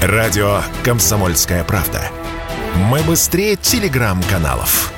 Радио 0.00 0.60
«Комсомольская 0.84 1.64
правда». 1.64 2.00
Мы 2.76 3.00
быстрее 3.00 3.56
телеграм-каналов. 3.56 4.92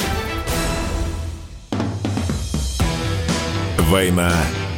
«Война 3.79 4.31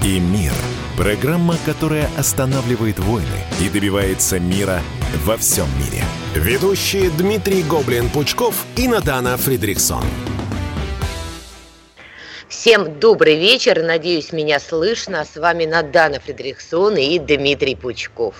и 0.04 0.20
мир». 0.20 0.52
Программа, 0.96 1.56
которая 1.66 2.08
останавливает 2.16 3.00
войны 3.00 3.26
и 3.60 3.68
добивается 3.68 4.38
мира 4.38 4.80
во 5.24 5.36
всем 5.36 5.66
мире. 5.76 6.04
Ведущие 6.36 7.10
Дмитрий 7.10 7.64
Гоблин-Пучков 7.64 8.54
и 8.76 8.86
Надана 8.86 9.36
Фридриксон. 9.36 10.04
Всем 12.46 13.00
добрый 13.00 13.40
вечер. 13.40 13.82
Надеюсь, 13.82 14.32
меня 14.32 14.60
слышно. 14.60 15.24
С 15.24 15.36
вами 15.36 15.64
Надана 15.64 16.20
Фридрихсон 16.20 16.96
и 16.96 17.18
Дмитрий 17.18 17.74
Пучков. 17.74 18.36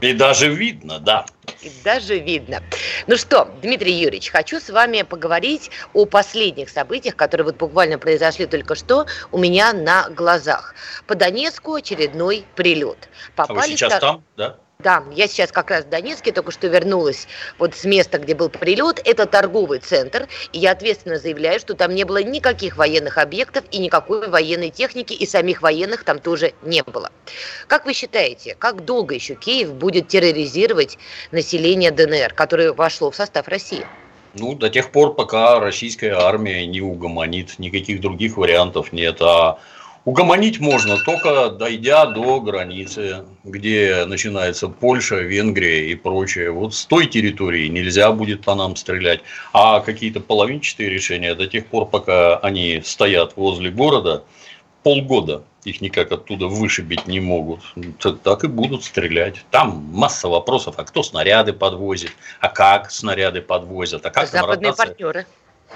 И 0.00 0.12
даже 0.12 0.48
видно, 0.48 0.98
да. 0.98 1.26
И 1.62 1.70
даже 1.84 2.18
видно. 2.18 2.62
Ну 3.06 3.16
что, 3.16 3.48
Дмитрий 3.62 3.92
Юрьевич, 3.92 4.30
хочу 4.30 4.60
с 4.60 4.68
вами 4.68 5.02
поговорить 5.02 5.70
о 5.94 6.04
последних 6.04 6.68
событиях, 6.68 7.16
которые 7.16 7.46
вот 7.46 7.56
буквально 7.56 7.98
произошли 7.98 8.46
только 8.46 8.74
что 8.74 9.06
у 9.32 9.38
меня 9.38 9.72
на 9.72 10.10
глазах. 10.10 10.74
По 11.06 11.14
Донецку 11.14 11.74
очередной 11.74 12.44
прилет. 12.56 13.08
Попали 13.34 13.58
а 13.58 13.62
вы 13.62 13.68
сейчас 13.68 14.00
там, 14.00 14.24
да? 14.36 14.56
Да, 14.78 15.02
я 15.12 15.26
сейчас 15.26 15.52
как 15.52 15.70
раз 15.70 15.84
в 15.84 15.88
Донецке 15.88 16.32
только 16.32 16.50
что 16.50 16.66
вернулась 16.66 17.26
вот 17.58 17.74
с 17.74 17.84
места, 17.84 18.18
где 18.18 18.34
был 18.34 18.50
прилет. 18.50 19.00
Это 19.04 19.24
торговый 19.24 19.78
центр, 19.78 20.28
и 20.52 20.58
я 20.58 20.72
ответственно 20.72 21.18
заявляю, 21.18 21.58
что 21.60 21.74
там 21.74 21.94
не 21.94 22.04
было 22.04 22.22
никаких 22.22 22.76
военных 22.76 23.16
объектов 23.16 23.64
и 23.70 23.78
никакой 23.78 24.28
военной 24.28 24.68
техники, 24.68 25.14
и 25.14 25.26
самих 25.26 25.62
военных 25.62 26.04
там 26.04 26.18
тоже 26.18 26.52
не 26.62 26.82
было. 26.82 27.10
Как 27.68 27.86
вы 27.86 27.94
считаете, 27.94 28.54
как 28.54 28.84
долго 28.84 29.14
еще 29.14 29.34
Киев 29.34 29.72
будет 29.72 30.08
терроризировать 30.08 30.98
население 31.30 31.90
ДНР, 31.90 32.34
которое 32.34 32.72
вошло 32.74 33.10
в 33.10 33.16
состав 33.16 33.48
России? 33.48 33.86
Ну, 34.34 34.54
до 34.54 34.68
тех 34.68 34.92
пор, 34.92 35.14
пока 35.14 35.58
российская 35.58 36.12
армия 36.12 36.66
не 36.66 36.82
угомонит, 36.82 37.58
никаких 37.58 38.02
других 38.02 38.36
вариантов 38.36 38.92
нет. 38.92 39.22
А 39.22 39.58
Угомонить 40.06 40.60
можно 40.60 40.98
только 40.98 41.50
дойдя 41.50 42.06
до 42.06 42.40
границы, 42.40 43.24
где 43.42 44.04
начинается 44.06 44.68
Польша, 44.68 45.16
Венгрия 45.16 45.90
и 45.90 45.96
прочее. 45.96 46.52
Вот 46.52 46.76
с 46.76 46.86
той 46.86 47.08
территории 47.08 47.66
нельзя 47.66 48.12
будет 48.12 48.44
по 48.44 48.54
нам 48.54 48.76
стрелять. 48.76 49.22
А 49.52 49.80
какие-то 49.80 50.20
половинчатые 50.20 50.90
решения 50.90 51.34
до 51.34 51.48
тех 51.48 51.66
пор, 51.66 51.86
пока 51.86 52.36
они 52.36 52.82
стоят 52.84 53.36
возле 53.36 53.70
города, 53.72 54.22
полгода 54.84 55.42
их 55.64 55.80
никак 55.80 56.12
оттуда 56.12 56.46
вышибить 56.46 57.08
не 57.08 57.18
могут, 57.18 57.62
так 58.22 58.44
и 58.44 58.46
будут 58.46 58.84
стрелять. 58.84 59.44
Там 59.50 59.90
масса 59.92 60.28
вопросов, 60.28 60.76
а 60.78 60.84
кто 60.84 61.02
снаряды 61.02 61.52
подвозит, 61.52 62.12
а 62.38 62.48
как 62.48 62.92
снаряды 62.92 63.42
подвозят, 63.42 64.06
а 64.06 64.10
как 64.10 64.28
Западные 64.28 64.72
партнеры. 64.72 65.26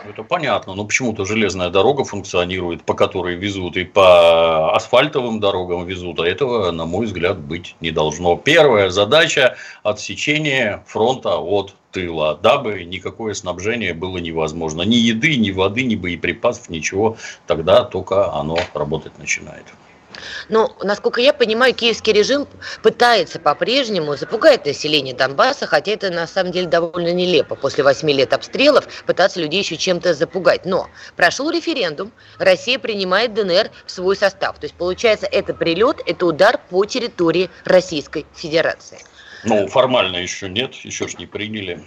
Это 0.08 0.22
понятно, 0.22 0.74
но 0.74 0.84
почему-то 0.84 1.24
железная 1.24 1.68
дорога 1.68 2.04
функционирует, 2.04 2.84
по 2.84 2.94
которой 2.94 3.34
везут, 3.34 3.76
и 3.76 3.84
по 3.84 4.74
асфальтовым 4.74 5.40
дорогам 5.40 5.84
везут, 5.84 6.20
а 6.20 6.26
этого, 6.26 6.70
на 6.70 6.86
мой 6.86 7.06
взгляд, 7.06 7.38
быть 7.38 7.76
не 7.80 7.90
должно. 7.90 8.36
Первая 8.36 8.90
задача– 8.90 9.56
отсечение 9.82 10.82
фронта 10.86 11.38
от 11.38 11.74
тыла, 11.92 12.38
дабы 12.40 12.84
никакое 12.84 13.34
снабжение 13.34 13.92
было 13.92 14.18
невозможно. 14.18 14.82
Ни 14.82 14.96
еды, 14.96 15.36
ни 15.36 15.50
воды, 15.50 15.82
ни 15.82 15.96
боеприпасов, 15.96 16.70
ничего. 16.70 17.16
Тогда 17.46 17.84
только 17.84 18.32
оно 18.32 18.58
работать 18.74 19.18
начинает. 19.18 19.66
Но, 20.48 20.76
насколько 20.82 21.20
я 21.20 21.32
понимаю, 21.32 21.74
киевский 21.74 22.12
режим 22.12 22.46
пытается 22.82 23.38
по-прежнему 23.38 24.16
запугать 24.16 24.66
население 24.66 25.14
Донбасса, 25.14 25.66
хотя 25.66 25.92
это 25.92 26.10
на 26.10 26.26
самом 26.26 26.52
деле 26.52 26.66
довольно 26.66 27.12
нелепо. 27.12 27.54
После 27.54 27.84
восьми 27.84 28.12
лет 28.12 28.32
обстрелов 28.32 28.86
пытаться 29.04 29.40
людей 29.40 29.62
еще 29.62 29.76
чем-то 29.76 30.14
запугать. 30.14 30.64
Но 30.66 30.88
прошел 31.16 31.50
референдум, 31.50 32.12
Россия 32.38 32.78
принимает 32.78 33.34
ДНР 33.34 33.70
в 33.86 33.90
свой 33.90 34.16
состав. 34.16 34.58
То 34.58 34.64
есть, 34.64 34.74
получается, 34.74 35.26
это 35.26 35.54
прилет, 35.54 36.00
это 36.06 36.26
удар 36.26 36.60
по 36.70 36.84
территории 36.84 37.50
Российской 37.64 38.26
Федерации. 38.34 38.98
Ну, 39.44 39.68
формально 39.68 40.16
еще 40.16 40.48
нет, 40.48 40.74
еще 40.74 41.08
ж 41.08 41.16
не 41.18 41.26
приняли. 41.26 41.80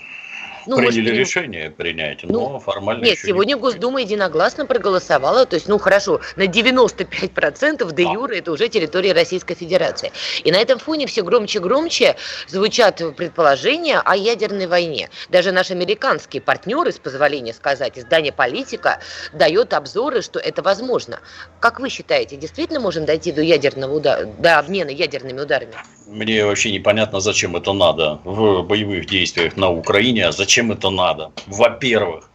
Ну, 0.68 0.78
приняли 0.78 1.02
может, 1.02 1.20
решение 1.20 1.70
принять, 1.70 2.24
но 2.24 2.50
ну, 2.50 2.60
формально 2.60 3.04
Нет, 3.04 3.20
сегодня 3.20 3.56
не 3.56 3.60
Госдума 3.60 4.02
единогласно 4.02 4.66
проголосовала, 4.66 5.46
то 5.46 5.56
есть, 5.56 5.68
ну 5.68 5.78
хорошо, 5.78 6.22
на 6.36 6.44
95% 6.44 7.94
де 7.94 8.04
юра 8.04 8.34
это 8.36 8.52
уже 8.52 8.68
территория 8.68 9.14
Российской 9.14 9.56
Федерации. 9.56 10.12
И 10.44 10.52
на 10.52 10.58
этом 10.58 10.80
фоне 10.80 11.08
все 11.08 11.24
громче 11.24 11.60
и 11.60 11.62
громче 11.62 12.16
звучат 12.48 13.02
предположения 13.16 14.00
о 14.00 14.16
ядерной 14.16 14.68
войне. 14.68 15.10
Даже 15.30 15.52
наши 15.52 15.74
американские 15.74 16.42
партнеры, 16.42 16.92
с 16.92 17.00
позволения 17.00 17.54
сказать, 17.54 17.98
издание 17.98 18.32
«Политика» 18.32 19.00
дает 19.34 19.74
обзоры, 19.74 20.22
что 20.22 20.40
это 20.40 20.62
возможно. 20.62 21.20
Как 21.60 21.80
вы 21.80 21.90
считаете, 21.90 22.36
действительно 22.36 22.80
можем 22.80 23.06
дойти 23.06 23.32
до 23.32 23.42
ядерного 23.42 23.96
удара, 23.96 24.26
до 24.26 24.60
обмена 24.60 24.90
ядерными 24.90 25.42
ударами? 25.42 25.74
Мне 26.08 26.46
вообще 26.46 26.72
непонятно, 26.72 27.20
зачем 27.20 27.56
это 27.56 27.74
надо 27.74 28.20
в 28.24 28.64
боевых 28.64 29.06
действиях 29.06 29.58
на 29.58 29.72
Украине, 29.72 30.28
а 30.28 30.32
зачем 30.32 30.53
это 30.62 30.90
надо. 30.90 31.32
Во-первых, 31.48 32.30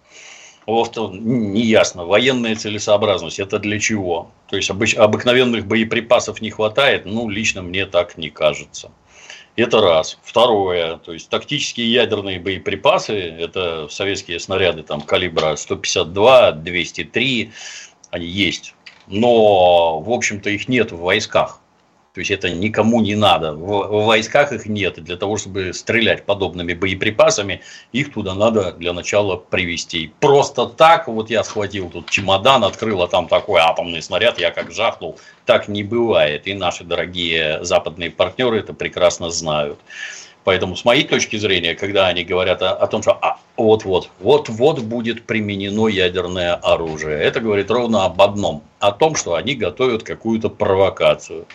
неясно, 0.66 2.04
военная 2.04 2.54
целесообразность, 2.54 3.38
это 3.38 3.58
для 3.58 3.78
чего? 3.78 4.30
То 4.48 4.56
есть, 4.56 4.70
обыч, 4.70 4.94
обыкновенных 4.94 5.66
боеприпасов 5.66 6.42
не 6.42 6.50
хватает, 6.50 7.06
ну, 7.06 7.28
лично 7.28 7.62
мне 7.62 7.86
так 7.86 8.18
не 8.18 8.30
кажется. 8.30 8.90
Это 9.56 9.80
раз. 9.80 10.18
Второе, 10.22 10.98
то 10.98 11.12
есть 11.12 11.30
тактические 11.30 11.90
ядерные 11.90 12.38
боеприпасы, 12.38 13.14
это 13.14 13.88
советские 13.90 14.38
снаряды 14.38 14.82
там 14.82 15.00
калибра 15.00 15.56
152, 15.56 16.52
203, 16.52 17.52
они 18.10 18.26
есть. 18.26 18.74
Но, 19.06 20.00
в 20.00 20.12
общем-то, 20.12 20.50
их 20.50 20.68
нет 20.68 20.92
в 20.92 20.98
войсках. 20.98 21.60
То 22.18 22.20
есть 22.20 22.32
это 22.32 22.50
никому 22.50 23.00
не 23.00 23.14
надо. 23.14 23.52
В, 23.52 24.06
войсках 24.06 24.50
их 24.50 24.66
нет. 24.66 24.98
И 24.98 25.02
для 25.02 25.16
того, 25.16 25.36
чтобы 25.36 25.72
стрелять 25.72 26.24
подобными 26.26 26.74
боеприпасами, 26.74 27.60
их 27.92 28.12
туда 28.12 28.34
надо 28.34 28.72
для 28.72 28.92
начала 28.92 29.36
привести. 29.36 30.10
Просто 30.18 30.66
так, 30.66 31.06
вот 31.06 31.30
я 31.30 31.44
схватил 31.44 31.88
тут 31.88 32.10
чемодан, 32.10 32.64
открыл, 32.64 33.02
а 33.04 33.06
там 33.06 33.28
такой 33.28 33.60
атомный 33.60 34.02
снаряд, 34.02 34.40
я 34.40 34.50
как 34.50 34.72
жахнул. 34.72 35.16
Так 35.46 35.68
не 35.68 35.84
бывает. 35.84 36.48
И 36.48 36.54
наши 36.54 36.82
дорогие 36.82 37.62
западные 37.62 38.10
партнеры 38.10 38.58
это 38.58 38.74
прекрасно 38.74 39.30
знают. 39.30 39.78
Поэтому, 40.42 40.74
с 40.74 40.84
моей 40.84 41.04
точки 41.04 41.36
зрения, 41.36 41.76
когда 41.76 42.08
они 42.08 42.24
говорят 42.24 42.62
о, 42.62 42.72
о 42.72 42.88
том, 42.88 43.02
что 43.02 43.12
а, 43.12 43.38
вот-вот, 43.56 44.10
вот-вот 44.18 44.80
будет 44.80 45.24
применено 45.24 45.86
ядерное 45.86 46.54
оружие, 46.54 47.20
это 47.20 47.38
говорит 47.38 47.70
ровно 47.70 48.06
об 48.06 48.20
одном, 48.20 48.64
о 48.80 48.90
том, 48.90 49.14
что 49.14 49.34
они 49.34 49.54
готовят 49.54 50.02
какую-то 50.02 50.48
провокацию 50.48 51.46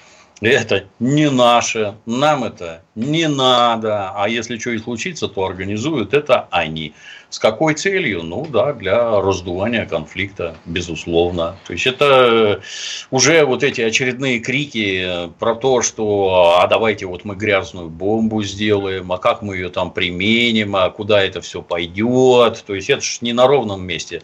это 0.49 0.85
не 0.99 1.29
наше, 1.29 1.95
нам 2.05 2.43
это 2.43 2.83
не 2.95 3.27
надо, 3.27 4.11
а 4.15 4.27
если 4.29 4.57
что 4.57 4.71
и 4.71 4.77
случится, 4.77 5.27
то 5.27 5.45
организуют 5.45 6.13
это 6.13 6.47
они. 6.51 6.93
С 7.29 7.39
какой 7.39 7.73
целью? 7.73 8.21
Ну 8.21 8.45
да, 8.45 8.73
для 8.73 9.19
раздувания 9.19 9.87
конфликта, 9.87 10.55
безусловно. 10.65 11.55
То 11.65 11.73
есть 11.73 11.87
это 11.87 12.61
уже 13.09 13.43
вот 13.43 13.63
эти 13.63 13.81
очередные 13.81 14.39
крики 14.39 15.31
про 15.39 15.55
то, 15.55 15.81
что 15.81 16.57
а 16.59 16.67
давайте 16.67 17.07
вот 17.07 17.25
мы 17.25 17.35
грязную 17.35 17.89
бомбу 17.89 18.43
сделаем, 18.43 19.11
а 19.11 19.17
как 19.17 19.41
мы 19.41 19.55
ее 19.55 19.69
там 19.69 19.89
применим, 19.91 20.75
а 20.75 20.91
куда 20.91 21.23
это 21.23 21.41
все 21.41 21.63
пойдет. 21.63 22.63
То 22.67 22.75
есть 22.75 22.91
это 22.91 23.01
же 23.01 23.17
не 23.21 23.33
на 23.33 23.47
ровном 23.47 23.83
месте. 23.83 24.21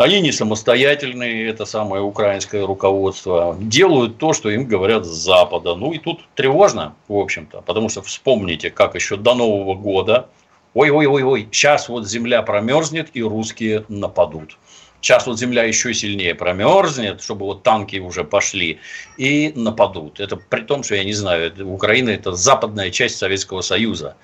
Они 0.00 0.22
не 0.22 0.32
самостоятельные, 0.32 1.46
это 1.46 1.66
самое 1.66 2.02
украинское 2.02 2.64
руководство, 2.64 3.54
делают 3.60 4.16
то, 4.16 4.32
что 4.32 4.48
им 4.48 4.64
говорят 4.64 5.04
с 5.04 5.10
Запада. 5.10 5.74
Ну 5.74 5.92
и 5.92 5.98
тут 5.98 6.20
тревожно, 6.34 6.94
в 7.06 7.18
общем-то, 7.18 7.60
потому 7.60 7.90
что 7.90 8.00
вспомните, 8.00 8.70
как 8.70 8.94
еще 8.94 9.18
до 9.18 9.34
Нового 9.34 9.74
года, 9.74 10.30
ой-ой-ой-ой, 10.72 11.48
сейчас 11.52 11.90
вот 11.90 12.08
земля 12.08 12.40
промерзнет 12.40 13.10
и 13.12 13.22
русские 13.22 13.84
нападут. 13.88 14.56
Сейчас 15.02 15.26
вот 15.26 15.38
земля 15.38 15.64
еще 15.64 15.92
сильнее 15.92 16.34
промерзнет, 16.34 17.20
чтобы 17.20 17.44
вот 17.44 17.62
танки 17.62 17.98
уже 17.98 18.24
пошли 18.24 18.78
и 19.18 19.52
нападут. 19.54 20.18
Это 20.18 20.36
при 20.36 20.62
том, 20.62 20.82
что 20.82 20.94
я 20.94 21.04
не 21.04 21.12
знаю, 21.12 21.52
Украина 21.70 22.08
это 22.08 22.32
западная 22.32 22.90
часть 22.90 23.18
Советского 23.18 23.60
Союза 23.60 24.16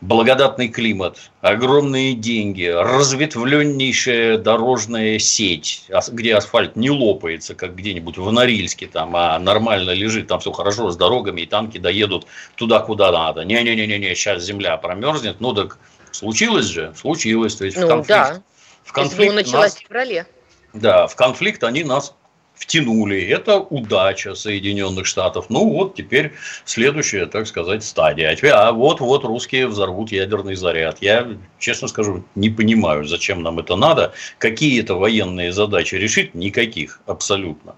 благодатный 0.00 0.68
климат, 0.68 1.30
огромные 1.40 2.14
деньги, 2.14 2.64
разветвленнейшая 2.64 4.38
дорожная 4.38 5.18
сеть, 5.18 5.84
где 6.12 6.34
асфальт 6.34 6.76
не 6.76 6.90
лопается, 6.90 7.54
как 7.54 7.74
где-нибудь 7.74 8.18
в 8.18 8.30
Норильске, 8.30 8.86
там, 8.86 9.16
а 9.16 9.38
нормально 9.38 9.90
лежит, 9.90 10.28
там 10.28 10.40
все 10.40 10.52
хорошо 10.52 10.90
с 10.90 10.96
дорогами, 10.96 11.42
и 11.42 11.46
танки 11.46 11.78
доедут 11.78 12.26
туда, 12.56 12.80
куда 12.80 13.10
надо. 13.10 13.44
Не-не-не-не, 13.44 14.14
сейчас 14.14 14.42
земля 14.44 14.76
промерзнет. 14.76 15.40
Ну 15.40 15.54
так 15.54 15.78
случилось 16.12 16.66
же, 16.66 16.92
случилось. 16.96 17.56
То 17.56 17.64
есть 17.64 17.76
ну, 17.76 17.86
в 17.86 17.88
конфликт, 17.88 18.08
да. 18.08 18.42
в 18.84 18.92
конфликт 18.92 19.34
началось 19.34 19.72
нас, 19.72 19.76
в 19.76 19.80
феврале. 19.80 20.26
Да, 20.74 21.06
в 21.06 21.16
конфликт 21.16 21.64
они 21.64 21.84
нас 21.84 22.14
втянули. 22.56 23.22
Это 23.22 23.58
удача 23.58 24.34
Соединенных 24.34 25.06
Штатов. 25.06 25.46
Ну 25.48 25.70
вот 25.70 25.94
теперь 25.94 26.32
следующая, 26.64 27.26
так 27.26 27.46
сказать, 27.46 27.84
стадия. 27.84 28.30
А, 28.30 28.36
теперь, 28.36 28.50
а 28.50 28.72
вот-вот 28.72 29.24
русские 29.24 29.68
взорвут 29.68 30.10
ядерный 30.10 30.56
заряд. 30.56 30.98
Я, 31.00 31.28
честно 31.58 31.88
скажу, 31.88 32.24
не 32.34 32.50
понимаю, 32.50 33.04
зачем 33.04 33.42
нам 33.42 33.58
это 33.58 33.76
надо. 33.76 34.12
Какие 34.38 34.80
это 34.80 34.94
военные 34.94 35.52
задачи 35.52 35.94
решить? 35.94 36.34
Никаких, 36.34 37.00
абсолютно. 37.06 37.76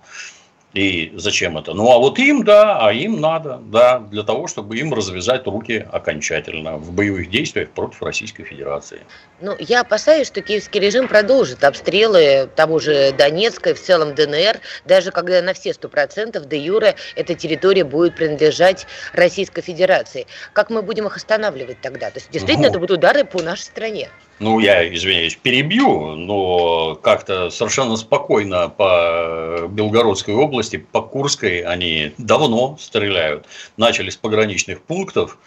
И 0.74 1.12
зачем 1.16 1.56
это? 1.56 1.72
Ну, 1.72 1.90
а 1.90 1.98
вот 1.98 2.18
им, 2.18 2.44
да, 2.44 2.78
а 2.86 2.92
им 2.92 3.20
надо, 3.20 3.58
да, 3.64 4.00
для 4.00 4.22
того, 4.22 4.48
чтобы 4.48 4.76
им 4.76 4.92
развязать 4.92 5.46
руки 5.46 5.86
окончательно 5.90 6.76
в 6.76 6.92
боевых 6.92 7.30
действиях 7.30 7.70
против 7.70 8.02
Российской 8.02 8.44
Федерации. 8.44 9.00
Ну, 9.40 9.56
я 9.58 9.80
опасаюсь, 9.80 10.26
что 10.26 10.42
киевский 10.42 10.78
режим 10.78 11.08
продолжит 11.08 11.64
обстрелы 11.64 12.50
того 12.54 12.80
же 12.80 13.12
Донецка 13.16 13.70
и 13.70 13.74
в 13.74 13.80
целом 13.80 14.14
ДНР, 14.14 14.60
даже 14.84 15.10
когда 15.10 15.40
на 15.40 15.54
все 15.54 15.72
сто 15.72 15.88
процентов 15.88 16.46
де 16.48 16.58
юре 16.58 16.96
эта 17.16 17.34
территория 17.34 17.84
будет 17.84 18.14
принадлежать 18.14 18.86
Российской 19.14 19.62
Федерации. 19.62 20.26
Как 20.52 20.68
мы 20.68 20.82
будем 20.82 21.06
их 21.06 21.16
останавливать 21.16 21.80
тогда? 21.80 22.10
То 22.10 22.18
есть, 22.18 22.30
действительно, 22.30 22.68
ну, 22.68 22.72
это 22.72 22.78
будут 22.78 22.98
удары 22.98 23.24
по 23.24 23.40
нашей 23.42 23.62
стране 23.62 24.10
ну, 24.40 24.58
я, 24.60 24.92
извиняюсь, 24.94 25.36
перебью, 25.36 26.14
но 26.14 26.94
как-то 26.96 27.50
совершенно 27.50 27.96
спокойно 27.96 28.68
по 28.68 29.66
Белгородской 29.68 30.34
области, 30.34 30.76
по 30.76 31.02
Курской 31.02 31.60
они 31.60 32.12
давно 32.18 32.76
стреляют. 32.78 33.46
Начали 33.76 34.10
с 34.10 34.16
пограничных 34.16 34.82
пунктов, 34.82 35.38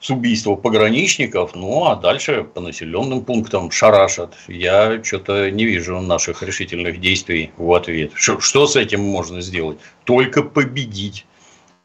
с 0.00 0.10
убийства 0.10 0.56
пограничников, 0.56 1.54
ну 1.54 1.86
а 1.86 1.94
дальше 1.94 2.42
по 2.42 2.60
населенным 2.60 3.24
пунктам 3.24 3.70
шарашат. 3.70 4.34
Я 4.48 5.02
что-то 5.04 5.50
не 5.50 5.64
вижу 5.64 6.00
наших 6.00 6.42
решительных 6.42 7.00
действий 7.00 7.52
в 7.56 7.72
ответ. 7.72 8.10
Что, 8.14 8.40
что 8.40 8.66
с 8.66 8.74
этим 8.74 9.00
можно 9.00 9.40
сделать? 9.40 9.78
Только 10.04 10.42
победить 10.42 11.24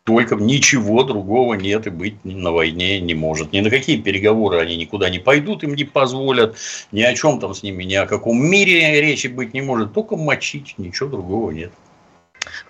только 0.08 0.36
ничего 0.36 1.04
другого 1.04 1.56
нет 1.56 1.86
и 1.86 1.90
быть 1.90 2.16
на 2.24 2.54
войне 2.54 3.02
не 3.02 3.14
может. 3.14 3.52
Ни 3.52 3.60
на 3.60 3.70
какие 3.70 3.98
переговоры 3.98 4.58
они 4.58 4.78
никуда 4.78 5.10
не 5.10 5.20
пойдут, 5.20 5.64
им 5.64 5.76
не 5.76 5.84
позволят, 5.84 6.56
ни 6.94 7.02
о 7.02 7.14
чем 7.14 7.42
там 7.42 7.54
с 7.54 7.62
ними, 7.62 7.84
ни 7.84 7.96
о 7.96 8.06
каком 8.06 8.42
мире 8.42 9.02
речи 9.02 9.28
быть 9.28 9.54
не 9.54 9.60
может, 9.60 9.92
только 9.92 10.16
мочить, 10.16 10.76
ничего 10.78 11.10
другого 11.10 11.52
нет. 11.52 11.74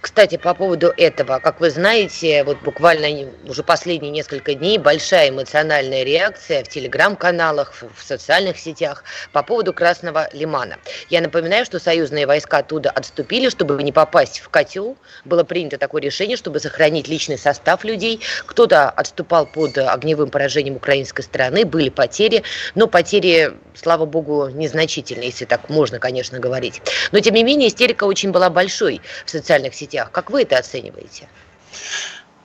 Кстати, 0.02 0.38
по 0.38 0.54
поводу 0.54 0.94
этого, 0.98 1.40
как 1.40 1.60
вы 1.60 1.70
знаете, 1.70 2.44
вот 2.44 2.58
буквально 2.62 3.30
уже 3.46 3.64
последние 3.64 4.12
несколько 4.12 4.54
дней 4.54 4.78
большая 4.78 5.30
эмоциональная 5.30 6.04
реакция 6.04 6.64
в 6.64 6.70
телеграм-каналах, 6.70 7.74
в 7.96 8.04
социальных 8.04 8.60
сетях 8.60 9.04
по 9.32 9.44
поводу 9.44 9.74
Красного 9.74 10.30
Лимана. 10.34 10.78
Я 11.10 11.22
напоминаю, 11.22 11.66
что 11.66 11.80
союзные 11.80 12.26
войска 12.28 12.60
оттуда 12.60 12.90
отступили, 12.90 13.50
чтобы 13.50 13.82
не 13.84 13.92
попасть 13.92 14.40
в 14.40 14.50
котел. 14.50 14.98
Было 15.26 15.44
принято 15.44 15.78
такое 15.78 16.02
решение, 16.02 16.38
чтобы 16.38 16.60
сохранить 16.60 17.08
личный 17.08 17.38
состав 17.38 17.84
людей. 17.84 18.22
Кто-то 18.46 18.90
отступал 18.90 19.46
под 19.46 19.78
огневым 19.78 20.30
поражением 20.30 20.76
украинской 20.76 21.22
стороны, 21.22 21.66
были 21.66 21.90
потери, 21.90 22.44
но 22.76 22.88
потери, 22.88 23.54
слава 23.76 24.06
богу, 24.06 24.50
незначительные, 24.50 25.28
если 25.28 25.46
так 25.46 25.70
можно, 25.70 26.00
конечно, 26.00 26.40
говорить. 26.40 26.82
Но, 27.12 27.20
тем 27.20 27.36
не 27.36 27.44
менее, 27.44 27.70
истерика 27.70 28.06
очень 28.06 28.32
была 28.32 28.50
большой 28.50 29.02
в 29.26 29.30
социальных 29.30 29.67
социальных 29.68 29.76
сетях. 29.76 30.12
Как 30.12 30.32
вы 30.32 30.44
это 30.44 30.58
оцениваете? 30.58 31.28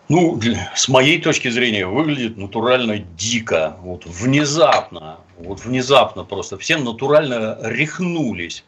Ну, 0.09 0.41
с 0.75 0.89
моей 0.89 1.21
точки 1.21 1.49
зрения, 1.51 1.87
выглядит 1.87 2.37
натурально 2.37 2.99
дико. 2.99 3.77
Вот 3.81 4.05
внезапно, 4.05 5.19
вот 5.39 5.65
внезапно 5.65 6.25
просто 6.25 6.57
все 6.59 6.77
натурально 6.77 7.59
рехнулись. 7.63 8.65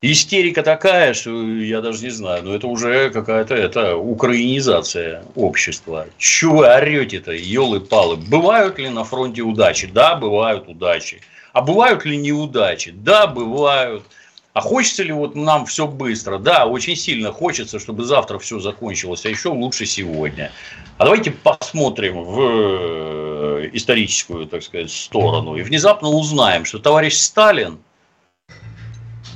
Истерика 0.00 0.62
такая, 0.62 1.12
что 1.12 1.30
я 1.42 1.80
даже 1.80 2.04
не 2.04 2.10
знаю, 2.10 2.44
но 2.44 2.54
это 2.54 2.68
уже 2.68 3.10
какая-то 3.10 3.54
это 3.56 3.96
украинизация 3.96 5.24
общества. 5.34 6.06
Чего 6.18 6.58
вы 6.58 6.66
орете-то, 6.68 7.32
елы-палы? 7.32 8.16
Бывают 8.16 8.78
ли 8.78 8.90
на 8.90 9.02
фронте 9.02 9.42
удачи? 9.42 9.88
Да, 9.88 10.14
бывают 10.14 10.68
удачи. 10.68 11.20
А 11.52 11.62
бывают 11.62 12.04
ли 12.04 12.16
неудачи? 12.16 12.92
Да, 12.92 13.26
бывают. 13.26 14.04
А 14.54 14.60
хочется 14.60 15.02
ли 15.02 15.12
вот 15.12 15.36
нам 15.36 15.66
все 15.66 15.86
быстро? 15.86 16.38
Да, 16.38 16.66
очень 16.66 16.96
сильно 16.96 17.32
хочется, 17.32 17.78
чтобы 17.78 18.04
завтра 18.04 18.38
все 18.38 18.58
закончилось, 18.58 19.24
а 19.26 19.28
еще 19.28 19.50
лучше 19.50 19.86
сегодня. 19.86 20.50
А 20.96 21.04
давайте 21.04 21.30
посмотрим 21.30 22.24
в 22.24 22.40
э, 22.40 23.70
историческую, 23.72 24.46
так 24.46 24.62
сказать, 24.62 24.90
сторону 24.90 25.56
и 25.56 25.62
внезапно 25.62 26.08
узнаем, 26.08 26.64
что 26.64 26.78
товарищ 26.78 27.14
Сталин, 27.14 27.78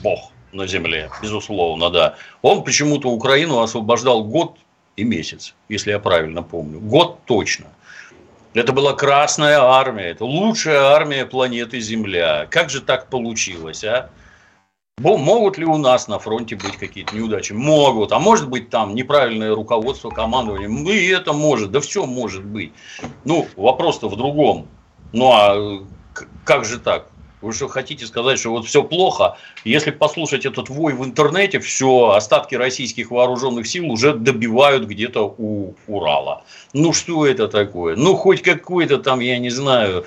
бог 0.03 0.32
на 0.53 0.67
земле, 0.67 1.11
безусловно, 1.23 1.91
да, 1.91 2.17
он 2.41 2.64
почему-то 2.64 3.09
Украину 3.09 3.61
освобождал 3.61 4.25
год 4.25 4.56
и 4.97 5.05
месяц, 5.05 5.55
если 5.69 5.91
я 5.91 5.99
правильно 5.99 6.43
помню. 6.43 6.81
Год 6.81 7.20
точно. 7.26 7.67
Это 8.55 8.73
была 8.73 8.93
Красная 8.93 9.61
Армия, 9.61 10.11
это 10.11 10.25
лучшая 10.25 10.81
армия 10.81 11.25
планеты 11.25 11.81
Земля. 11.81 12.47
Как 12.50 12.69
же 12.69 12.81
так 12.81 13.09
получилось, 13.09 13.82
а? 13.85 14.11
Могут 15.02 15.58
ли 15.58 15.64
у 15.64 15.78
нас 15.78 16.06
на 16.06 16.18
фронте 16.18 16.54
быть 16.54 16.76
какие-то 16.76 17.16
неудачи? 17.16 17.52
Могут. 17.52 18.12
А 18.12 18.18
может 18.18 18.48
быть 18.48 18.70
там 18.70 18.94
неправильное 18.94 19.54
руководство 19.54 20.10
командования? 20.10 20.68
Ну 20.68 20.90
и 20.90 21.08
это 21.08 21.32
может. 21.32 21.72
Да 21.72 21.80
все 21.80 22.06
может 22.06 22.44
быть. 22.44 22.72
Ну, 23.24 23.48
вопрос-то 23.56 24.08
в 24.08 24.16
другом. 24.16 24.68
Ну 25.12 25.30
а 25.32 25.82
как 26.44 26.64
же 26.64 26.78
так? 26.78 27.08
Вы 27.40 27.52
что 27.52 27.66
хотите 27.66 28.06
сказать, 28.06 28.38
что 28.38 28.50
вот 28.50 28.66
все 28.66 28.84
плохо? 28.84 29.36
Если 29.64 29.90
послушать 29.90 30.46
этот 30.46 30.68
вой 30.68 30.92
в 30.92 31.04
интернете, 31.04 31.58
все, 31.58 32.10
остатки 32.10 32.54
российских 32.54 33.10
вооруженных 33.10 33.66
сил 33.66 33.90
уже 33.90 34.14
добивают 34.14 34.84
где-то 34.84 35.34
у 35.36 35.74
Урала. 35.88 36.44
Ну 36.72 36.92
что 36.92 37.26
это 37.26 37.48
такое? 37.48 37.96
Ну 37.96 38.14
хоть 38.14 38.42
какой-то 38.42 38.98
там, 38.98 39.18
я 39.18 39.38
не 39.38 39.50
знаю, 39.50 40.04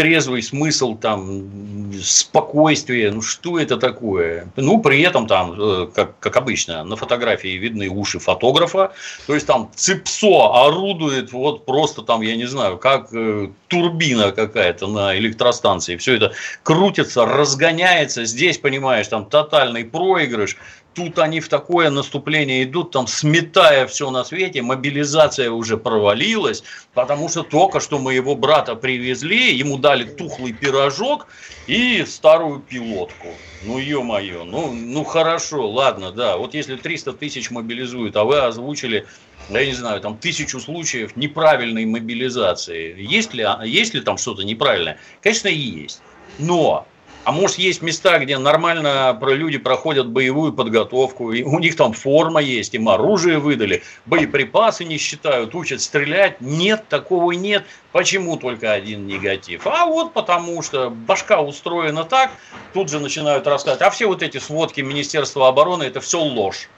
трезвый 0.00 0.42
смысл, 0.42 0.96
там, 0.96 1.92
спокойствие, 2.02 3.10
ну 3.10 3.20
что 3.20 3.58
это 3.58 3.76
такое? 3.76 4.46
Ну, 4.56 4.80
при 4.80 5.02
этом 5.02 5.26
там, 5.26 5.60
э, 5.60 5.88
как, 5.94 6.18
как 6.20 6.38
обычно, 6.38 6.84
на 6.84 6.96
фотографии 6.96 7.58
видны 7.58 7.86
уши 7.90 8.18
фотографа, 8.18 8.92
то 9.26 9.34
есть 9.34 9.46
там 9.46 9.70
ЦИПСО 9.76 10.66
орудует 10.66 11.32
вот 11.32 11.66
просто 11.66 12.00
там, 12.00 12.22
я 12.22 12.34
не 12.36 12.46
знаю, 12.46 12.78
как 12.78 13.12
э, 13.12 13.50
турбина 13.68 14.32
какая-то 14.32 14.86
на 14.86 15.18
электростанции, 15.18 15.98
все 15.98 16.16
это 16.16 16.32
крутится, 16.62 17.26
разгоняется, 17.26 18.24
здесь, 18.24 18.56
понимаешь, 18.56 19.08
там 19.08 19.26
тотальный 19.26 19.84
проигрыш, 19.84 20.56
тут 20.94 21.18
они 21.18 21.40
в 21.40 21.48
такое 21.48 21.90
наступление 21.90 22.64
идут, 22.64 22.92
там 22.92 23.06
сметая 23.06 23.86
все 23.86 24.10
на 24.10 24.24
свете, 24.24 24.62
мобилизация 24.62 25.50
уже 25.50 25.76
провалилась, 25.76 26.62
потому 26.94 27.28
что 27.28 27.42
только 27.42 27.80
что 27.80 27.98
мы 27.98 28.14
его 28.14 28.34
брата 28.36 28.74
привезли, 28.74 29.54
ему 29.54 29.78
дали 29.78 30.04
тухлый 30.04 30.52
пирожок 30.52 31.28
и 31.66 32.04
старую 32.04 32.60
пилотку. 32.60 33.44
Ну, 33.60 33.78
ё-моё, 33.78 34.44
ну, 34.44 34.72
ну 34.72 35.04
хорошо, 35.04 35.70
ладно, 35.70 36.12
да, 36.12 36.36
вот 36.38 36.54
если 36.54 36.76
300 36.76 37.12
тысяч 37.12 37.50
мобилизуют, 37.50 38.16
а 38.16 38.24
вы 38.24 38.38
озвучили, 38.40 39.06
я 39.48 39.66
не 39.66 39.74
знаю, 39.74 40.00
там 40.00 40.18
тысячу 40.18 40.60
случаев 40.60 41.14
неправильной 41.16 41.84
мобилизации, 41.84 42.94
есть 42.98 43.34
ли, 43.34 43.46
есть 43.66 43.92
ли 43.94 44.00
там 44.00 44.16
что-то 44.16 44.42
неправильное? 44.44 44.98
Конечно, 45.20 45.48
есть, 45.48 46.04
но 46.38 46.89
а 47.24 47.32
может, 47.32 47.58
есть 47.58 47.82
места, 47.82 48.18
где 48.18 48.38
нормально 48.38 49.18
люди 49.22 49.58
проходят 49.58 50.08
боевую 50.08 50.52
подготовку, 50.52 51.32
и 51.32 51.42
у 51.42 51.58
них 51.58 51.76
там 51.76 51.92
форма 51.92 52.40
есть, 52.40 52.74
им 52.74 52.88
оружие 52.88 53.38
выдали, 53.38 53.82
боеприпасы 54.06 54.84
не 54.84 54.96
считают, 54.96 55.54
учат 55.54 55.80
стрелять. 55.82 56.40
Нет, 56.40 56.88
такого 56.88 57.32
нет. 57.32 57.64
Почему 57.92 58.36
только 58.36 58.72
один 58.72 59.06
негатив? 59.06 59.66
А 59.66 59.86
вот 59.86 60.12
потому 60.14 60.62
что 60.62 60.90
башка 60.90 61.40
устроена 61.40 62.04
так, 62.04 62.30
тут 62.72 62.88
же 62.88 63.00
начинают 63.00 63.46
рассказывать, 63.46 63.82
а 63.82 63.90
все 63.90 64.06
вот 64.06 64.22
эти 64.22 64.38
сводки 64.38 64.80
Министерства 64.80 65.48
обороны, 65.48 65.84
это 65.84 66.00
все 66.00 66.20
ложь. 66.20 66.68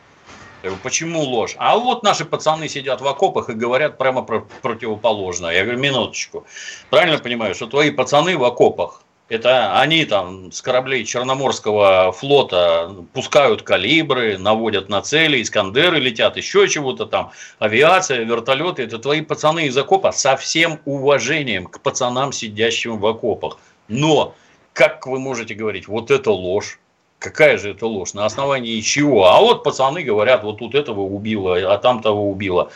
Почему 0.82 1.22
ложь? 1.22 1.54
А 1.58 1.76
вот 1.76 2.02
наши 2.02 2.24
пацаны 2.24 2.68
сидят 2.68 3.00
в 3.00 3.06
окопах 3.06 3.48
и 3.48 3.52
говорят 3.52 3.98
прямо 3.98 4.22
про 4.22 4.46
противоположное. 4.62 5.52
Я 5.54 5.64
говорю, 5.64 5.80
минуточку. 5.80 6.46
Правильно 6.88 7.18
понимаю, 7.18 7.54
что 7.54 7.66
твои 7.66 7.90
пацаны 7.90 8.36
в 8.36 8.44
окопах 8.44 9.01
это 9.32 9.80
они 9.80 10.04
там 10.04 10.52
с 10.52 10.60
кораблей 10.60 11.06
Черноморского 11.06 12.12
флота 12.12 12.94
пускают 13.14 13.62
калибры, 13.62 14.36
наводят 14.36 14.90
на 14.90 15.00
цели, 15.00 15.40
Искандеры 15.40 15.98
летят, 15.98 16.36
еще 16.36 16.68
чего-то 16.68 17.06
там, 17.06 17.32
авиация, 17.58 18.24
вертолеты. 18.24 18.82
Это 18.82 18.98
твои 18.98 19.22
пацаны 19.22 19.68
из 19.68 19.76
окопа 19.78 20.12
со 20.12 20.36
всем 20.36 20.80
уважением 20.84 21.64
к 21.64 21.80
пацанам, 21.80 22.30
сидящим 22.32 22.98
в 22.98 23.06
окопах. 23.06 23.56
Но, 23.88 24.34
как 24.74 25.06
вы 25.06 25.18
можете 25.18 25.54
говорить, 25.54 25.88
вот 25.88 26.10
это 26.10 26.30
ложь. 26.30 26.78
Какая 27.18 27.56
же 27.56 27.70
это 27.70 27.86
ложь? 27.86 28.12
На 28.12 28.26
основании 28.26 28.80
чего? 28.80 29.28
А 29.28 29.40
вот 29.40 29.64
пацаны 29.64 30.02
говорят, 30.02 30.42
вот 30.42 30.58
тут 30.58 30.74
этого 30.74 31.00
убило, 31.00 31.56
а 31.72 31.78
там 31.78 32.02
того 32.02 32.30
убило 32.30 32.70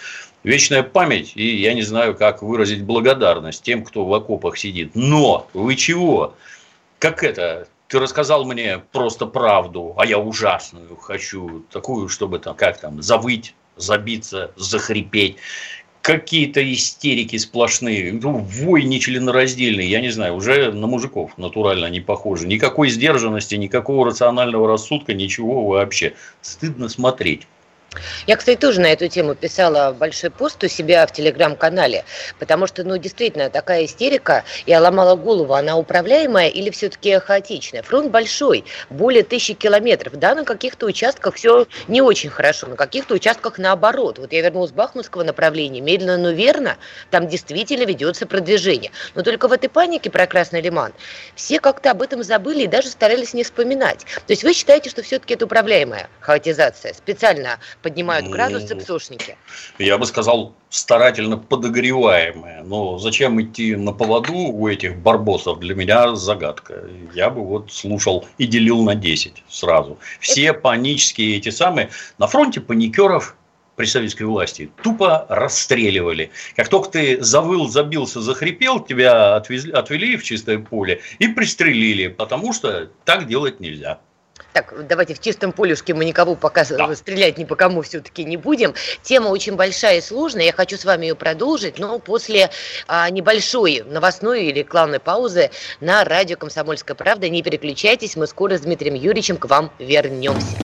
вечная 0.46 0.82
память, 0.82 1.32
и 1.34 1.56
я 1.56 1.74
не 1.74 1.82
знаю, 1.82 2.16
как 2.16 2.40
выразить 2.40 2.82
благодарность 2.82 3.62
тем, 3.62 3.84
кто 3.84 4.06
в 4.06 4.14
окопах 4.14 4.56
сидит. 4.56 4.92
Но 4.94 5.46
вы 5.52 5.74
чего? 5.76 6.34
Как 6.98 7.22
это? 7.22 7.68
ты 7.88 8.00
рассказал 8.00 8.44
мне 8.44 8.82
просто 8.90 9.26
правду, 9.26 9.94
а 9.96 10.04
я 10.06 10.18
ужасную 10.18 10.96
хочу, 10.96 11.64
такую, 11.70 12.08
чтобы 12.08 12.40
там, 12.40 12.56
как 12.56 12.80
там, 12.80 13.00
завыть, 13.00 13.54
забиться, 13.76 14.50
захрипеть 14.56 15.36
какие-то 16.06 16.62
истерики 16.72 17.36
сплошные, 17.36 18.12
ну, 18.12 18.38
вой 18.38 18.84
нечленораздельный, 18.84 19.88
я 19.88 20.00
не 20.00 20.10
знаю, 20.10 20.36
уже 20.36 20.70
на 20.70 20.86
мужиков 20.86 21.36
натурально 21.36 21.86
не 21.86 22.00
похоже. 22.00 22.46
Никакой 22.46 22.90
сдержанности, 22.90 23.56
никакого 23.56 24.06
рационального 24.06 24.68
рассудка, 24.68 25.14
ничего 25.14 25.66
вообще. 25.66 26.14
Стыдно 26.42 26.88
смотреть. 26.88 27.48
Я, 28.26 28.36
кстати, 28.36 28.58
тоже 28.58 28.80
на 28.80 28.86
эту 28.86 29.08
тему 29.08 29.34
писала 29.34 29.92
большой 29.92 30.30
пост 30.30 30.62
у 30.64 30.68
себя 30.68 31.06
в 31.06 31.12
телеграм-канале, 31.12 32.04
потому 32.38 32.66
что, 32.66 32.84
ну, 32.84 32.96
действительно, 32.96 33.50
такая 33.50 33.84
истерика, 33.84 34.44
я 34.66 34.80
ломала 34.80 35.14
голову, 35.16 35.54
она 35.54 35.76
управляемая 35.76 36.48
или 36.48 36.70
все-таки 36.70 37.18
хаотичная? 37.18 37.82
Фронт 37.82 38.10
большой, 38.10 38.64
более 38.90 39.22
тысячи 39.22 39.54
километров, 39.54 40.18
да, 40.18 40.34
на 40.34 40.44
каких-то 40.44 40.86
участках 40.86 41.34
все 41.34 41.66
не 41.88 42.00
очень 42.02 42.30
хорошо, 42.30 42.66
на 42.66 42.76
каких-то 42.76 43.14
участках 43.14 43.58
наоборот. 43.58 44.18
Вот 44.18 44.32
я 44.32 44.42
вернулась 44.42 44.70
с 44.70 44.74
Бахмутского 44.74 45.22
направления, 45.22 45.80
медленно, 45.80 46.18
но 46.18 46.30
верно, 46.30 46.76
там 47.10 47.28
действительно 47.28 47.84
ведется 47.84 48.26
продвижение. 48.26 48.90
Но 49.14 49.22
только 49.22 49.48
в 49.48 49.52
этой 49.52 49.68
панике 49.68 50.10
про 50.10 50.26
Красный 50.26 50.60
Лиман 50.60 50.92
все 51.34 51.60
как-то 51.60 51.90
об 51.90 52.02
этом 52.02 52.22
забыли 52.22 52.64
и 52.64 52.66
даже 52.66 52.88
старались 52.88 53.34
не 53.34 53.44
вспоминать. 53.44 54.00
То 54.26 54.32
есть 54.32 54.44
вы 54.44 54.52
считаете, 54.52 54.90
что 54.90 55.02
все-таки 55.02 55.34
это 55.34 55.46
управляемая 55.46 56.08
хаотизация, 56.20 56.92
специально 56.94 57.58
поднимают 57.86 58.26
градус 58.26 58.64
цепсошники? 58.64 59.36
Я 59.78 59.96
бы 59.96 60.06
сказал, 60.06 60.52
старательно 60.70 61.36
подогреваемая. 61.36 62.64
Но 62.64 62.98
зачем 62.98 63.40
идти 63.40 63.76
на 63.76 63.92
поводу 63.92 64.34
у 64.34 64.66
этих 64.66 64.96
барбосов, 64.96 65.60
для 65.60 65.76
меня 65.76 66.16
загадка. 66.16 66.82
Я 67.14 67.30
бы 67.30 67.44
вот 67.44 67.72
слушал 67.72 68.26
и 68.38 68.46
делил 68.46 68.82
на 68.82 68.96
10 68.96 69.44
сразу. 69.48 69.98
Все 70.18 70.46
Это... 70.46 70.58
панические 70.58 71.36
эти 71.36 71.50
самые. 71.50 71.90
На 72.18 72.26
фронте 72.26 72.60
паникеров 72.60 73.36
при 73.76 73.84
советской 73.84 74.24
власти 74.24 74.68
тупо 74.82 75.24
расстреливали. 75.28 76.30
Как 76.56 76.68
только 76.68 76.88
ты 76.88 77.22
завыл, 77.22 77.68
забился, 77.68 78.20
захрипел, 78.20 78.80
тебя 78.80 79.36
отвезли, 79.36 79.70
отвели 79.70 80.16
в 80.16 80.24
чистое 80.24 80.58
поле 80.58 81.02
и 81.20 81.28
пристрелили, 81.28 82.08
потому 82.08 82.52
что 82.52 82.90
так 83.04 83.28
делать 83.28 83.60
нельзя. 83.60 84.00
Так, 84.56 84.72
давайте 84.88 85.12
в 85.12 85.20
чистом 85.20 85.52
полюшке 85.52 85.92
мы 85.92 86.06
никого 86.06 86.34
пока 86.34 86.64
да. 86.64 86.94
стрелять 86.94 87.36
ни 87.36 87.44
по 87.44 87.56
кому 87.56 87.82
все-таки 87.82 88.24
не 88.24 88.38
будем. 88.38 88.72
Тема 89.02 89.28
очень 89.28 89.54
большая 89.54 89.98
и 89.98 90.00
сложная. 90.00 90.46
Я 90.46 90.54
хочу 90.54 90.78
с 90.78 90.86
вами 90.86 91.04
ее 91.04 91.14
продолжить, 91.14 91.78
но 91.78 91.98
после 91.98 92.48
а, 92.88 93.10
небольшой 93.10 93.82
новостной 93.84 94.46
или 94.46 94.60
рекламной 94.60 94.98
паузы 94.98 95.50
на 95.80 96.04
радио 96.04 96.38
«Комсомольская 96.38 96.94
правда». 96.94 97.28
Не 97.28 97.42
переключайтесь, 97.42 98.16
мы 98.16 98.26
скоро 98.26 98.56
с 98.56 98.62
Дмитрием 98.62 98.94
Юрьевичем 98.94 99.36
к 99.36 99.44
вам 99.44 99.70
вернемся. 99.78 100.65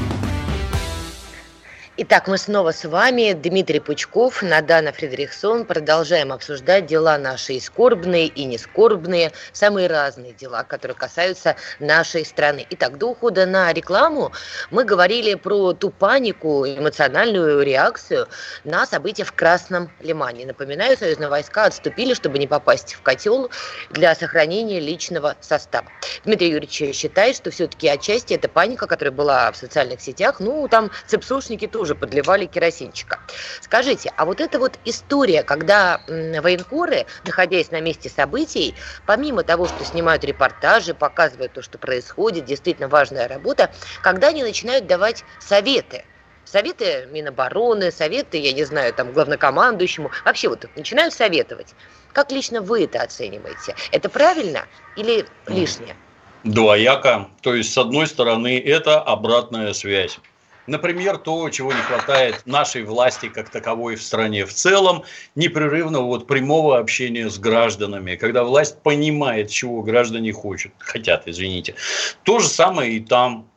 Итак, 2.03 2.27
мы 2.27 2.39
снова 2.39 2.71
с 2.71 2.83
вами, 2.83 3.33
Дмитрий 3.33 3.79
Пучков, 3.79 4.41
Надана 4.41 4.91
Фредериксон. 4.91 5.65
Продолжаем 5.65 6.31
обсуждать 6.31 6.87
дела 6.87 7.19
наши 7.19 7.53
и 7.53 7.59
скорбные, 7.59 8.25
и 8.25 8.43
не 8.45 8.57
скорбные, 8.57 9.31
самые 9.53 9.85
разные 9.85 10.33
дела, 10.33 10.63
которые 10.63 10.97
касаются 10.97 11.57
нашей 11.79 12.25
страны. 12.25 12.65
Итак, 12.71 12.97
до 12.97 13.11
ухода 13.11 13.45
на 13.45 13.71
рекламу 13.71 14.31
мы 14.71 14.83
говорили 14.83 15.35
про 15.35 15.73
ту 15.73 15.91
панику, 15.91 16.65
эмоциональную 16.65 17.61
реакцию 17.61 18.27
на 18.63 18.87
события 18.87 19.23
в 19.23 19.33
Красном 19.33 19.91
Лимане. 19.99 20.47
Напоминаю, 20.47 20.97
союзные 20.97 21.29
войска 21.29 21.65
отступили, 21.65 22.15
чтобы 22.15 22.39
не 22.39 22.47
попасть 22.47 22.95
в 22.95 23.03
котел 23.03 23.51
для 23.91 24.15
сохранения 24.15 24.79
личного 24.79 25.35
состава. 25.39 25.85
Дмитрий 26.25 26.49
Юрьевич 26.49 26.97
считает, 26.97 27.35
что 27.35 27.51
все-таки 27.51 27.87
отчасти 27.87 28.33
эта 28.33 28.49
паника, 28.49 28.87
которая 28.87 29.13
была 29.13 29.51
в 29.51 29.55
социальных 29.55 30.01
сетях, 30.01 30.39
ну, 30.39 30.67
там 30.67 30.89
цепсушники 31.05 31.67
тоже 31.67 31.90
тоже 31.91 31.95
подливали 31.95 32.45
керосинчика. 32.45 33.19
Скажите, 33.61 34.11
а 34.17 34.25
вот 34.25 34.41
эта 34.41 34.59
вот 34.59 34.79
история, 34.85 35.43
когда 35.43 35.99
военкоры, 36.07 37.05
находясь 37.25 37.71
на 37.71 37.81
месте 37.81 38.09
событий, 38.09 38.75
помимо 39.05 39.43
того, 39.43 39.67
что 39.67 39.83
снимают 39.85 40.23
репортажи, 40.23 40.93
показывают 40.93 41.53
то, 41.53 41.61
что 41.61 41.77
происходит, 41.77 42.45
действительно 42.45 42.87
важная 42.87 43.27
работа, 43.27 43.71
когда 44.01 44.29
они 44.29 44.43
начинают 44.43 44.87
давать 44.87 45.25
советы, 45.39 46.05
советы 46.45 47.07
Минобороны, 47.11 47.91
советы, 47.91 48.37
я 48.37 48.53
не 48.53 48.63
знаю, 48.63 48.93
там, 48.93 49.11
главнокомандующему, 49.11 50.11
вообще 50.25 50.47
вот 50.49 50.65
начинают 50.75 51.13
советовать. 51.13 51.75
Как 52.13 52.31
лично 52.31 52.61
вы 52.61 52.85
это 52.85 53.01
оцениваете? 53.01 53.75
Это 53.91 54.09
правильно 54.09 54.65
или 54.95 55.25
лишнее? 55.47 55.95
Двояко. 56.43 57.29
То 57.41 57.53
есть, 57.53 57.71
с 57.73 57.77
одной 57.77 58.07
стороны, 58.07 58.59
это 58.59 58.99
обратная 58.99 59.73
связь. 59.73 60.19
Например, 60.67 61.17
то, 61.17 61.49
чего 61.49 61.73
не 61.73 61.81
хватает 61.81 62.43
нашей 62.45 62.83
власти 62.83 63.29
как 63.29 63.49
таковой 63.49 63.95
в 63.95 64.03
стране 64.03 64.45
в 64.45 64.53
целом, 64.53 65.03
непрерывного 65.35 66.05
вот 66.05 66.27
прямого 66.27 66.77
общения 66.77 67.29
с 67.29 67.39
гражданами, 67.39 68.15
когда 68.15 68.43
власть 68.43 68.81
понимает, 68.81 69.49
чего 69.49 69.81
граждане 69.81 70.31
хотят, 70.31 70.73
хотят, 70.79 71.27
извините. 71.27 71.75
То 72.23 72.39
же 72.39 72.47
самое 72.47 72.93
и 72.93 72.99
там. 72.99 73.50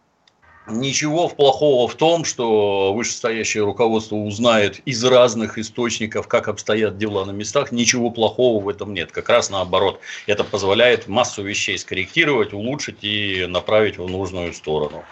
Ничего 0.67 1.29
плохого 1.29 1.87
в 1.89 1.95
том, 1.95 2.25
что 2.25 2.95
вышестоящее 2.95 3.65
руководство 3.65 4.17
узнает 4.17 4.79
из 4.87 5.05
разных 5.05 5.59
источников, 5.59 6.27
как 6.27 6.49
обстоят 6.49 6.97
дела 6.97 7.27
на 7.27 7.33
местах. 7.33 7.71
Ничего 7.71 8.11
плохого 8.11 8.63
в 8.63 8.69
этом 8.71 8.95
нет. 8.95 9.13
Как 9.13 9.29
раз 9.29 9.51
наоборот. 9.51 10.01
Это 10.27 10.43
позволяет 10.43 11.07
массу 11.07 11.43
вещей 11.43 11.77
скорректировать, 11.77 12.55
улучшить 12.55 13.05
и 13.05 13.45
направить 13.47 13.99
в 13.99 14.09
нужную 14.09 14.55
сторону. 14.55 15.05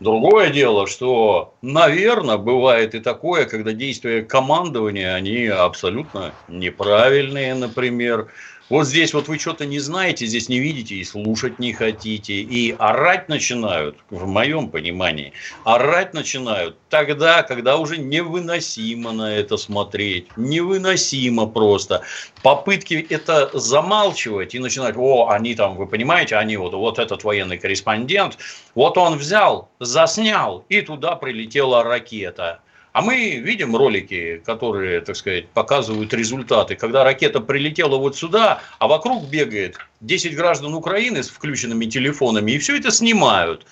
Другое 0.00 0.50
дело, 0.50 0.86
что, 0.86 1.54
наверное, 1.62 2.36
бывает 2.36 2.94
и 2.94 3.00
такое, 3.00 3.46
когда 3.46 3.72
действия 3.72 4.22
командования, 4.22 5.14
они 5.14 5.46
абсолютно 5.46 6.32
неправильные, 6.48 7.54
например, 7.54 8.28
вот 8.68 8.86
здесь 8.86 9.14
вот 9.14 9.28
вы 9.28 9.38
что-то 9.38 9.64
не 9.64 9.78
знаете, 9.78 10.26
здесь 10.26 10.48
не 10.48 10.58
видите 10.58 10.96
и 10.96 11.04
слушать 11.04 11.58
не 11.58 11.72
хотите. 11.72 12.34
И 12.34 12.74
орать 12.78 13.28
начинают, 13.28 13.96
в 14.10 14.26
моем 14.26 14.68
понимании, 14.68 15.32
орать 15.64 16.14
начинают 16.14 16.76
тогда, 16.90 17.42
когда 17.42 17.78
уже 17.78 17.96
невыносимо 17.96 19.12
на 19.12 19.34
это 19.34 19.56
смотреть. 19.56 20.28
Невыносимо 20.36 21.46
просто. 21.46 22.02
Попытки 22.42 23.06
это 23.08 23.50
замалчивать 23.52 24.54
и 24.54 24.58
начинать, 24.58 24.96
о, 24.96 25.28
они 25.28 25.54
там, 25.54 25.76
вы 25.76 25.86
понимаете, 25.86 26.36
они 26.36 26.56
вот, 26.56 26.74
вот 26.74 26.98
этот 26.98 27.24
военный 27.24 27.58
корреспондент, 27.58 28.38
вот 28.74 28.98
он 28.98 29.16
взял, 29.16 29.70
заснял, 29.80 30.64
и 30.68 30.82
туда 30.82 31.16
прилетела 31.16 31.82
ракета. 31.82 32.60
А 32.98 33.00
мы 33.00 33.36
видим 33.36 33.76
ролики, 33.76 34.42
которые, 34.44 35.00
так 35.00 35.14
сказать, 35.14 35.48
показывают 35.50 36.12
результаты, 36.12 36.74
когда 36.74 37.04
ракета 37.04 37.38
прилетела 37.38 37.96
вот 37.96 38.16
сюда, 38.16 38.60
а 38.80 38.88
вокруг 38.88 39.28
бегает 39.28 39.78
10 40.00 40.34
граждан 40.34 40.74
Украины 40.74 41.22
с 41.22 41.28
включенными 41.28 41.84
телефонами, 41.84 42.50
и 42.50 42.58
все 42.58 42.76
это 42.76 42.90
снимают. 42.90 43.64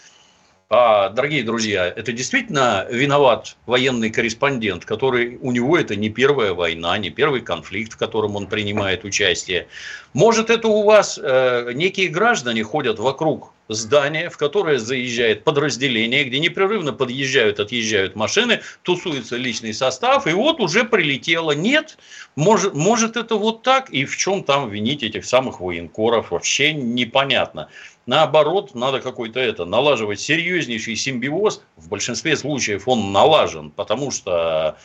А, 0.70 1.08
дорогие 1.08 1.42
друзья, 1.42 1.86
это 1.88 2.12
действительно 2.12 2.86
виноват 2.88 3.56
военный 3.66 4.10
корреспондент, 4.10 4.84
который 4.84 5.38
у 5.38 5.50
него 5.50 5.76
это 5.76 5.96
не 5.96 6.08
первая 6.08 6.54
война, 6.54 6.96
не 6.96 7.10
первый 7.10 7.40
конфликт, 7.40 7.94
в 7.94 7.96
котором 7.96 8.36
он 8.36 8.46
принимает 8.46 9.02
участие. 9.02 9.66
Может, 10.12 10.50
это 10.50 10.68
у 10.68 10.84
вас 10.84 11.18
э, 11.20 11.72
некие 11.74 12.10
граждане 12.10 12.62
ходят 12.62 13.00
вокруг 13.00 13.55
здание, 13.68 14.30
в 14.30 14.36
которое 14.36 14.78
заезжает 14.78 15.44
подразделение, 15.44 16.24
где 16.24 16.38
непрерывно 16.38 16.92
подъезжают, 16.92 17.60
отъезжают 17.60 18.16
машины, 18.16 18.60
тусуется 18.82 19.36
личный 19.36 19.74
состав, 19.74 20.26
и 20.26 20.32
вот 20.32 20.60
уже 20.60 20.84
прилетело. 20.84 21.52
Нет, 21.52 21.98
может, 22.36 22.74
может 22.74 23.16
это 23.16 23.36
вот 23.36 23.62
так, 23.62 23.90
и 23.90 24.04
в 24.04 24.16
чем 24.16 24.44
там 24.44 24.70
винить 24.70 25.02
этих 25.02 25.24
самых 25.24 25.60
военкоров, 25.60 26.30
вообще 26.30 26.72
непонятно. 26.72 27.68
Наоборот, 28.06 28.74
надо 28.74 29.00
какой-то 29.00 29.40
это, 29.40 29.64
налаживать 29.64 30.20
серьезнейший 30.20 30.94
симбиоз. 30.94 31.62
В 31.76 31.88
большинстве 31.88 32.36
случаев 32.36 32.86
он 32.86 33.10
налажен, 33.10 33.70
потому 33.70 34.12
что 34.12 34.78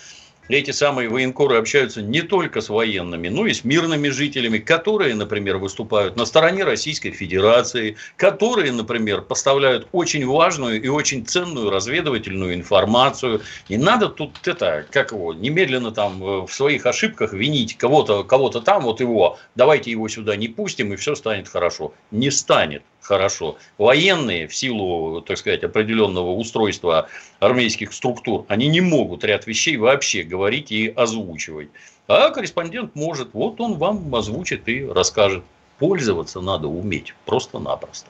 эти 0.48 0.72
самые 0.72 1.10
военкоры 1.10 1.58
общаются 1.58 2.02
не 2.02 2.22
только 2.22 2.62
с 2.62 2.70
военными, 2.70 3.30
но 3.30 3.46
и 3.46 3.54
с 3.54 3.64
мирными 3.64 4.10
жителями, 4.10 4.58
которые, 4.58 5.16
например, 5.16 5.58
выступают 5.58 6.16
на 6.16 6.26
стороне 6.26 6.64
Российской 6.64 7.12
Федерации, 7.12 7.96
которые, 8.18 8.72
например, 8.72 9.22
поставляют 9.22 9.88
очень 9.92 10.26
важную 10.26 10.82
и 10.82 10.88
очень 10.88 11.26
ценную 11.26 11.70
разведывательную 11.70 12.54
информацию. 12.54 13.42
Не 13.70 13.78
надо 13.78 14.10
тут 14.10 14.48
это, 14.48 14.86
как 14.92 15.12
его, 15.12 15.34
немедленно 15.34 15.92
там 15.92 16.24
э, 16.24 16.46
в 16.46 16.54
своих 16.54 16.86
ошибках 16.86 17.34
винить 17.34 17.78
кого-то 17.78 18.24
кого 18.24 18.50
там, 18.50 18.84
вот 18.84 19.00
его, 19.00 19.38
давайте 19.56 19.92
его 19.92 20.08
сюда 20.08 20.36
не 20.36 20.48
пустим, 20.48 20.94
и 20.94 20.96
все 20.96 21.16
станет 21.16 21.48
хорошо. 21.48 21.94
Не 22.12 22.32
станет 22.32 22.84
хорошо. 23.02 23.58
Военные 23.78 24.48
в 24.48 24.56
силу, 24.56 25.22
так 25.22 25.38
сказать, 25.38 25.64
определенного 25.64 26.32
устройства 26.32 27.10
армейских 27.40 27.94
структур, 27.94 28.46
они 28.48 28.68
не 28.68 28.82
могут 28.82 29.24
ряд 29.24 29.48
вещей 29.48 29.78
вообще 29.78 30.24
говорить 30.24 30.72
и 30.72 30.88
озвучивать. 30.88 31.70
А 32.08 32.30
корреспондент 32.30 32.96
может, 32.96 33.34
вот 33.34 33.60
он 33.60 33.76
вам 33.76 34.14
озвучит 34.16 34.68
и 34.68 34.86
расскажет. 34.86 35.44
Пользоваться 35.78 36.42
надо 36.42 36.68
уметь 36.68 37.16
просто-напросто. 37.26 38.08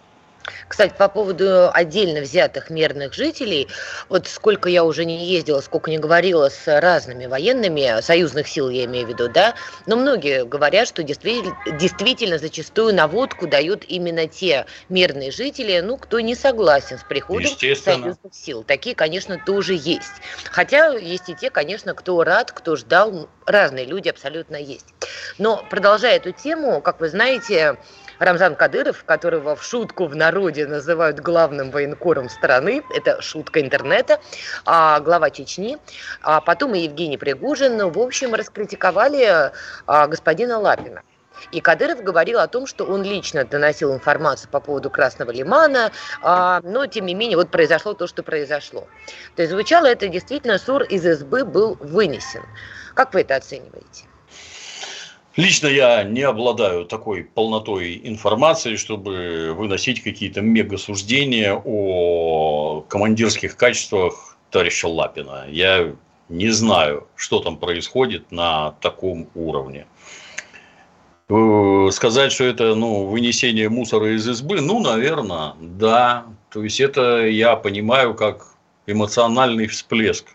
Кстати, 0.67 0.93
по 0.97 1.07
поводу 1.07 1.69
отдельно 1.71 2.21
взятых 2.21 2.69
мирных 2.69 3.13
жителей, 3.13 3.67
вот 4.09 4.27
сколько 4.27 4.69
я 4.69 4.83
уже 4.83 5.05
не 5.05 5.25
ездила, 5.25 5.61
сколько 5.61 5.91
не 5.91 5.97
говорила 5.97 6.49
с 6.49 6.79
разными 6.79 7.25
военными, 7.25 8.01
союзных 8.01 8.47
сил 8.47 8.69
я 8.69 8.85
имею 8.85 9.05
в 9.05 9.09
виду, 9.09 9.29
да, 9.29 9.53
но 9.85 9.95
многие 9.95 10.45
говорят, 10.45 10.87
что 10.87 11.03
действительно, 11.03 11.57
действительно 11.79 12.37
зачастую 12.37 12.95
наводку 12.95 13.47
дают 13.47 13.83
именно 13.85 14.27
те 14.27 14.65
мирные 14.89 15.31
жители, 15.31 15.79
ну, 15.81 15.97
кто 15.97 16.19
не 16.19 16.35
согласен 16.35 16.97
с 16.97 17.03
приходом 17.03 17.51
союзных 17.75 18.33
сил. 18.33 18.63
Такие, 18.63 18.95
конечно, 18.95 19.41
тоже 19.45 19.73
есть. 19.73 20.21
Хотя 20.45 20.93
есть 20.93 21.29
и 21.29 21.35
те, 21.35 21.49
конечно, 21.49 21.93
кто 21.93 22.23
рад, 22.23 22.51
кто 22.51 22.75
ждал, 22.75 23.29
разные 23.45 23.85
люди 23.85 24.09
абсолютно 24.09 24.55
есть. 24.55 24.87
Но 25.37 25.65
продолжая 25.69 26.17
эту 26.17 26.31
тему, 26.31 26.81
как 26.81 26.99
вы 26.99 27.09
знаете, 27.09 27.77
Рамзан 28.21 28.55
Кадыров, 28.55 29.03
которого 29.03 29.55
в 29.55 29.63
шутку 29.63 30.05
в 30.05 30.15
народе 30.15 30.67
называют 30.67 31.19
главным 31.19 31.71
военкором 31.71 32.29
страны, 32.29 32.83
это 32.93 33.19
шутка 33.19 33.59
интернета, 33.61 34.19
а, 34.63 34.99
глава 34.99 35.31
Чечни, 35.31 35.79
а 36.21 36.39
потом 36.39 36.75
и 36.75 36.81
Евгений 36.81 37.17
Пригужин, 37.17 37.89
в 37.89 37.97
общем, 37.97 38.35
раскритиковали 38.35 39.51
а, 39.87 40.07
господина 40.07 40.59
Лапина. 40.59 41.01
И 41.51 41.61
Кадыров 41.61 42.03
говорил 42.03 42.37
о 42.37 42.47
том, 42.47 42.67
что 42.67 42.85
он 42.85 43.01
лично 43.01 43.43
доносил 43.43 43.91
информацию 43.91 44.51
по 44.51 44.59
поводу 44.59 44.91
Красного 44.91 45.31
Лимана, 45.31 45.91
а, 46.21 46.61
но 46.63 46.85
тем 46.85 47.07
не 47.07 47.15
менее 47.15 47.37
вот 47.37 47.49
произошло 47.49 47.95
то, 47.95 48.05
что 48.05 48.21
произошло. 48.21 48.87
То 49.35 49.41
есть 49.41 49.51
звучало 49.51 49.87
это 49.87 50.07
действительно, 50.07 50.59
ссор 50.59 50.83
из 50.83 51.01
СБ 51.01 51.43
был 51.43 51.75
вынесен. 51.79 52.43
Как 52.93 53.15
вы 53.15 53.21
это 53.21 53.37
оцениваете? 53.37 54.10
Лично 55.37 55.67
я 55.67 56.03
не 56.03 56.23
обладаю 56.23 56.85
такой 56.85 57.23
полнотой 57.23 58.01
информации, 58.03 58.75
чтобы 58.75 59.53
выносить 59.55 60.03
какие-то 60.03 60.41
мега-суждения 60.41 61.53
о 61.53 62.81
командирских 62.89 63.55
качествах 63.55 64.37
товарища 64.49 64.89
Лапина. 64.89 65.45
Я 65.49 65.95
не 66.27 66.49
знаю, 66.49 67.07
что 67.15 67.39
там 67.39 67.57
происходит 67.57 68.29
на 68.31 68.71
таком 68.81 69.29
уровне. 69.33 69.85
Э, 71.29 71.89
сказать, 71.91 72.33
что 72.33 72.43
это 72.43 72.75
ну, 72.75 73.05
вынесение 73.05 73.69
мусора 73.69 74.15
из 74.15 74.27
избы, 74.27 74.59
ну, 74.59 74.81
наверное, 74.81 75.53
да. 75.61 76.25
То 76.49 76.61
есть 76.61 76.81
это 76.81 77.25
я 77.25 77.55
понимаю 77.55 78.15
как 78.15 78.47
эмоциональный 78.85 79.67
всплеск. 79.67 80.25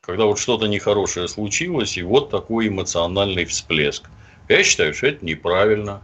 Когда 0.00 0.24
вот 0.24 0.40
что-то 0.40 0.66
нехорошее 0.66 1.28
случилось, 1.28 1.96
и 1.96 2.02
вот 2.02 2.30
такой 2.30 2.66
эмоциональный 2.66 3.44
всплеск. 3.44 4.10
Я 4.48 4.62
считаю, 4.62 4.94
что 4.94 5.06
это 5.06 5.24
неправильно. 5.24 6.02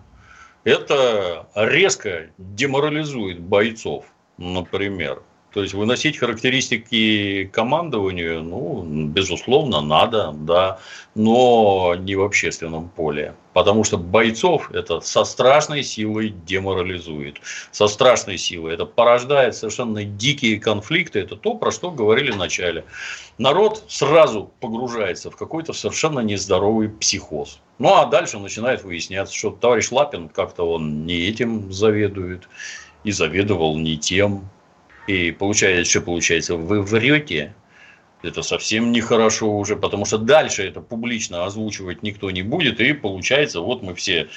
Это 0.64 1.48
резко 1.54 2.30
деморализует 2.38 3.40
бойцов, 3.40 4.06
например. 4.38 5.22
То 5.52 5.62
есть 5.62 5.74
выносить 5.74 6.16
характеристики 6.16 7.50
командованию, 7.52 8.42
ну, 8.42 8.84
безусловно, 8.84 9.80
надо, 9.80 10.32
да, 10.32 10.78
но 11.16 11.96
не 11.98 12.14
в 12.14 12.22
общественном 12.22 12.88
поле. 12.88 13.34
Потому 13.52 13.82
что 13.82 13.98
бойцов 13.98 14.70
это 14.70 15.00
со 15.00 15.24
страшной 15.24 15.82
силой 15.82 16.32
деморализует. 16.46 17.40
Со 17.72 17.88
страшной 17.88 18.38
силой. 18.38 18.74
Это 18.74 18.86
порождает 18.86 19.56
совершенно 19.56 20.04
дикие 20.04 20.60
конфликты. 20.60 21.18
Это 21.18 21.34
то, 21.34 21.54
про 21.54 21.72
что 21.72 21.90
говорили 21.90 22.30
в 22.30 22.36
начале. 22.36 22.84
Народ 23.38 23.82
сразу 23.88 24.52
погружается 24.60 25.32
в 25.32 25.36
какой-то 25.36 25.72
совершенно 25.72 26.20
нездоровый 26.20 26.90
психоз. 26.90 27.58
Ну, 27.80 27.92
а 27.94 28.06
дальше 28.06 28.38
начинает 28.38 28.84
выясняться, 28.84 29.34
что 29.34 29.50
товарищ 29.50 29.90
Лапин 29.90 30.28
как-то 30.28 30.62
он 30.62 31.04
не 31.06 31.26
этим 31.26 31.72
заведует. 31.72 32.48
И 33.02 33.10
заведовал 33.10 33.76
не 33.78 33.96
тем. 33.96 34.48
И 35.10 35.32
получается, 35.32 35.90
что 35.90 36.02
получается, 36.02 36.54
вы 36.54 36.82
врете, 36.82 37.52
это 38.22 38.42
совсем 38.42 38.92
нехорошо 38.92 39.58
уже, 39.58 39.74
потому 39.74 40.04
что 40.04 40.18
дальше 40.18 40.62
это 40.62 40.80
публично 40.80 41.44
озвучивать 41.44 42.04
никто 42.04 42.30
не 42.30 42.42
будет, 42.42 42.78
и 42.78 42.92
получается, 42.92 43.60
вот 43.60 43.82
мы 43.82 43.96
все 43.96 44.28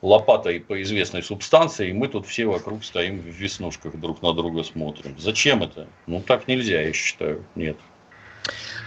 лопатой 0.00 0.58
по 0.60 0.80
известной 0.80 1.22
субстанции, 1.22 1.90
и 1.90 1.92
мы 1.92 2.08
тут 2.08 2.26
все 2.26 2.46
вокруг 2.46 2.82
стоим 2.82 3.20
в 3.20 3.26
веснушках 3.26 3.94
друг 3.96 4.22
на 4.22 4.32
друга 4.32 4.64
смотрим. 4.64 5.16
Зачем 5.18 5.62
это? 5.62 5.86
Ну, 6.06 6.22
так 6.22 6.48
нельзя, 6.48 6.80
я 6.80 6.94
считаю. 6.94 7.44
Нет. 7.54 7.76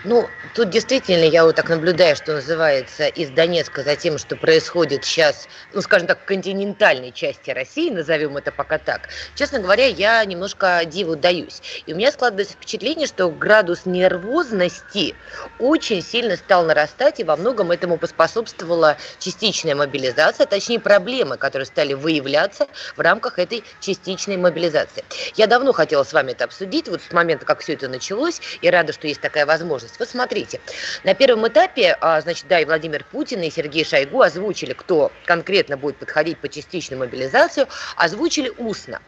Ну, 0.06 0.28
тут 0.54 0.70
действительно 0.70 1.24
я 1.24 1.46
вот 1.46 1.56
так 1.56 1.70
наблюдаю, 1.70 2.18
что 2.18 2.34
называется, 2.34 3.08
из 3.08 3.30
Донецка 3.30 3.84
за 3.84 3.96
тем, 3.96 4.18
что 4.18 4.36
происходит 4.36 5.06
сейчас, 5.06 5.48
ну, 5.72 5.82
скажем 5.82 6.08
так, 6.08 6.24
в 6.24 6.26
континентальной 6.26 7.14
части 7.14 7.52
России, 7.52 7.90
назовем 7.90 8.36
это 8.36 8.52
пока 8.52 8.80
так. 8.80 9.08
Честно 9.36 9.60
говоря, 9.60 9.86
я 9.86 10.26
немножко 10.26 10.82
диву 10.84 11.16
даюсь. 11.16 11.62
И 11.86 11.94
у 11.94 11.96
меня 11.96 12.12
складывается 12.12 12.54
впечатление, 12.56 13.08
что 13.08 13.30
градус 13.30 13.86
нервозности 13.86 15.16
очень 15.58 16.02
сильно 16.02 16.36
стал 16.36 16.66
нарастать, 16.66 17.22
и 17.22 17.24
во 17.24 17.38
многом 17.38 17.72
этому 17.72 17.98
поспособствовала 17.98 18.98
частичная 19.20 19.76
мобилизация, 19.76 20.46
точнее 20.46 20.82
проблемы, 20.82 21.38
которые 21.38 21.66
стали 21.66 21.94
выявляться 21.94 22.68
в 22.98 23.00
рамках 23.00 23.40
этой 23.40 23.64
частичной 23.80 24.36
мобилизации. 24.36 25.06
Я 25.36 25.48
давно 25.48 25.72
хотела 25.72 26.04
с 26.04 26.12
вами 26.12 26.34
это 26.34 26.44
обсудить, 26.44 26.90
вот 26.90 27.02
с 27.02 27.14
момента, 27.14 27.46
как 27.46 27.62
все 27.62 27.74
это 27.76 27.88
началось, 27.88 28.42
и 28.62 28.70
рада, 28.70 28.92
что 28.92 29.08
есть 29.08 29.22
такая 29.22 29.46
возможность 29.46 29.93
есть, 29.94 30.00
вот 30.00 30.10
смотрите, 30.10 30.60
на 31.04 31.14
первом 31.14 31.48
этапе, 31.48 31.98
а, 32.02 32.20
значит, 32.22 32.48
да, 32.48 32.60
и 32.60 32.66
Владимир 32.66 33.06
Путин, 33.12 33.42
и 33.42 33.50
Сергей 33.50 33.86
Шойгу 33.86 34.22
озвучили, 34.22 34.74
кто 34.74 35.12
конкретно 35.26 35.78
будет 35.78 35.98
подходить 35.98 36.40
по 36.40 36.50
частичной 36.50 36.98
мобилизацию, 36.98 37.68
озвучили 37.96 38.52
устно. 38.58 39.02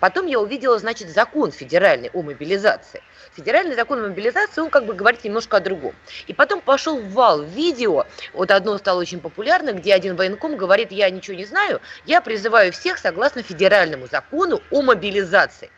Потом 0.00 0.26
я 0.26 0.40
увидела, 0.40 0.78
значит, 0.78 1.08
закон 1.08 1.50
федеральный 1.50 2.10
о 2.12 2.22
мобилизации. 2.22 3.02
Федеральный 3.34 3.74
закон 3.74 4.00
о 4.00 4.08
мобилизации, 4.08 4.60
он 4.60 4.68
как 4.68 4.84
бы 4.84 4.94
говорит 4.94 5.24
немножко 5.24 5.56
о 5.56 5.60
другом. 5.60 5.94
И 6.26 6.34
потом 6.34 6.60
пошел 6.60 7.00
вал 7.00 7.42
видео, 7.42 8.06
вот 8.32 8.50
одно 8.50 8.76
стало 8.78 9.00
очень 9.00 9.20
популярно, 9.20 9.72
где 9.72 9.94
один 9.94 10.16
военком 10.16 10.56
говорит, 10.56 10.92
я 10.92 11.08
ничего 11.10 11.36
не 11.36 11.44
знаю, 11.44 11.80
я 12.04 12.20
призываю 12.20 12.72
всех 12.72 12.98
согласно 12.98 13.42
федеральному 13.42 14.06
закону 14.06 14.60
о 14.70 14.82
мобилизации. 14.82 15.70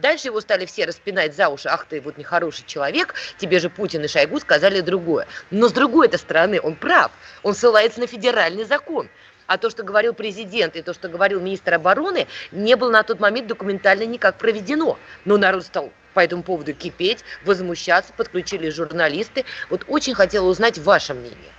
Дальше 0.00 0.28
его 0.28 0.40
стали 0.40 0.66
все 0.66 0.84
распинать 0.84 1.34
за 1.34 1.48
уши. 1.48 1.68
Ах 1.68 1.86
ты 1.86 2.00
вот 2.00 2.18
нехороший 2.18 2.64
человек, 2.66 3.14
тебе 3.38 3.58
же 3.60 3.70
Путин 3.70 4.04
и 4.04 4.08
Шойгу 4.08 4.38
сказали 4.40 4.80
другое. 4.80 5.26
Но 5.50 5.68
с 5.68 5.72
другой 5.72 6.10
стороны 6.18 6.60
он 6.62 6.76
прав. 6.76 7.10
Он 7.42 7.54
ссылается 7.54 8.00
на 8.00 8.06
федеральный 8.06 8.64
закон. 8.64 9.08
А 9.46 9.58
то, 9.58 9.70
что 9.70 9.84
говорил 9.84 10.12
президент 10.12 10.76
и 10.76 10.82
то, 10.82 10.92
что 10.92 11.08
говорил 11.08 11.40
министр 11.40 11.74
обороны, 11.74 12.26
не 12.50 12.74
было 12.76 12.90
на 12.90 13.02
тот 13.04 13.20
момент 13.20 13.46
документально 13.46 14.04
никак 14.04 14.36
проведено. 14.38 14.98
Но 15.24 15.38
народ 15.38 15.64
стал 15.64 15.92
по 16.14 16.20
этому 16.20 16.42
поводу 16.42 16.74
кипеть, 16.74 17.24
возмущаться, 17.44 18.12
подключили 18.12 18.70
журналисты. 18.70 19.44
Вот 19.70 19.84
очень 19.86 20.14
хотела 20.14 20.46
узнать 20.46 20.78
ваше 20.78 21.14
мнение. 21.14 21.52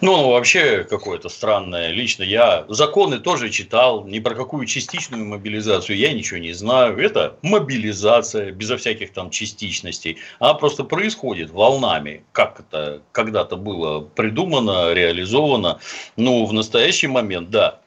Ну, 0.00 0.30
вообще 0.30 0.84
какое-то 0.84 1.28
странное. 1.28 1.90
Лично 1.90 2.22
я 2.22 2.64
законы 2.68 3.18
тоже 3.18 3.50
читал, 3.50 4.04
ни 4.04 4.20
про 4.20 4.36
какую 4.36 4.64
частичную 4.64 5.24
мобилизацию 5.26 5.96
я 5.96 6.12
ничего 6.12 6.38
не 6.38 6.52
знаю. 6.52 6.98
Это 6.98 7.36
мобилизация, 7.42 8.52
безо 8.52 8.76
всяких 8.76 9.12
там 9.12 9.30
частичностей. 9.30 10.18
Она 10.38 10.54
просто 10.54 10.84
происходит 10.84 11.50
волнами, 11.50 12.22
как 12.30 12.60
это 12.60 13.02
когда-то 13.10 13.56
было 13.56 14.00
придумано, 14.00 14.92
реализовано. 14.92 15.80
Ну, 16.16 16.46
в 16.46 16.52
настоящий 16.52 17.08
момент, 17.08 17.50
да, 17.50 17.80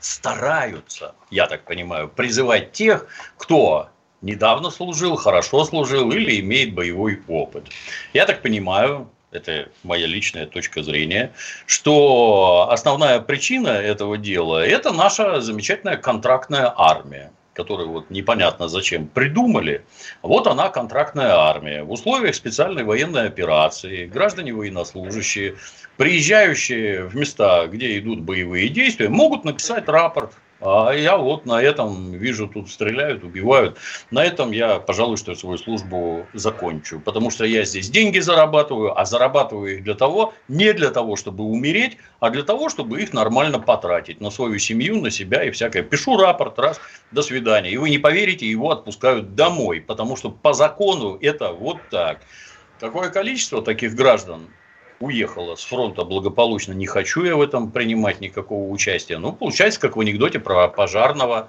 стараются, 0.00 1.14
я 1.30 1.46
так 1.46 1.64
понимаю, 1.64 2.08
призывать 2.08 2.72
тех, 2.72 3.06
кто 3.38 3.88
недавно 4.20 4.70
служил, 4.70 5.16
хорошо 5.16 5.64
служил 5.64 6.10
или 6.12 6.40
имеет 6.40 6.74
боевой 6.74 7.22
опыт. 7.26 7.68
Я 8.12 8.26
так 8.26 8.42
понимаю, 8.42 9.08
это 9.32 9.68
моя 9.82 10.06
личная 10.06 10.46
точка 10.46 10.82
зрения, 10.82 11.32
что 11.66 12.68
основная 12.70 13.20
причина 13.20 13.68
этого 13.68 14.18
дела– 14.18 14.64
это 14.66 14.92
наша 14.92 15.40
замечательная 15.40 15.96
контрактная 15.96 16.72
армия 16.76 17.32
которую 17.54 17.90
вот 17.90 18.10
непонятно 18.10 18.68
зачем 18.68 19.06
придумали, 19.06 19.84
вот 20.22 20.46
она 20.46 20.68
контрактная 20.70 21.34
армия. 21.34 21.82
В 21.82 21.92
условиях 21.92 22.34
специальной 22.34 22.84
военной 22.84 23.26
операции 23.26 24.06
граждане 24.06 24.54
военнослужащие, 24.54 25.56
приезжающие 25.96 27.04
в 27.04 27.14
места, 27.14 27.66
где 27.66 27.98
идут 27.98 28.20
боевые 28.20 28.68
действия, 28.68 29.08
могут 29.08 29.44
написать 29.44 29.88
рапорт 29.88 30.32
а 30.64 30.92
я 30.92 31.16
вот 31.16 31.44
на 31.44 31.60
этом 31.60 32.12
вижу, 32.12 32.46
тут 32.46 32.70
стреляют, 32.70 33.24
убивают. 33.24 33.78
На 34.12 34.24
этом 34.24 34.52
я, 34.52 34.78
пожалуй, 34.78 35.16
что 35.16 35.34
свою 35.34 35.58
службу 35.58 36.24
закончу. 36.34 37.00
Потому 37.00 37.30
что 37.30 37.44
я 37.44 37.64
здесь 37.64 37.90
деньги 37.90 38.20
зарабатываю, 38.20 38.98
а 38.98 39.04
зарабатываю 39.04 39.78
их 39.78 39.84
для 39.84 39.94
того, 39.94 40.34
не 40.46 40.72
для 40.72 40.90
того, 40.90 41.16
чтобы 41.16 41.42
умереть, 41.44 41.96
а 42.20 42.30
для 42.30 42.44
того, 42.44 42.68
чтобы 42.68 43.02
их 43.02 43.12
нормально 43.12 43.58
потратить 43.58 44.20
на 44.20 44.30
свою 44.30 44.58
семью, 44.60 45.00
на 45.00 45.10
себя 45.10 45.42
и 45.42 45.50
всякое. 45.50 45.82
Пишу 45.82 46.16
рапорт, 46.16 46.58
раз, 46.60 46.80
до 47.10 47.22
свидания. 47.22 47.70
И 47.70 47.76
вы 47.76 47.90
не 47.90 47.98
поверите, 47.98 48.46
его 48.48 48.70
отпускают 48.70 49.34
домой, 49.34 49.80
потому 49.80 50.16
что 50.16 50.30
по 50.30 50.52
закону 50.52 51.18
это 51.20 51.52
вот 51.52 51.78
так. 51.90 52.20
Какое 52.78 53.10
количество 53.10 53.62
таких 53.62 53.94
граждан 53.94 54.48
уехала 55.02 55.56
с 55.56 55.64
фронта 55.64 56.04
благополучно, 56.04 56.72
не 56.72 56.86
хочу 56.86 57.24
я 57.24 57.36
в 57.36 57.40
этом 57.40 57.70
принимать 57.70 58.20
никакого 58.20 58.70
участия. 58.70 59.18
Ну, 59.18 59.32
получается, 59.32 59.80
как 59.80 59.96
в 59.96 60.00
анекдоте 60.00 60.38
про 60.38 60.68
пожарного. 60.68 61.48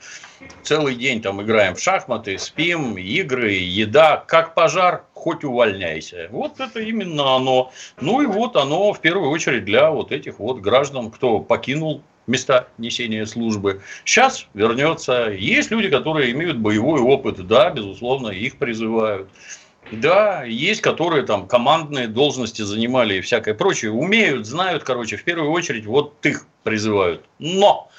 Целый 0.64 0.96
день 0.96 1.22
там 1.22 1.42
играем 1.42 1.76
в 1.76 1.80
шахматы, 1.80 2.38
спим, 2.38 2.98
игры, 2.98 3.52
еда. 3.52 4.24
Как 4.28 4.54
пожар, 4.56 5.06
хоть 5.14 5.44
увольняйся. 5.44 6.28
Вот 6.32 6.60
это 6.60 6.80
именно 6.80 7.36
оно. 7.36 7.72
Ну 8.02 8.22
и 8.22 8.26
вот 8.26 8.56
оно 8.56 8.92
в 8.92 9.00
первую 9.00 9.30
очередь 9.30 9.66
для 9.66 9.92
вот 9.92 10.12
этих 10.12 10.40
вот 10.40 10.60
граждан, 10.60 11.12
кто 11.12 11.40
покинул 11.40 12.02
места 12.28 12.68
несения 12.78 13.26
службы. 13.26 13.82
Сейчас 14.06 14.48
вернется. 14.54 15.30
Есть 15.30 15.72
люди, 15.72 15.90
которые 15.90 16.32
имеют 16.32 16.58
боевой 16.58 17.02
опыт, 17.02 17.46
да, 17.48 17.70
безусловно, 17.70 18.30
их 18.30 18.58
призывают. 18.58 19.30
Да, 19.92 20.44
есть, 20.44 20.82
которые 20.82 21.24
там 21.24 21.48
командные 21.48 22.08
должности 22.08 22.62
занимали 22.62 23.16
и 23.16 23.22
всякое 23.22 23.54
прочее, 23.54 23.92
умеют, 23.92 24.48
знают, 24.48 24.84
короче, 24.84 25.18
в 25.18 25.24
первую 25.24 25.52
очередь 25.52 25.86
вот 25.86 26.26
их 26.26 26.48
призывают. 26.64 27.26
Но! 27.40 27.90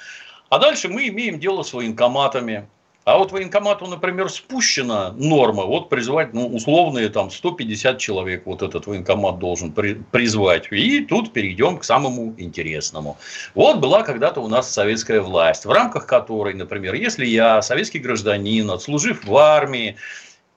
А 0.49 0.59
дальше 0.59 0.89
мы 0.89 1.07
имеем 1.07 1.39
дело 1.39 1.63
с 1.63 1.73
военкоматами. 1.73 2.67
А 3.05 3.19
вот 3.19 3.31
военкомату, 3.31 3.85
например, 3.85 4.29
спущена 4.29 5.11
норма, 5.11 5.65
вот 5.65 5.89
призвать, 5.89 6.33
ну, 6.33 6.47
условные 6.47 7.09
там 7.09 7.29
150 7.29 7.99
человек, 7.99 8.47
вот 8.47 8.63
этот 8.63 8.87
военкомат 8.87 9.37
должен 9.37 9.71
при, 9.71 9.93
призвать. 9.93 10.71
И 10.71 11.05
тут 11.05 11.31
перейдем 11.31 11.77
к 11.77 11.83
самому 11.83 12.33
интересному. 12.39 13.17
Вот 13.53 13.77
была 13.77 14.01
когда-то 14.01 14.41
у 14.41 14.47
нас 14.47 14.73
советская 14.73 15.21
власть, 15.21 15.65
в 15.65 15.71
рамках 15.71 16.07
которой, 16.07 16.55
например, 16.55 16.95
если 16.95 17.27
я 17.27 17.61
советский 17.61 17.99
гражданин, 17.99 18.71
отслужив 18.71 19.23
в 19.23 19.37
армии, 19.37 19.97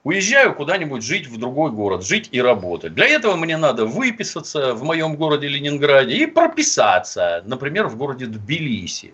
Уезжаю 0.05 0.55
куда-нибудь 0.55 1.03
жить 1.03 1.27
в 1.27 1.37
другой 1.37 1.71
город, 1.71 2.05
жить 2.05 2.29
и 2.31 2.41
работать. 2.41 2.95
Для 2.95 3.05
этого 3.05 3.35
мне 3.35 3.57
надо 3.57 3.85
выписаться 3.85 4.73
в 4.73 4.83
моем 4.83 5.17
городе 5.17 5.49
Ленинграде 5.49 6.15
и 6.15 6.25
прописаться, 6.25 7.43
например, 7.45 7.87
в 7.87 7.97
городе 7.97 8.25
Тбилиси. 8.25 9.13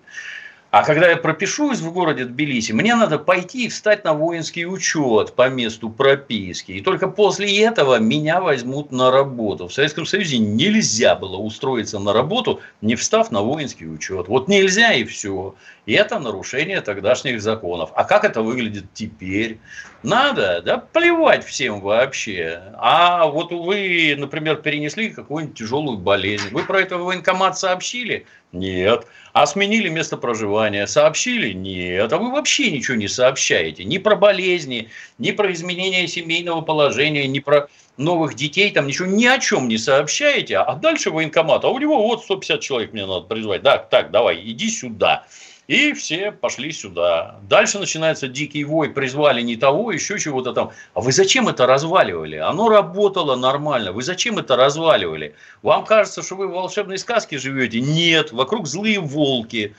А 0.69 0.83
когда 0.83 1.09
я 1.09 1.15
пропишусь 1.15 1.79
в 1.79 1.91
городе 1.93 2.25
Тбилиси, 2.25 2.73
мне 2.73 2.95
надо 2.95 3.17
пойти 3.17 3.65
и 3.65 3.69
встать 3.69 4.03
на 4.03 4.13
воинский 4.13 4.65
учет 4.67 5.33
по 5.33 5.47
месту 5.47 5.89
прописки. 5.89 6.73
И 6.73 6.81
только 6.81 7.07
после 7.07 7.63
этого 7.63 7.97
меня 7.97 8.41
возьмут 8.41 8.91
на 8.91 9.09
работу. 9.09 9.69
В 9.69 9.73
Советском 9.73 10.05
Союзе 10.05 10.37
нельзя 10.37 11.15
было 11.15 11.37
устроиться 11.37 11.97
на 11.97 12.11
работу, 12.11 12.59
не 12.81 12.95
встав 12.95 13.31
на 13.31 13.41
воинский 13.41 13.87
учет. 13.87 14.27
Вот 14.27 14.49
нельзя 14.49 14.91
и 14.91 15.05
все. 15.05 15.55
И 15.85 15.93
это 15.93 16.19
нарушение 16.19 16.81
тогдашних 16.81 17.41
законов. 17.41 17.91
А 17.95 18.03
как 18.03 18.25
это 18.25 18.41
выглядит 18.41 18.85
теперь? 18.93 19.59
Надо, 20.05 20.61
да, 20.63 20.77
плевать 20.77 21.43
всем 21.43 21.81
вообще. 21.81 22.61
А 22.77 23.25
вот 23.25 23.51
вы, 23.51 24.13
например, 24.15 24.57
перенесли 24.57 25.09
какую-нибудь 25.09 25.57
тяжелую 25.57 25.97
болезнь. 25.97 26.49
Вы 26.51 26.63
про 26.63 26.81
это 26.81 26.99
в 26.99 27.05
военкомат 27.05 27.57
сообщили? 27.57 28.27
Нет. 28.51 29.07
А 29.33 29.47
сменили 29.47 29.89
место 29.89 30.17
проживания? 30.17 30.85
Сообщили? 30.85 31.53
Нет. 31.53 32.13
А 32.13 32.19
вы 32.19 32.31
вообще 32.31 32.69
ничего 32.69 32.95
не 32.95 33.07
сообщаете. 33.07 33.83
Ни 33.83 33.97
про 33.97 34.15
болезни, 34.15 34.89
ни 35.17 35.31
про 35.31 35.51
изменение 35.51 36.07
семейного 36.07 36.61
положения, 36.61 37.27
ни 37.27 37.39
про 37.39 37.67
новых 37.97 38.35
детей, 38.35 38.69
там 38.71 38.85
ничего 38.85 39.07
ни 39.07 39.25
о 39.25 39.39
чем 39.39 39.67
не 39.67 39.79
сообщаете. 39.79 40.57
А 40.57 40.75
дальше 40.75 41.09
военкомат. 41.09 41.65
А 41.65 41.69
у 41.69 41.79
него 41.79 42.05
вот 42.05 42.23
150 42.23 42.61
человек 42.61 42.93
мне 42.93 43.07
надо 43.07 43.21
призвать. 43.21 43.63
Так, 43.63 43.89
так, 43.89 44.11
давай, 44.11 44.39
иди 44.39 44.69
сюда. 44.69 45.25
И 45.67 45.93
все 45.93 46.31
пошли 46.31 46.71
сюда. 46.71 47.39
Дальше 47.49 47.79
начинается 47.79 48.27
дикий 48.27 48.63
вой, 48.63 48.91
призвали 48.91 49.41
не 49.41 49.55
того, 49.55 49.91
еще 49.91 50.19
чего-то 50.19 50.53
там. 50.53 50.71
А 50.93 51.01
вы 51.01 51.11
зачем 51.11 51.47
это 51.47 51.65
разваливали? 51.65 52.35
Оно 52.35 52.69
работало 52.69 53.35
нормально. 53.35 53.91
Вы 53.91 54.03
зачем 54.03 54.37
это 54.37 54.55
разваливали? 54.55 55.33
Вам 55.63 55.83
кажется, 55.85 56.21
что 56.21 56.35
вы 56.35 56.47
в 56.47 56.51
волшебной 56.51 56.99
сказке 56.99 57.39
живете? 57.39 57.81
Нет, 57.81 58.31
вокруг 58.31 58.67
злые 58.67 58.99
волки. 58.99 59.75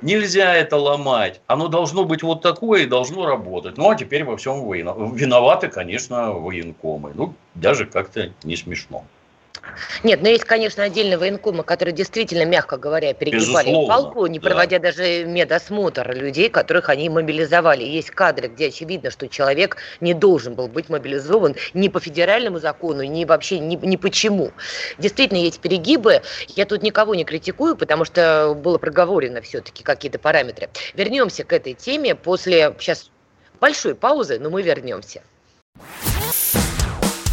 Нельзя 0.00 0.54
это 0.54 0.78
ломать. 0.78 1.42
Оно 1.46 1.68
должно 1.68 2.04
быть 2.04 2.22
вот 2.22 2.40
такое 2.40 2.82
и 2.82 2.86
должно 2.86 3.26
работать. 3.26 3.76
Ну, 3.76 3.90
а 3.90 3.94
теперь 3.94 4.24
во 4.24 4.36
всем 4.36 4.68
виноваты, 4.72 5.68
конечно, 5.68 6.32
военкомы. 6.32 7.12
Ну, 7.14 7.34
даже 7.54 7.84
как-то 7.86 8.32
не 8.42 8.56
смешно. 8.56 9.04
Нет, 10.02 10.22
но 10.22 10.28
есть, 10.28 10.44
конечно, 10.44 10.82
отдельные 10.82 11.18
военкомы, 11.18 11.62
которые 11.62 11.94
действительно, 11.94 12.44
мягко 12.44 12.76
говоря, 12.76 13.14
перегибали 13.14 13.66
Безусловно, 13.66 13.88
палку, 13.88 14.26
не 14.26 14.40
проводя 14.40 14.78
да. 14.78 14.88
даже 14.88 15.24
медосмотр 15.24 16.14
людей, 16.14 16.48
которых 16.48 16.88
они 16.88 17.08
мобилизовали. 17.08 17.84
Есть 17.84 18.10
кадры, 18.10 18.48
где 18.48 18.68
очевидно, 18.68 19.10
что 19.10 19.28
человек 19.28 19.76
не 20.00 20.14
должен 20.14 20.54
был 20.54 20.68
быть 20.68 20.88
мобилизован 20.88 21.54
ни 21.74 21.88
по 21.88 22.00
федеральному 22.00 22.58
закону, 22.58 23.02
ни 23.02 23.24
вообще 23.24 23.58
ни, 23.58 23.76
ни 23.76 23.96
почему. 23.96 24.50
Действительно, 24.98 25.38
есть 25.38 25.60
перегибы. 25.60 26.22
Я 26.48 26.66
тут 26.66 26.82
никого 26.82 27.14
не 27.14 27.24
критикую, 27.24 27.76
потому 27.76 28.04
что 28.04 28.54
было 28.56 28.78
проговорено 28.78 29.40
все-таки 29.42 29.84
какие-то 29.84 30.18
параметры. 30.18 30.68
Вернемся 30.94 31.44
к 31.44 31.52
этой 31.52 31.74
теме 31.74 32.14
после 32.14 32.74
сейчас 32.78 33.10
большой 33.60 33.94
паузы, 33.94 34.38
но 34.38 34.50
мы 34.50 34.62
вернемся. 34.62 35.22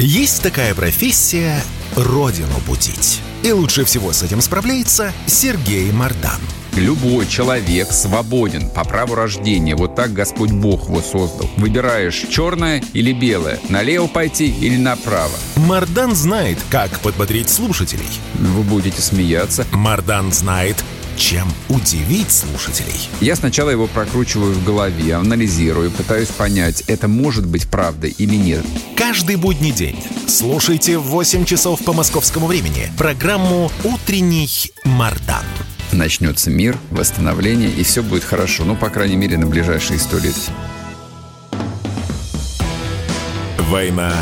Есть 0.01 0.41
такая 0.41 0.73
профессия 0.73 1.61
родину 1.97 2.53
будить. 2.65 3.19
И 3.43 3.51
лучше 3.51 3.83
всего 3.83 4.13
с 4.13 4.23
этим 4.23 4.39
справляется 4.39 5.11
Сергей 5.25 5.91
Мардан. 5.91 6.39
Любой 6.77 7.27
человек 7.27 7.91
свободен 7.91 8.69
по 8.69 8.85
праву 8.85 9.15
рождения. 9.15 9.75
Вот 9.75 9.95
так 9.95 10.13
Господь 10.13 10.51
Бог 10.51 10.87
его 10.87 11.01
создал. 11.01 11.49
Выбираешь 11.57 12.25
черное 12.29 12.81
или 12.93 13.11
белое, 13.11 13.59
налево 13.67 14.07
пойти 14.07 14.47
или 14.47 14.77
направо. 14.77 15.35
Мардан 15.57 16.15
знает, 16.15 16.59
как 16.69 17.01
подбодрить 17.01 17.49
слушателей. 17.49 18.07
Вы 18.35 18.63
будете 18.63 19.01
смеяться. 19.01 19.65
Мардан 19.73 20.31
знает, 20.31 20.81
чем 21.19 21.47
удивить 21.67 22.31
слушателей. 22.31 23.09
Я 23.19 23.35
сначала 23.35 23.69
его 23.69 23.87
прокручиваю 23.87 24.53
в 24.53 24.63
голове, 24.63 25.13
анализирую, 25.15 25.91
пытаюсь 25.91 26.29
понять, 26.29 26.81
это 26.87 27.07
может 27.07 27.45
быть 27.45 27.67
правдой 27.67 28.11
или 28.17 28.35
нет. 28.35 28.65
Каждый 28.95 29.35
будний 29.35 29.71
день 29.71 30.01
слушайте 30.27 30.97
в 30.97 31.03
8 31.03 31.43
часов 31.43 31.83
по 31.83 31.91
московскому 31.91 32.47
времени 32.47 32.89
программу 32.97 33.69
«Утренний 33.83 34.71
Мардан». 34.85 35.43
Начнется 35.91 36.49
мир, 36.49 36.77
восстановление, 36.89 37.69
и 37.69 37.83
все 37.83 38.01
будет 38.01 38.23
хорошо. 38.23 38.63
Ну, 38.63 38.75
по 38.75 38.89
крайней 38.89 39.17
мере, 39.17 39.37
на 39.37 39.47
ближайшие 39.47 39.99
сто 39.99 40.17
лет. 40.19 40.35
«Война 43.57 44.13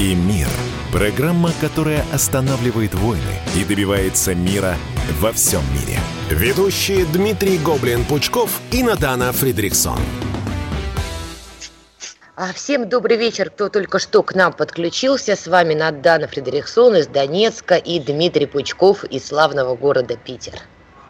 и 0.00 0.14
мир»– 0.14 0.48
программа, 0.92 1.52
которая 1.60 2.04
останавливает 2.12 2.94
войны 2.94 3.22
и 3.56 3.64
добивается 3.64 4.34
мира 4.34 4.76
во 5.20 5.32
всем 5.32 5.62
мире– 5.72 5.98
Ведущие 6.30 7.04
Дмитрий 7.04 7.56
Гоблин-Пучков 7.56 8.50
и 8.72 8.82
Надана 8.82 9.30
Фридриксон. 9.30 10.00
А 12.34 12.52
всем 12.52 12.88
добрый 12.88 13.16
вечер, 13.16 13.48
кто 13.48 13.68
только 13.68 14.00
что 14.00 14.24
к 14.24 14.34
нам 14.34 14.52
подключился. 14.52 15.36
С 15.36 15.46
вами 15.46 15.74
Надана 15.74 16.26
Фредериксон 16.26 16.96
из 16.96 17.06
Донецка 17.06 17.76
и 17.76 18.00
Дмитрий 18.00 18.46
Пучков 18.46 19.04
из 19.04 19.28
славного 19.28 19.76
города 19.76 20.16
Питер. 20.16 20.54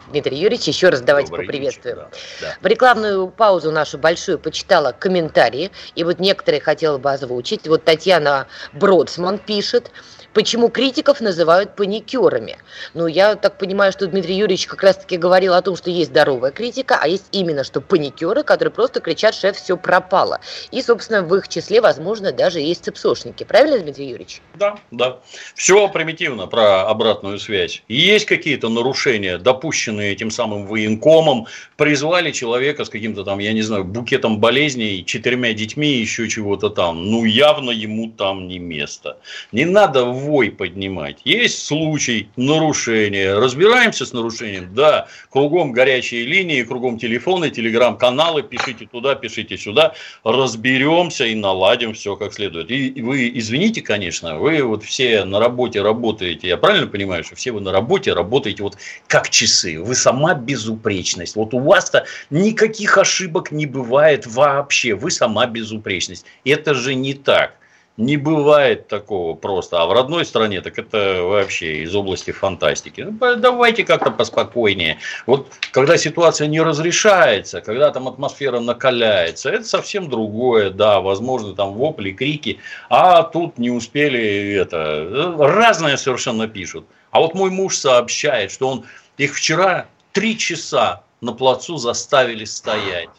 Дмитрий 0.09 0.37
Юрьевич, 0.37 0.67
еще 0.67 0.89
раз 0.89 1.01
давайте 1.01 1.31
Добрый 1.31 1.47
поприветствуем. 1.47 1.97
Вечер, 1.97 2.09
да, 2.41 2.47
да. 2.47 2.57
В 2.61 2.65
рекламную 2.67 3.27
паузу 3.29 3.71
нашу 3.71 3.97
большую 3.97 4.37
почитала 4.37 4.91
комментарии, 4.91 5.71
и 5.95 6.03
вот 6.03 6.19
некоторые 6.19 6.61
хотела 6.61 6.99
бы 6.99 7.11
озвучить. 7.11 7.67
Вот 7.67 7.83
Татьяна 7.83 8.45
Бродсман 8.73 9.39
пишет, 9.39 9.91
почему 10.33 10.69
критиков 10.69 11.21
называют 11.21 11.75
паникерами. 11.75 12.57
Ну, 12.93 13.07
я 13.07 13.35
так 13.35 13.57
понимаю, 13.57 13.91
что 13.91 14.07
Дмитрий 14.07 14.35
Юрьевич 14.35 14.67
как 14.67 14.83
раз-таки 14.83 15.17
говорил 15.17 15.53
о 15.53 15.61
том, 15.61 15.75
что 15.75 15.89
есть 15.89 16.11
здоровая 16.11 16.51
критика, 16.51 16.99
а 17.01 17.07
есть 17.07 17.25
именно 17.31 17.63
что 17.63 17.81
паникеры, 17.81 18.43
которые 18.43 18.71
просто 18.71 18.99
кричат, 18.99 19.35
шеф, 19.35 19.57
все 19.57 19.77
пропало. 19.77 20.39
И, 20.71 20.81
собственно, 20.81 21.21
в 21.21 21.35
их 21.35 21.47
числе, 21.47 21.81
возможно, 21.81 22.31
даже 22.31 22.59
есть 22.59 22.85
цепсошники. 22.85 23.43
Правильно, 23.43 23.79
Дмитрий 23.79 24.09
Юрьевич? 24.09 24.41
Да, 24.55 24.77
да. 24.91 25.19
Все 25.55 25.87
примитивно 25.87 26.47
про 26.47 26.87
обратную 26.87 27.39
связь. 27.39 27.83
Есть 27.87 28.25
какие-то 28.25 28.69
нарушения, 28.69 29.37
допущенные 29.37 30.13
этим 30.13 30.31
самым 30.31 30.67
военкомом, 30.67 31.47
призвали 31.77 32.31
человека 32.31 32.85
с 32.85 32.89
каким-то 32.89 33.23
там, 33.23 33.39
я 33.39 33.53
не 33.53 33.61
знаю, 33.61 33.83
букетом 33.83 34.39
болезней, 34.39 35.03
четырьмя 35.05 35.53
детьми, 35.53 35.93
еще 35.93 36.27
чего-то 36.27 36.69
там. 36.69 37.09
Ну, 37.09 37.23
явно 37.25 37.71
ему 37.71 38.09
там 38.09 38.47
не 38.47 38.59
место. 38.59 39.17
Не 39.51 39.65
надо 39.65 40.05
вой 40.17 40.51
поднимать. 40.51 41.19
Есть 41.23 41.65
случай 41.65 42.29
нарушения. 42.35 43.33
Разбираемся 43.35 44.05
с 44.05 44.13
нарушением? 44.13 44.73
Да. 44.73 45.07
Кругом 45.29 45.71
горячие 45.71 46.25
линии, 46.25 46.63
кругом 46.63 46.97
телефоны, 46.97 47.49
телеграм-каналы. 47.49 48.43
Пишите 48.43 48.87
туда, 48.87 49.15
пишите 49.15 49.57
сюда. 49.57 49.93
Разберемся 50.23 51.25
и 51.25 51.35
наладим 51.35 51.93
все 51.93 52.15
как 52.15 52.33
следует. 52.33 52.71
И 52.71 53.01
вы 53.01 53.31
извините, 53.33 53.81
конечно, 53.81 54.37
вы 54.37 54.63
вот 54.63 54.83
все 54.83 55.23
на 55.23 55.39
работе 55.39 55.81
работаете. 55.81 56.47
Я 56.47 56.57
правильно 56.57 56.87
понимаю, 56.87 57.23
что 57.23 57.35
все 57.35 57.51
вы 57.51 57.61
на 57.61 57.71
работе 57.71 58.13
работаете 58.13 58.63
вот 58.63 58.77
как 59.07 59.29
часы. 59.29 59.79
Вы 59.79 59.95
сама 59.95 60.33
безупречность. 60.33 61.35
Вот 61.35 61.53
у 61.53 61.59
вас-то 61.59 62.05
никаких 62.29 62.97
ошибок 62.97 63.51
не 63.51 63.65
бывает 63.65 64.25
вообще. 64.25 64.95
Вы 64.95 65.11
сама 65.11 65.45
безупречность. 65.45 66.25
Это 66.43 66.73
же 66.73 66.95
не 66.95 67.13
так. 67.13 67.57
Не 67.97 68.15
бывает 68.15 68.87
такого 68.87 69.33
просто. 69.33 69.81
А 69.81 69.87
в 69.87 69.91
родной 69.91 70.23
стране, 70.23 70.61
так 70.61 70.77
это 70.77 71.23
вообще 71.23 71.81
из 71.81 71.95
области 71.95 72.29
фантастики. 72.29 73.01
Ну, 73.01 73.35
давайте 73.37 73.83
как-то 73.83 74.11
поспокойнее. 74.11 74.99
Вот 75.25 75.51
когда 75.71 75.97
ситуация 75.97 76.47
не 76.47 76.61
разрешается, 76.61 77.59
когда 77.59 77.89
там 77.89 78.07
атмосфера 78.07 78.59
накаляется, 78.59 79.49
это 79.49 79.63
совсем 79.63 80.09
другое. 80.09 80.69
Да, 80.69 81.01
возможно, 81.01 81.55
там 81.55 81.73
вопли, 81.73 82.11
крики. 82.11 82.59
А 82.89 83.23
тут 83.23 83.57
не 83.57 83.71
успели 83.71 84.53
это. 84.53 85.35
Разное 85.39 85.97
совершенно 85.97 86.47
пишут. 86.47 86.85
А 87.09 87.19
вот 87.19 87.33
мой 87.33 87.49
муж 87.49 87.77
сообщает, 87.77 88.51
что 88.51 88.69
он 88.69 88.85
их 89.17 89.33
вчера 89.33 89.87
три 90.11 90.37
часа 90.37 91.01
на 91.21 91.33
плацу 91.33 91.77
заставили 91.77 92.45
стоять. 92.45 93.09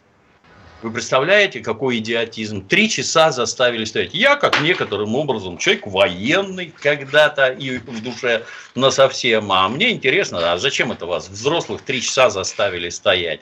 Вы 0.80 0.92
представляете, 0.92 1.58
какой 1.58 1.98
идиотизм? 1.98 2.64
Три 2.68 2.88
часа 2.88 3.32
заставили 3.32 3.84
стоять. 3.84 4.14
Я, 4.14 4.36
как 4.36 4.60
некоторым 4.60 5.16
образом, 5.16 5.58
человек 5.58 5.88
военный 5.88 6.72
когда-то 6.80 7.48
и 7.48 7.78
в 7.78 8.00
душе 8.00 8.44
на 8.76 8.92
совсем. 8.92 9.50
А 9.50 9.68
мне 9.68 9.90
интересно, 9.90 10.52
а 10.52 10.56
зачем 10.56 10.92
это 10.92 11.06
вас, 11.06 11.28
взрослых, 11.28 11.82
три 11.82 12.00
часа 12.00 12.30
заставили 12.30 12.90
стоять? 12.90 13.40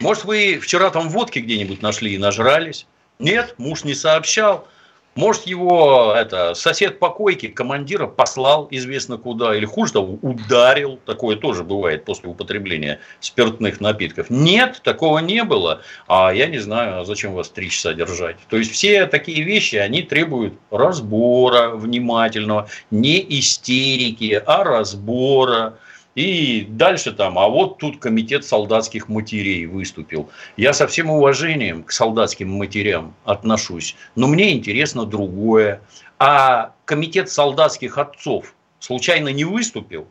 Может, 0.00 0.24
вы 0.24 0.58
вчера 0.60 0.90
там 0.90 1.08
водки 1.08 1.38
где-нибудь 1.38 1.80
нашли 1.80 2.14
и 2.14 2.18
нажрались? 2.18 2.86
Нет, 3.18 3.54
муж 3.56 3.84
не 3.84 3.94
сообщал. 3.94 4.68
Может, 5.16 5.46
его 5.46 6.14
это, 6.14 6.52
сосед 6.52 6.98
по 6.98 7.08
койке 7.08 7.48
командира 7.48 8.06
послал 8.06 8.68
известно 8.70 9.16
куда, 9.16 9.56
или 9.56 9.64
хуже 9.64 9.94
того, 9.94 10.18
ударил. 10.20 11.00
Такое 11.06 11.36
тоже 11.36 11.64
бывает 11.64 12.04
после 12.04 12.28
употребления 12.28 13.00
спиртных 13.20 13.80
напитков. 13.80 14.28
Нет, 14.28 14.82
такого 14.84 15.18
не 15.20 15.42
было. 15.42 15.80
А 16.06 16.32
я 16.32 16.46
не 16.46 16.58
знаю, 16.58 17.00
а 17.00 17.04
зачем 17.06 17.32
вас 17.32 17.48
три 17.48 17.70
часа 17.70 17.94
держать. 17.94 18.36
То 18.50 18.58
есть, 18.58 18.72
все 18.72 19.06
такие 19.06 19.42
вещи, 19.42 19.76
они 19.76 20.02
требуют 20.02 20.54
разбора 20.70 21.70
внимательного, 21.70 22.68
не 22.90 23.24
истерики, 23.38 24.40
а 24.46 24.64
разбора. 24.64 25.78
И 26.16 26.66
дальше 26.70 27.12
там, 27.12 27.38
а 27.38 27.46
вот 27.46 27.76
тут 27.76 27.98
комитет 27.98 28.44
солдатских 28.44 29.08
матерей 29.08 29.66
выступил. 29.66 30.30
Я 30.56 30.72
со 30.72 30.86
всем 30.86 31.10
уважением 31.10 31.84
к 31.84 31.92
солдатским 31.92 32.50
матерям 32.50 33.14
отношусь, 33.24 33.94
но 34.16 34.26
мне 34.26 34.54
интересно 34.54 35.04
другое. 35.04 35.82
А 36.18 36.72
комитет 36.86 37.30
солдатских 37.30 37.98
отцов 37.98 38.54
случайно 38.80 39.28
не 39.28 39.44
выступил? 39.44 40.08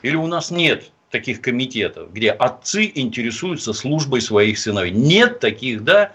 Или 0.00 0.16
у 0.16 0.26
нас 0.26 0.50
нет 0.50 0.90
таких 1.10 1.42
комитетов, 1.42 2.10
где 2.14 2.30
отцы 2.30 2.90
интересуются 2.94 3.74
службой 3.74 4.22
своих 4.22 4.58
сыновей? 4.58 4.92
Нет 4.92 5.38
таких, 5.40 5.84
да? 5.84 6.12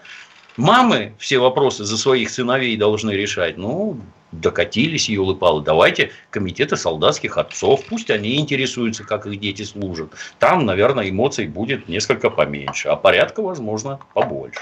Мамы 0.56 1.14
все 1.20 1.38
вопросы 1.38 1.84
за 1.84 1.96
своих 1.96 2.30
сыновей 2.30 2.76
должны 2.76 3.12
решать. 3.12 3.56
Ну, 3.56 4.00
докатились, 4.32 5.08
елы-палы, 5.08 5.62
давайте 5.62 6.10
комитеты 6.30 6.76
солдатских 6.76 7.38
отцов, 7.38 7.84
пусть 7.88 8.10
они 8.10 8.36
интересуются, 8.36 9.04
как 9.04 9.26
их 9.26 9.40
дети 9.40 9.62
служат. 9.62 10.10
Там, 10.38 10.66
наверное, 10.66 11.08
эмоций 11.08 11.46
будет 11.46 11.88
несколько 11.88 12.30
поменьше, 12.30 12.88
а 12.88 12.96
порядка, 12.96 13.42
возможно, 13.42 14.00
побольше. 14.14 14.60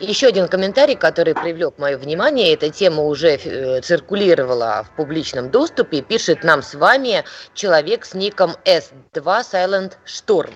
Еще 0.00 0.26
один 0.26 0.48
комментарий, 0.48 0.96
который 0.96 1.34
привлек 1.34 1.78
мое 1.78 1.96
внимание, 1.96 2.52
эта 2.52 2.68
тема 2.68 3.04
уже 3.04 3.36
э, 3.36 3.80
циркулировала 3.80 4.84
в 4.84 4.96
публичном 4.96 5.50
доступе, 5.50 6.02
пишет 6.02 6.42
нам 6.42 6.62
с 6.62 6.74
вами 6.74 7.22
человек 7.54 8.04
с 8.04 8.12
ником 8.12 8.56
S2 8.64 9.14
Silent 9.14 9.92
Storm. 10.04 10.50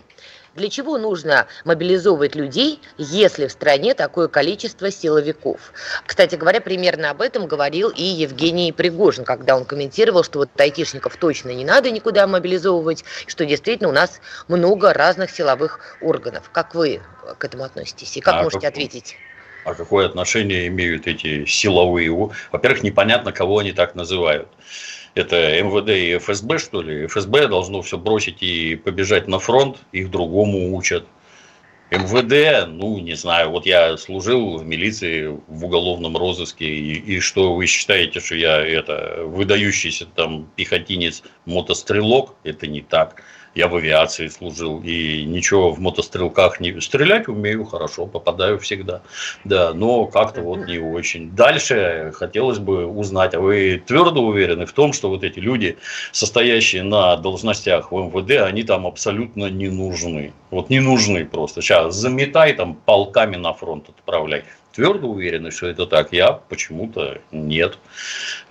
Для 0.59 0.68
чего 0.68 0.99
нужно 0.99 1.47
мобилизовывать 1.64 2.35
людей, 2.35 2.81
если 2.99 3.47
в 3.47 3.53
стране 3.53 3.94
такое 3.94 4.27
количество 4.27 4.90
силовиков? 4.90 5.73
Кстати 6.05 6.35
говоря, 6.35 6.61
примерно 6.61 7.11
об 7.11 7.23
этом 7.23 7.47
говорил 7.47 7.90
и 7.90 8.03
Евгений 8.03 8.73
Пригожин, 8.73 9.25
когда 9.25 9.57
он 9.57 9.64
комментировал, 9.64 10.25
что 10.25 10.40
вот 10.40 10.51
айтишников 10.61 11.16
точно 11.16 11.51
не 11.51 11.64
надо 11.64 11.92
никуда 11.92 12.27
мобилизовывать, 12.27 13.05
что 13.29 13.47
действительно 13.47 13.88
у 13.88 13.92
нас 13.92 14.21
много 14.49 14.92
разных 14.92 15.31
силовых 15.31 15.97
органов. 16.01 16.51
Как 16.51 16.75
вы 16.75 17.03
к 17.38 17.44
этому 17.44 17.62
относитесь 17.62 18.16
и 18.16 18.21
как 18.21 18.35
а 18.35 18.42
можете 18.42 18.62
как... 18.62 18.71
ответить? 18.71 19.14
А 19.64 19.75
какое 19.75 20.07
отношение 20.07 20.66
имеют 20.66 21.07
эти 21.07 21.44
силовые? 21.44 22.11
Во-первых, 22.51 22.83
непонятно, 22.83 23.31
кого 23.31 23.59
они 23.59 23.71
так 23.71 23.94
называют 23.94 24.49
это 25.18 25.62
МВД 25.62 25.90
и 25.90 26.18
ФСБ, 26.18 26.59
что 26.59 26.83
ли? 26.83 27.07
ФСБ 27.07 27.48
должно 27.48 27.83
все 27.83 27.98
бросить 27.98 28.42
и 28.42 28.76
побежать 28.76 29.28
на 29.28 29.38
фронт, 29.38 29.78
их 29.92 30.11
другому 30.11 30.74
учат. 30.74 31.07
МВД, 31.90 32.68
ну, 32.68 32.98
не 32.98 33.14
знаю, 33.14 33.50
вот 33.50 33.64
я 33.64 33.96
служил 33.96 34.59
в 34.59 34.66
милиции 34.66 35.26
в 35.26 35.64
уголовном 35.64 36.16
розыске, 36.16 36.66
и, 36.66 37.16
и 37.16 37.20
что 37.20 37.54
вы 37.54 37.66
считаете, 37.66 38.20
что 38.20 38.35
я 38.35 38.59
это 38.59 39.22
выдающийся 39.24 40.07
там 40.07 40.50
пехотинец, 40.54 41.22
мотострелок? 41.46 42.35
Это 42.44 42.66
не 42.66 42.83
так 42.83 43.22
я 43.59 43.66
в 43.66 43.75
авиации 43.75 44.29
служил, 44.29 44.81
и 44.85 45.25
ничего 45.25 45.73
в 45.73 45.81
мотострелках 45.81 46.61
не... 46.61 46.81
Стрелять 46.81 47.27
умею 47.27 47.64
хорошо, 47.64 48.07
попадаю 48.07 48.61
всегда, 48.61 49.03
да, 49.42 49.75
но 49.75 50.07
как-то 50.07 50.42
вот 50.42 50.68
не 50.68 50.79
очень. 50.79 51.33
Дальше 51.33 52.12
хотелось 52.14 52.61
бы 52.61 52.87
узнать, 52.87 53.35
а 53.35 53.40
вы 53.40 53.83
твердо 53.85 54.23
уверены 54.23 54.64
в 54.64 54.73
том, 54.73 54.92
что 54.92 55.09
вот 55.09 55.25
эти 55.25 55.40
люди, 55.40 55.77
состоящие 56.12 56.85
на 56.85 57.16
должностях 57.16 57.90
в 57.90 57.97
МВД, 57.97 58.42
они 58.47 58.62
там 58.62 58.87
абсолютно 58.87 59.51
не 59.51 59.68
нужны. 59.68 60.33
Вот 60.53 60.71
не 60.71 60.79
нужны 60.79 61.27
просто. 61.27 61.61
Сейчас 61.61 61.97
заметай 61.97 62.53
там 62.53 62.77
полками 62.77 63.35
на 63.35 63.53
фронт 63.55 63.88
отправляй 63.88 64.44
твердо 64.73 65.09
уверены, 65.09 65.51
что 65.51 65.66
это 65.66 65.87
так. 65.87 66.12
Я 66.12 66.33
почему-то 66.33 67.18
нет. 67.33 67.79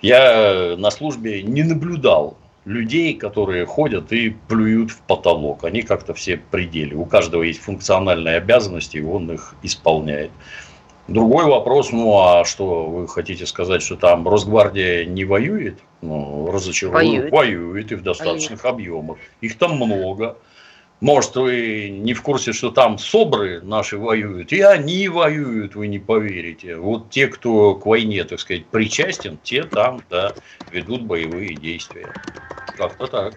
Я 0.01 0.75
на 0.77 0.91
службе 0.91 1.41
не 1.43 1.63
наблюдал 1.63 2.37
людей, 2.67 3.13
которые 3.13 3.65
ходят 3.65 4.11
и 4.11 4.35
плюют 4.47 4.91
в 4.91 4.99
потолок. 4.99 5.63
Они 5.63 5.81
как-то 5.81 6.13
все 6.13 6.37
пределе. 6.37 6.95
У 6.95 7.05
каждого 7.05 7.43
есть 7.43 7.61
функциональные 7.61 8.35
обязанности, 8.35 8.97
и 8.97 9.01
он 9.01 9.31
их 9.31 9.55
исполняет. 9.63 10.31
Другой 11.07 11.45
вопрос, 11.45 11.93
ну 11.93 12.19
а 12.19 12.43
что 12.43 12.85
вы 12.85 13.07
хотите 13.07 13.45
сказать, 13.45 13.81
что 13.81 13.95
там 13.95 14.27
Росгвардия 14.27 15.05
не 15.05 15.23
воюет? 15.23 15.79
Ну, 16.01 16.51
разочарую, 16.51 16.93
воюет. 16.93 17.31
воюет 17.31 17.91
и 17.93 17.95
в 17.95 18.03
достаточных 18.03 18.63
воюет. 18.63 18.75
объемах. 18.75 19.17
Их 19.39 19.57
там 19.57 19.77
много. 19.77 20.37
Может, 20.99 21.35
вы 21.35 21.89
не 21.89 22.13
в 22.15 22.23
курсе, 22.23 22.53
что 22.53 22.71
там 22.71 22.97
СОБРы 22.97 23.61
наши 23.61 23.97
воюют, 23.99 24.51
и 24.51 24.61
они 24.61 25.07
воюют, 25.09 25.75
вы 25.75 25.87
не 25.87 25.99
поверите. 25.99 26.77
Вот 26.77 27.11
те, 27.11 27.27
кто 27.27 27.75
к 27.75 27.85
войне, 27.85 28.23
так 28.23 28.39
сказать, 28.39 28.71
причастен, 28.71 29.37
те 29.37 29.63
там, 29.65 30.05
да, 30.09 30.37
ведут 30.69 31.03
боевые 31.05 31.55
действия. 31.55 32.17
Как-то 32.75 33.07
так. 33.07 33.35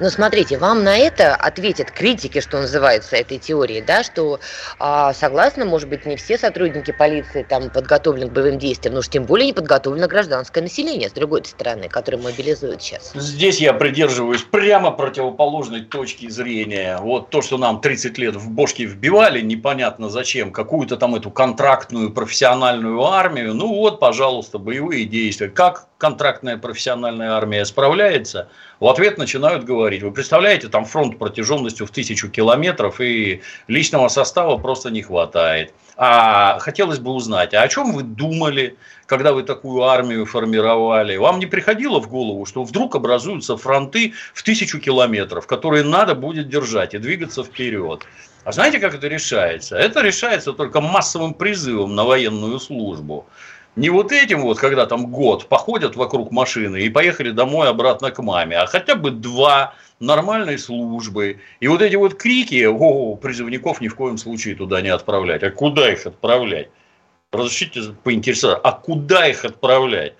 Но 0.00 0.10
смотрите, 0.10 0.58
вам 0.58 0.84
на 0.84 0.96
это 0.96 1.34
ответят 1.34 1.90
критики, 1.90 2.40
что 2.40 2.60
называется, 2.60 3.16
этой 3.16 3.38
теории, 3.38 3.82
да, 3.86 4.02
что 4.02 4.40
а, 4.78 5.12
согласно, 5.12 5.64
может 5.64 5.88
быть, 5.88 6.06
не 6.06 6.16
все 6.16 6.38
сотрудники 6.38 6.90
полиции 6.90 7.42
там 7.42 7.70
подготовлены 7.70 8.28
к 8.28 8.32
боевым 8.32 8.58
действиям, 8.58 8.94
но 8.94 9.00
уж 9.00 9.08
тем 9.08 9.24
более 9.24 9.46
не 9.46 9.52
подготовлено 9.52 10.08
гражданское 10.08 10.60
население, 10.60 11.08
с 11.08 11.12
другой 11.12 11.44
стороны, 11.44 11.88
которое 11.88 12.18
мобилизуют 12.18 12.82
сейчас. 12.82 13.12
Здесь 13.14 13.60
я 13.60 13.72
придерживаюсь 13.72 14.42
прямо 14.42 14.90
противоположной 14.90 15.82
точки 15.82 16.28
зрения. 16.28 16.98
Вот 17.00 17.30
то, 17.30 17.42
что 17.42 17.58
нам 17.58 17.80
30 17.80 18.18
лет 18.18 18.36
в 18.36 18.50
бошки 18.50 18.82
вбивали, 18.82 19.40
непонятно 19.40 20.10
зачем, 20.10 20.52
какую-то 20.52 20.96
там 20.96 21.14
эту 21.14 21.30
контрактную 21.30 22.12
профессиональную 22.12 23.04
армию, 23.04 23.54
ну 23.54 23.68
вот, 23.68 24.00
пожалуйста, 24.00 24.58
боевые 24.58 25.04
действия. 25.04 25.48
Как 25.48 25.88
контрактная 25.98 26.56
профессиональная 26.56 27.32
армия 27.32 27.64
справляется, 27.64 28.48
в 28.78 28.86
ответ 28.86 29.18
начинают 29.18 29.64
говорить, 29.64 30.02
вы 30.02 30.12
представляете, 30.12 30.68
там 30.68 30.84
фронт 30.84 31.18
протяженностью 31.18 31.86
в 31.86 31.90
тысячу 31.90 32.28
километров 32.30 33.00
и 33.00 33.42
личного 33.66 34.08
состава 34.08 34.56
просто 34.56 34.90
не 34.90 35.02
хватает. 35.02 35.74
А 35.96 36.60
хотелось 36.60 37.00
бы 37.00 37.10
узнать, 37.10 37.54
а 37.54 37.62
о 37.62 37.68
чем 37.68 37.92
вы 37.92 38.04
думали, 38.04 38.76
когда 39.06 39.32
вы 39.32 39.42
такую 39.42 39.82
армию 39.82 40.26
формировали? 40.26 41.16
Вам 41.16 41.40
не 41.40 41.46
приходило 41.46 42.00
в 42.00 42.08
голову, 42.08 42.46
что 42.46 42.62
вдруг 42.62 42.94
образуются 42.94 43.56
фронты 43.56 44.12
в 44.32 44.44
тысячу 44.44 44.78
километров, 44.78 45.48
которые 45.48 45.82
надо 45.82 46.14
будет 46.14 46.48
держать 46.48 46.94
и 46.94 46.98
двигаться 46.98 47.42
вперед? 47.42 48.04
А 48.44 48.52
знаете, 48.52 48.78
как 48.78 48.94
это 48.94 49.08
решается? 49.08 49.76
Это 49.76 50.00
решается 50.00 50.52
только 50.52 50.80
массовым 50.80 51.34
призывом 51.34 51.96
на 51.96 52.04
военную 52.04 52.60
службу. 52.60 53.26
Не 53.78 53.90
вот 53.90 54.10
этим 54.10 54.40
вот, 54.42 54.58
когда 54.58 54.86
там 54.86 55.06
год 55.06 55.46
походят 55.46 55.94
вокруг 55.94 56.32
машины 56.32 56.80
и 56.80 56.90
поехали 56.90 57.30
домой 57.30 57.68
обратно 57.68 58.10
к 58.10 58.20
маме, 58.20 58.56
а 58.56 58.66
хотя 58.66 58.96
бы 58.96 59.12
два 59.12 59.74
нормальной 60.00 60.58
службы. 60.58 61.38
И 61.60 61.68
вот 61.68 61.80
эти 61.80 61.94
вот 61.94 62.14
крики, 62.14 62.66
о, 62.66 63.14
призывников 63.14 63.80
ни 63.80 63.86
в 63.86 63.94
коем 63.94 64.18
случае 64.18 64.56
туда 64.56 64.80
не 64.80 64.88
отправлять. 64.88 65.44
А 65.44 65.52
куда 65.52 65.92
их 65.92 66.06
отправлять? 66.06 66.70
Разрешите 67.30 67.94
поинтересоваться, 68.02 68.60
а 68.68 68.72
куда 68.72 69.28
их 69.28 69.44
отправлять? 69.44 70.14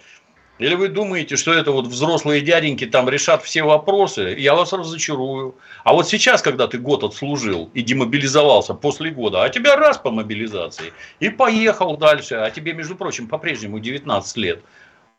Или 0.58 0.74
вы 0.74 0.88
думаете, 0.88 1.36
что 1.36 1.52
это 1.52 1.70
вот 1.70 1.86
взрослые 1.86 2.40
дяденьки 2.40 2.84
там 2.84 3.08
решат 3.08 3.44
все 3.44 3.62
вопросы? 3.62 4.34
Я 4.38 4.54
вас 4.54 4.72
разочарую. 4.72 5.54
А 5.84 5.92
вот 5.92 6.08
сейчас, 6.08 6.42
когда 6.42 6.66
ты 6.66 6.78
год 6.78 7.04
отслужил 7.04 7.70
и 7.74 7.82
демобилизовался 7.82 8.74
после 8.74 9.10
года, 9.10 9.44
а 9.44 9.48
тебя 9.48 9.76
раз 9.76 9.98
по 9.98 10.10
мобилизации 10.10 10.92
и 11.20 11.28
поехал 11.28 11.96
дальше, 11.96 12.34
а 12.34 12.50
тебе, 12.50 12.72
между 12.72 12.96
прочим, 12.96 13.28
по-прежнему 13.28 13.78
19 13.78 14.36
лет, 14.36 14.60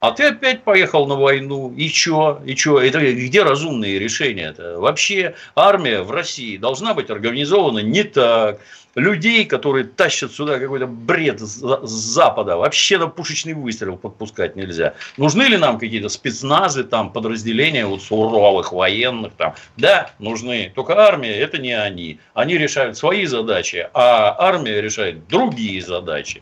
а 0.01 0.11
ты 0.11 0.25
опять 0.25 0.63
поехал 0.63 1.07
на 1.07 1.15
войну, 1.15 1.73
и 1.75 1.89
чё, 1.89 2.41
и 2.45 2.55
чё, 2.55 2.79
это 2.79 2.99
где 2.99 3.43
разумные 3.43 3.99
решения-то? 3.99 4.79
Вообще 4.79 5.35
армия 5.55 6.03
в 6.03 6.11
России 6.11 6.55
должна 6.55 6.93
быть 6.93 7.09
организована 7.09 7.79
не 7.79 8.03
так 8.03 8.61
людей, 8.95 9.45
которые 9.45 9.85
тащат 9.85 10.31
сюда 10.31 10.59
какой-то 10.59 10.87
бред 10.87 11.39
с 11.39 11.89
Запада. 11.89 12.57
Вообще 12.57 12.97
на 12.97 13.07
пушечный 13.07 13.53
выстрел 13.53 13.97
подпускать 13.97 14.55
нельзя. 14.55 14.93
Нужны 15.17 15.43
ли 15.43 15.57
нам 15.57 15.79
какие-то 15.79 16.09
спецназы, 16.09 16.83
там, 16.83 17.11
подразделения 17.11 17.85
вот 17.85 18.01
суровых 18.01 18.71
военных? 18.71 19.33
Там? 19.33 19.55
Да, 19.77 20.11
нужны. 20.19 20.71
Только 20.75 20.97
армия 20.97 21.35
это 21.35 21.57
не 21.57 21.73
они. 21.73 22.19
Они 22.33 22.57
решают 22.57 22.97
свои 22.97 23.25
задачи, 23.25 23.89
а 23.93 24.35
армия 24.37 24.81
решает 24.81 25.27
другие 25.27 25.81
задачи. 25.81 26.41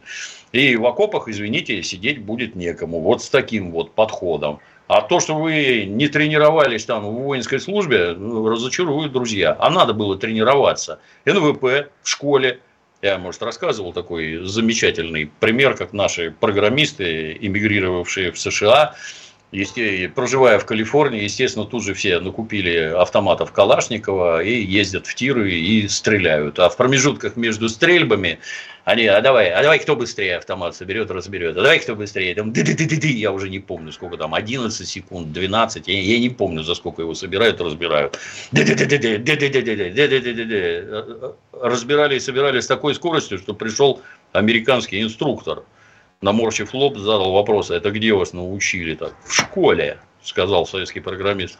И 0.53 0.75
в 0.75 0.85
окопах, 0.85 1.27
извините, 1.27 1.83
сидеть 1.83 2.19
будет 2.23 2.55
некому. 2.55 3.01
Вот 3.01 3.21
с 3.21 3.29
таким 3.29 3.71
вот 3.71 3.93
подходом. 3.93 4.59
А 4.87 5.01
то, 5.01 5.19
что 5.19 5.35
вы 5.35 5.85
не 5.85 6.07
тренировались 6.07 6.85
там 6.85 7.05
в 7.05 7.11
воинской 7.11 7.59
службе, 7.59 8.13
ну, 8.17 8.47
разочаруют, 8.47 9.11
друзья. 9.11 9.55
А 9.59 9.69
надо 9.69 9.93
было 9.93 10.17
тренироваться. 10.17 10.99
НВП 11.25 11.91
в 12.01 12.09
школе. 12.09 12.61
Я, 13.01 13.17
может, 13.17 13.43
рассказывал 13.43 13.93
такой 13.93 14.45
замечательный 14.45 15.29
пример, 15.39 15.75
как 15.75 15.93
наши 15.93 16.31
программисты, 16.31 17.37
эмигрировавшие 17.39 18.31
в 18.31 18.39
США, 18.39 18.95
проживая 20.13 20.59
в 20.59 20.65
Калифорнии, 20.65 21.23
естественно, 21.23 21.65
тут 21.65 21.83
же 21.83 21.93
все 21.93 22.19
накупили 22.19 22.93
автоматов 22.97 23.53
Калашникова 23.53 24.43
и 24.43 24.61
ездят 24.61 25.07
в 25.07 25.15
тиры 25.15 25.51
и 25.51 25.87
стреляют. 25.87 26.59
А 26.59 26.69
в 26.69 26.75
промежутках 26.75 27.37
между 27.37 27.69
стрельбами 27.69 28.39
они, 28.83 29.05
а 29.05 29.21
давай, 29.21 29.49
а 29.51 29.61
давай 29.61 29.79
кто 29.79 29.95
быстрее 29.95 30.37
автомат 30.37 30.75
соберет, 30.75 31.11
разберет, 31.11 31.57
а 31.57 31.61
давай 31.61 31.79
кто 31.79 31.95
быстрее, 31.95 32.35
там, 32.35 32.51
ды 32.51 32.61
-ды 32.61 32.75
-ды 32.75 32.87
-ды 32.87 32.99
-ды, 32.99 33.07
я 33.07 33.31
уже 33.31 33.49
не 33.49 33.59
помню, 33.59 33.91
сколько 33.91 34.17
там, 34.17 34.33
11 34.33 34.87
секунд, 34.87 35.31
12, 35.31 35.87
я, 35.87 36.01
я 36.01 36.19
не 36.19 36.29
помню, 36.29 36.63
за 36.63 36.75
сколько 36.75 37.01
его 37.01 37.13
собирают, 37.13 37.61
разбирают. 37.61 38.19
Разбирали 41.61 42.15
и 42.15 42.19
собирали 42.19 42.59
с 42.59 42.67
такой 42.67 42.95
скоростью, 42.95 43.39
что 43.39 43.53
пришел 43.53 44.01
американский 44.33 45.01
инструктор– 45.01 45.63
наморщив 46.21 46.73
лоб, 46.73 46.97
задал 46.97 47.31
вопрос, 47.31 47.71
а 47.71 47.75
это 47.75 47.91
где 47.91 48.13
вас 48.13 48.33
научили 48.33 48.95
так? 48.95 49.13
В 49.25 49.33
школе, 49.33 49.99
сказал 50.23 50.65
советский 50.65 50.99
программист. 50.99 51.59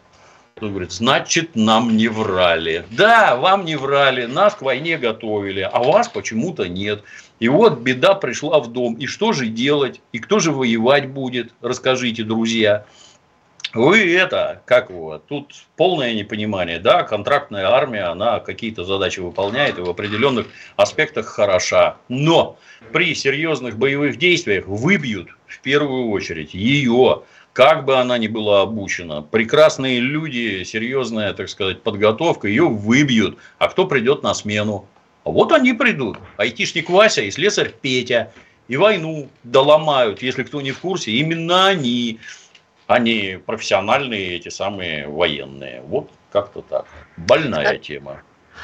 Он 0.60 0.72
говорит, 0.72 0.92
значит, 0.92 1.56
нам 1.56 1.96
не 1.96 2.08
врали. 2.08 2.84
Да, 2.90 3.36
вам 3.36 3.64
не 3.66 3.76
врали, 3.76 4.26
нас 4.26 4.56
к 4.56 4.64
войне 4.64 4.98
готовили, 4.98 5.62
а 5.62 5.84
вас 5.84 6.10
почему-то 6.10 6.68
нет. 6.68 7.04
И 7.40 7.48
вот 7.48 7.80
беда 7.80 8.16
пришла 8.16 8.60
в 8.60 8.72
дом. 8.72 8.96
И 8.96 9.06
что 9.06 9.34
же 9.34 9.48
делать? 9.48 10.02
И 10.14 10.20
кто 10.20 10.40
же 10.40 10.52
воевать 10.52 11.10
будет? 11.10 11.54
Расскажите, 11.62 12.24
друзья. 12.24 12.86
Вы 13.78 14.12
это, 14.16 14.64
как 14.66 14.90
его, 14.90 15.20
тут 15.20 15.54
полное 15.76 16.16
непонимание, 16.16 16.80
да, 16.80 17.04
контрактная 17.04 17.68
армия, 17.68 18.06
она 18.06 18.40
какие-то 18.40 18.84
задачи 18.84 19.20
выполняет 19.20 19.78
и 19.78 19.82
в 19.82 19.90
определенных 19.90 20.48
аспектах 20.78 21.28
хороша. 21.28 21.98
Но 22.10 22.58
при 22.92 23.14
серьезных 23.14 23.78
боевых 23.78 24.18
действиях 24.18 24.66
выбьют 24.66 25.30
в 25.46 25.60
первую 25.60 26.10
очередь 26.10 26.56
ее, 26.56 27.22
как 27.54 27.86
бы 27.86 27.98
она 27.98 28.18
ни 28.18 28.26
была 28.26 28.64
обучена. 28.64 29.22
Прекрасные 29.22 30.00
люди, 30.00 30.64
серьезная, 30.64 31.34
так 31.34 31.48
сказать, 31.48 31.84
подготовка, 31.84 32.48
ее 32.48 32.68
выбьют. 32.68 33.38
А 33.60 33.68
кто 33.68 33.86
придет 33.86 34.24
на 34.24 34.34
смену? 34.34 34.88
Вот 35.24 35.52
они 35.52 35.74
придут. 35.74 36.18
Айтишник 36.38 36.90
Вася 36.90 37.22
и 37.22 37.30
слесарь 37.30 37.72
Петя. 37.80 38.34
И 38.70 38.76
войну 38.76 39.30
доломают, 39.44 40.24
если 40.24 40.44
кто 40.44 40.62
не 40.62 40.72
в 40.72 40.80
курсе, 40.80 41.12
именно 41.12 41.68
они 41.68 42.20
а 42.88 43.00
не 43.00 43.40
профессиональные 43.46 44.38
эти 44.38 44.50
самые 44.50 45.08
военные. 45.08 45.82
Вот 45.82 46.10
как-то 46.32 46.62
так. 46.62 46.86
Больная 47.18 47.78
тема. 47.78 48.24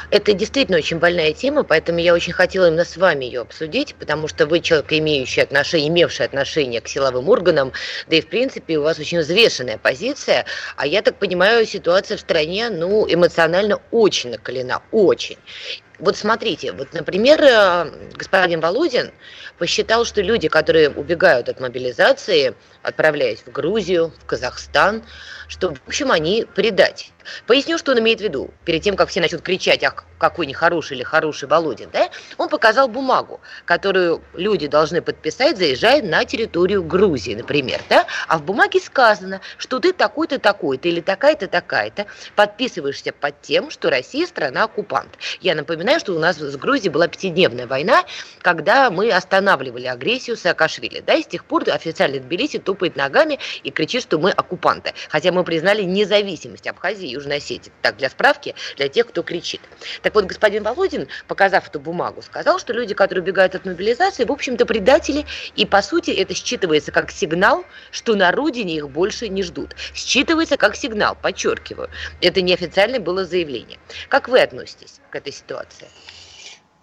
Это 0.10 0.34
действительно 0.34 0.78
очень 0.78 0.98
больная 0.98 1.34
тема, 1.34 1.64
поэтому 1.64 2.00
я 2.00 2.16
очень 2.16 2.34
хотела 2.34 2.68
именно 2.68 2.84
с 2.84 2.98
вами 2.98 3.26
ее 3.26 3.42
обсудить, 3.42 3.94
потому 3.96 4.28
что 4.28 4.48
вы 4.48 4.60
человек, 4.60 4.92
имеющий 4.92 5.42
отношение, 5.42 5.90
имевший 5.90 6.26
отношение 6.26 6.82
к 6.82 6.88
силовым 6.88 7.30
органам, 7.30 7.74
да 8.08 8.16
и 8.16 8.22
в 8.22 8.28
принципе 8.28 8.78
у 8.78 8.84
вас 8.84 8.98
очень 8.98 9.20
взвешенная 9.20 9.78
позиция, 9.78 10.46
а 10.78 10.88
я 10.88 11.04
так 11.04 11.18
понимаю, 11.18 11.66
ситуация 11.68 12.18
в 12.18 12.22
стране, 12.22 12.70
ну, 12.72 13.06
эмоционально 13.08 13.80
очень 13.92 14.32
накалена, 14.32 14.82
очень. 14.92 15.38
Вот 16.00 16.18
смотрите, 16.18 16.72
вот, 16.72 16.92
например, 16.94 17.42
э, 17.44 17.92
господин 18.16 18.60
Володин 18.60 19.12
посчитал, 19.60 20.06
что 20.06 20.22
люди, 20.22 20.48
которые 20.48 20.90
убегают 20.90 21.50
от 21.50 21.60
мобилизации, 21.60 22.56
отправляясь 22.82 23.44
в 23.46 23.52
Грузию, 23.52 24.12
в 24.22 24.26
Казахстан, 24.26 25.04
что, 25.48 25.70
в 25.76 25.88
общем, 25.88 26.12
они 26.12 26.46
предатели. 26.56 27.12
Поясню, 27.48 27.78
что 27.78 27.92
он 27.92 28.00
имеет 28.00 28.20
в 28.20 28.24
виду. 28.24 28.52
Перед 28.66 28.82
тем, 28.82 28.96
как 28.96 29.10
все 29.10 29.22
начнут 29.22 29.42
кричать, 29.42 29.84
ах, 29.84 30.06
какой 30.18 30.46
нехороший 30.46 30.98
или 30.98 31.04
хороший 31.04 31.48
Володин, 31.48 31.90
да, 31.92 32.10
он 32.38 32.50
показал 32.50 32.88
бумагу, 32.88 33.40
которую 33.66 34.24
люди 34.34 34.68
должны 34.68 35.02
подписать, 35.02 35.58
заезжая 35.58 36.02
на 36.02 36.26
территорию 36.26 36.84
Грузии, 36.84 37.36
например, 37.36 37.82
да, 37.90 38.06
а 38.28 38.38
в 38.38 38.44
бумаге 38.44 38.80
сказано, 38.80 39.42
что 39.58 39.80
ты 39.80 39.94
такой-то, 39.94 40.40
такой-то 40.40 40.88
или 40.88 41.02
такая-то, 41.02 41.48
такая-то, 41.48 42.08
подписываешься 42.36 43.14
под 43.14 43.42
тем, 43.42 43.70
что 43.70 43.90
Россия 43.90 44.26
страна-оккупант. 44.26 45.18
Я 45.42 45.56
напоминаю, 45.56 45.83
что 46.00 46.14
у 46.14 46.20
нас 46.20 46.38
с 46.38 46.56
Грузией 46.58 46.90
была 46.90 47.08
пятидневная 47.08 47.68
война, 47.68 48.04
когда 48.42 48.90
мы 48.90 49.12
останавливали 49.12 49.86
агрессию 49.88 50.38
Саакашвили, 50.38 51.02
да, 51.06 51.16
и 51.16 51.24
с 51.24 51.28
тех 51.28 51.46
пор 51.46 51.64
официально 51.70 52.20
Тбилиси 52.20 52.60
тупает 52.60 52.96
ногами 52.96 53.40
и 53.64 53.72
кричит, 53.72 54.04
что 54.04 54.20
мы 54.20 54.32
оккупанты, 54.32 54.94
хотя 55.10 55.32
мы 55.32 55.44
признали 55.44 55.84
независимость 55.84 56.68
Абхазии 56.68 57.08
Южной 57.08 57.38
Осетии. 57.38 57.72
Так, 57.82 57.98
для 57.98 58.10
справки, 58.10 58.56
для 58.78 58.88
тех, 58.88 59.08
кто 59.08 59.24
кричит. 59.24 59.62
Так 60.02 60.16
вот, 60.16 60.26
господин 60.26 60.64
Володин, 60.64 61.08
показав 61.28 61.68
эту 61.68 61.80
бумагу, 61.80 62.22
сказал, 62.22 62.60
что 62.60 62.74
люди, 62.74 62.94
которые 62.94 63.24
убегают 63.24 63.56
от 63.56 63.66
мобилизации, 63.66 64.26
в 64.26 64.32
общем-то, 64.32 64.66
предатели, 64.66 65.26
и, 65.56 65.66
по 65.66 65.82
сути, 65.82 66.12
это 66.12 66.34
считывается 66.34 66.92
как 66.92 67.12
сигнал, 67.12 67.66
что 67.92 68.16
на 68.16 68.32
родине 68.32 68.76
их 68.76 68.90
больше 68.90 69.28
не 69.30 69.44
ждут. 69.44 69.76
Считывается 69.94 70.58
как 70.58 70.76
сигнал, 70.76 71.18
подчеркиваю. 71.22 71.90
Это 72.22 72.42
неофициальное 72.42 73.00
было 73.00 73.26
заявление. 73.26 73.80
Как 74.10 74.28
вы 74.28 74.42
относитесь 74.42 75.00
к 75.10 75.16
этой 75.16 75.34
ситуации? 75.34 75.73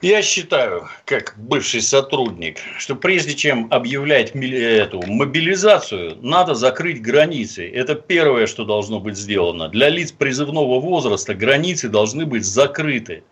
Я 0.03 0.22
считаю, 0.22 0.88
как 1.05 1.35
бывший 1.37 1.83
сотрудник, 1.83 2.57
что 2.79 2.96
прежде 2.96 3.35
чем 3.35 3.68
объявлять 3.70 4.35
эту 4.35 5.03
мобилизацию, 5.07 6.16
надо 6.22 6.55
закрыть 6.55 7.03
границы. 7.03 7.70
Это 7.70 7.94
первое, 7.94 8.46
что 8.46 8.64
должно 8.64 8.98
быть 8.98 9.18
сделано. 9.18 9.68
Для 9.68 9.90
лиц 9.90 10.11
призывного 10.12 10.81
возраста 10.81 11.35
границы 11.35 11.90
должны 11.90 12.24
быть 12.24 12.46
закрыты. 12.46 13.24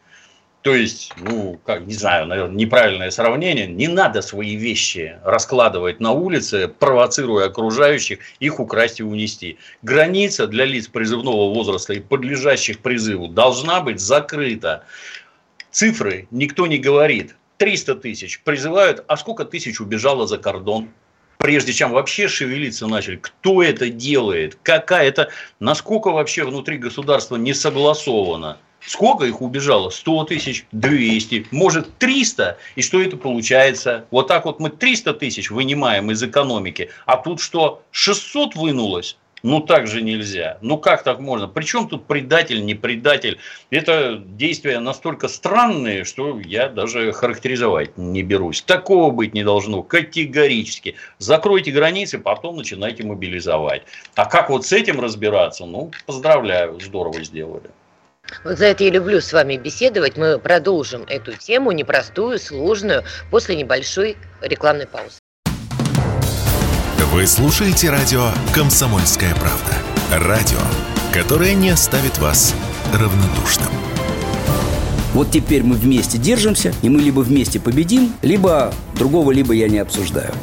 То 0.62 0.74
есть, 0.74 1.14
ну, 1.16 1.58
как, 1.64 1.86
не 1.86 1.94
знаю, 1.94 2.26
наверное, 2.26 2.56
неправильное 2.56 3.10
сравнение. 3.10 3.66
Не 3.66 3.88
надо 3.88 4.20
свои 4.22 4.56
вещи 4.56 5.16
раскладывать 5.24 6.00
на 6.00 6.12
улице, 6.12 6.68
провоцируя 6.68 7.46
окружающих, 7.46 8.18
их 8.40 8.60
украсть 8.60 9.00
и 9.00 9.04
унести. 9.04 9.56
Граница 9.82 10.46
для 10.48 10.64
лиц 10.64 10.88
призывного 10.88 11.54
возраста 11.54 11.94
и 11.94 12.00
подлежащих 12.00 12.80
призыву 12.80 13.28
должна 13.28 13.80
быть 13.80 14.00
закрыта. 14.00 14.84
Цифры 15.78 16.26
никто 16.32 16.66
не 16.66 16.76
говорит. 16.76 17.36
300 17.58 17.94
тысяч 17.94 18.40
призывают, 18.42 19.04
а 19.06 19.16
сколько 19.16 19.44
тысяч 19.44 19.80
убежало 19.80 20.26
за 20.26 20.36
кордон? 20.36 20.88
Прежде 21.38 21.72
чем 21.72 21.92
вообще 21.92 22.26
шевелиться 22.26 22.88
начали, 22.88 23.14
кто 23.14 23.62
это 23.62 23.88
делает, 23.88 24.58
какая 24.64 25.06
это, 25.06 25.30
насколько 25.60 26.10
вообще 26.10 26.42
внутри 26.42 26.78
государства 26.78 27.36
не 27.36 27.54
согласовано. 27.54 28.58
Сколько 28.80 29.24
их 29.26 29.40
убежало? 29.40 29.90
100 29.90 30.24
тысяч, 30.24 30.66
200, 30.72 31.46
может 31.52 31.96
300. 31.98 32.58
И 32.74 32.82
что 32.82 33.00
это 33.00 33.16
получается? 33.16 34.04
Вот 34.10 34.26
так 34.26 34.46
вот 34.46 34.58
мы 34.58 34.70
300 34.70 35.14
тысяч 35.14 35.48
вынимаем 35.48 36.10
из 36.10 36.20
экономики, 36.24 36.90
а 37.06 37.18
тут 37.18 37.40
что, 37.40 37.84
600 37.92 38.56
вынулось? 38.56 39.16
Ну, 39.42 39.60
так 39.60 39.86
же 39.86 40.02
нельзя. 40.02 40.58
Ну, 40.60 40.78
как 40.78 41.02
так 41.02 41.20
можно? 41.20 41.48
Причем 41.48 41.88
тут 41.88 42.06
предатель, 42.06 42.64
не 42.64 42.74
предатель? 42.74 43.38
Это 43.70 44.16
действия 44.16 44.80
настолько 44.80 45.28
странные, 45.28 46.04
что 46.04 46.40
я 46.40 46.68
даже 46.68 47.12
характеризовать 47.12 47.96
не 47.96 48.22
берусь. 48.22 48.62
Такого 48.62 49.10
быть 49.10 49.34
не 49.34 49.44
должно 49.44 49.82
категорически. 49.82 50.96
Закройте 51.18 51.70
границы, 51.70 52.18
потом 52.18 52.56
начинайте 52.56 53.04
мобилизовать. 53.04 53.82
А 54.14 54.26
как 54.26 54.50
вот 54.50 54.66
с 54.66 54.72
этим 54.72 55.00
разбираться? 55.00 55.66
Ну, 55.66 55.90
поздравляю, 56.06 56.80
здорово 56.80 57.22
сделали. 57.22 57.70
Вот 58.44 58.58
за 58.58 58.66
это 58.66 58.84
я 58.84 58.90
люблю 58.90 59.20
с 59.20 59.32
вами 59.32 59.56
беседовать. 59.56 60.16
Мы 60.16 60.38
продолжим 60.38 61.04
эту 61.04 61.32
тему, 61.32 61.72
непростую, 61.72 62.38
сложную, 62.38 63.04
после 63.30 63.56
небольшой 63.56 64.16
рекламной 64.42 64.86
паузы. 64.86 65.18
Вы 67.10 67.26
слушаете 67.26 67.88
радио 67.88 68.28
«Комсомольская 68.52 69.34
правда». 69.34 70.26
Радио, 70.26 70.58
которое 71.10 71.54
не 71.54 71.70
оставит 71.70 72.18
вас 72.18 72.54
равнодушным. 72.92 73.70
Вот 75.14 75.30
теперь 75.30 75.62
мы 75.62 75.76
вместе 75.76 76.18
держимся, 76.18 76.74
и 76.82 76.90
мы 76.90 77.00
либо 77.00 77.20
вместе 77.20 77.60
победим, 77.60 78.12
либо 78.20 78.74
другого, 78.94 79.32
либо 79.32 79.54
я 79.54 79.68
не 79.68 79.78
обсуждаю. 79.78 80.34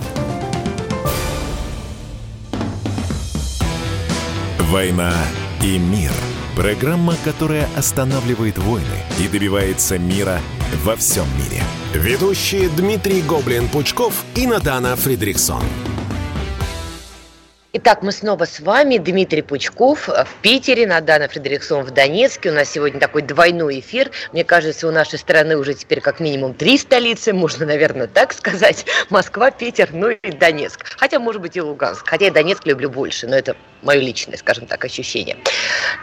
«Война 4.61 5.13
и 5.61 5.77
мир»– 5.77 6.11
программа, 6.55 7.13
которая 7.23 7.69
останавливает 7.75 8.57
войны 8.57 9.03
и 9.19 9.27
добивается 9.27 9.99
мира 9.99 10.39
во 10.83 10.95
всем 10.95 11.25
мире. 11.37 11.61
Ведущие 11.93 12.69
Дмитрий 12.69 13.21
Гоблин-Пучков 13.21 14.13
и 14.33 14.47
Надана 14.47 14.95
Фридриксон– 14.95 15.61
Итак, 17.77 18.03
мы 18.03 18.13
снова 18.13 18.45
с 18.45 18.61
вами. 18.61 18.99
Дмитрий 18.99 19.41
Пучков 19.41 20.07
в 20.07 20.27
Питере, 20.41 20.87
Надана 20.87 21.27
Фредериксон 21.27 21.83
в 21.83 21.91
Донецке. 21.91 22.49
У 22.49 22.53
нас 22.53 22.69
сегодня 22.71 23.01
такой 23.01 23.21
двойной 23.21 23.81
эфир. 23.81 24.11
Мне 24.31 24.45
кажется, 24.45 24.87
у 24.87 24.91
нашей 24.91 25.19
страны 25.19 25.57
уже 25.57 25.73
теперь 25.73 25.99
как 25.99 26.21
минимум 26.21 26.53
три 26.53 26.77
столицы, 26.77 27.33
можно, 27.33 27.65
наверное, 27.65 28.07
так 28.07 28.31
сказать. 28.31 28.85
Москва, 29.09 29.51
Питер, 29.51 29.89
ну 29.91 30.11
и 30.11 30.31
Донецк. 30.31 30.85
Хотя, 30.97 31.19
может 31.19 31.41
быть, 31.41 31.57
и 31.57 31.61
Луганск. 31.61 32.07
Хотя 32.07 32.27
я 32.27 32.31
Донецк 32.31 32.65
люблю 32.65 32.89
больше, 32.89 33.27
но 33.27 33.35
это 33.35 33.57
мое 33.85 33.99
личное, 33.99 34.37
скажем 34.37 34.65
так, 34.65 34.83
ощущение. 34.83 35.37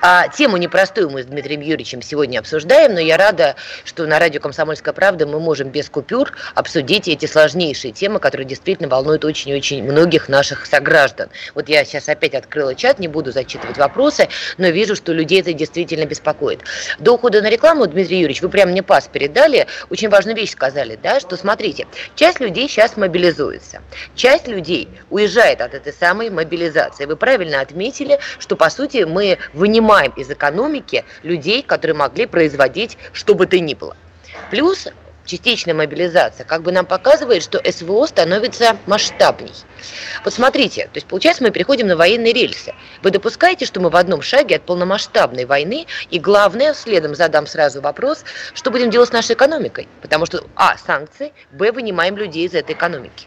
А, 0.00 0.28
тему 0.28 0.56
непростую 0.56 1.10
мы 1.10 1.22
с 1.22 1.26
Дмитрием 1.26 1.60
Юрьевичем 1.60 2.00
сегодня 2.00 2.38
обсуждаем, 2.38 2.94
но 2.94 3.00
я 3.00 3.16
рада, 3.16 3.56
что 3.84 4.06
на 4.06 4.18
радио 4.18 4.40
«Комсомольская 4.40 4.94
правда» 4.94 5.26
мы 5.26 5.40
можем 5.40 5.68
без 5.68 5.88
купюр 5.88 6.32
обсудить 6.54 7.08
эти 7.08 7.26
сложнейшие 7.26 7.92
темы, 7.92 8.18
которые 8.20 8.46
действительно 8.46 8.88
волнуют 8.88 9.24
очень-очень 9.24 9.82
многих 9.82 10.28
наших 10.28 10.66
сограждан. 10.66 11.28
Вот 11.62 11.68
я 11.68 11.84
сейчас 11.84 12.08
опять 12.08 12.34
открыла 12.34 12.74
чат, 12.74 12.98
не 12.98 13.06
буду 13.06 13.30
зачитывать 13.30 13.78
вопросы, 13.78 14.28
но 14.58 14.66
вижу, 14.70 14.96
что 14.96 15.12
людей 15.12 15.42
это 15.42 15.52
действительно 15.52 16.04
беспокоит. 16.06 16.58
До 16.98 17.12
ухода 17.12 17.40
на 17.40 17.48
рекламу, 17.48 17.86
Дмитрий 17.86 18.16
Юрьевич, 18.16 18.42
вы 18.42 18.48
прямо 18.48 18.72
мне 18.72 18.82
пас 18.82 19.06
передали, 19.06 19.68
очень 19.88 20.08
важную 20.08 20.34
вещь 20.34 20.50
сказали, 20.50 20.98
да, 21.00 21.20
что 21.20 21.36
смотрите, 21.36 21.86
часть 22.16 22.40
людей 22.40 22.68
сейчас 22.68 22.96
мобилизуется, 22.96 23.80
часть 24.16 24.48
людей 24.48 24.88
уезжает 25.08 25.60
от 25.60 25.74
этой 25.74 25.92
самой 25.92 26.30
мобилизации. 26.30 27.04
Вы 27.04 27.14
правильно 27.14 27.60
отметили, 27.60 28.18
что 28.40 28.56
по 28.56 28.68
сути 28.68 29.04
мы 29.04 29.38
вынимаем 29.52 30.10
из 30.16 30.28
экономики 30.32 31.04
людей, 31.22 31.62
которые 31.62 31.94
могли 31.94 32.26
производить 32.26 32.98
что 33.12 33.36
бы 33.36 33.46
то 33.46 33.60
ни 33.60 33.74
было. 33.74 33.96
Плюс 34.50 34.88
частичная 35.24 35.74
мобилизация, 35.74 36.44
как 36.44 36.62
бы 36.62 36.72
нам 36.72 36.86
показывает, 36.86 37.42
что 37.42 37.60
СВО 37.70 38.06
становится 38.06 38.76
масштабней. 38.86 39.52
Вот 40.24 40.32
смотрите, 40.32 40.84
то 40.84 40.96
есть 40.96 41.06
получается 41.06 41.42
мы 41.42 41.50
переходим 41.50 41.86
на 41.86 41.96
военные 41.96 42.32
рельсы. 42.32 42.74
Вы 43.02 43.10
допускаете, 43.10 43.66
что 43.66 43.80
мы 43.80 43.90
в 43.90 43.96
одном 43.96 44.22
шаге 44.22 44.56
от 44.56 44.62
полномасштабной 44.62 45.44
войны, 45.44 45.86
и 46.10 46.18
главное, 46.18 46.74
следом 46.74 47.14
задам 47.14 47.46
сразу 47.46 47.80
вопрос, 47.80 48.24
что 48.54 48.70
будем 48.70 48.90
делать 48.90 49.08
с 49.08 49.12
нашей 49.12 49.34
экономикой? 49.34 49.88
Потому 50.00 50.26
что, 50.26 50.44
а, 50.54 50.76
санкции, 50.78 51.32
б, 51.52 51.72
вынимаем 51.72 52.16
людей 52.16 52.46
из 52.46 52.54
этой 52.54 52.74
экономики. 52.74 53.26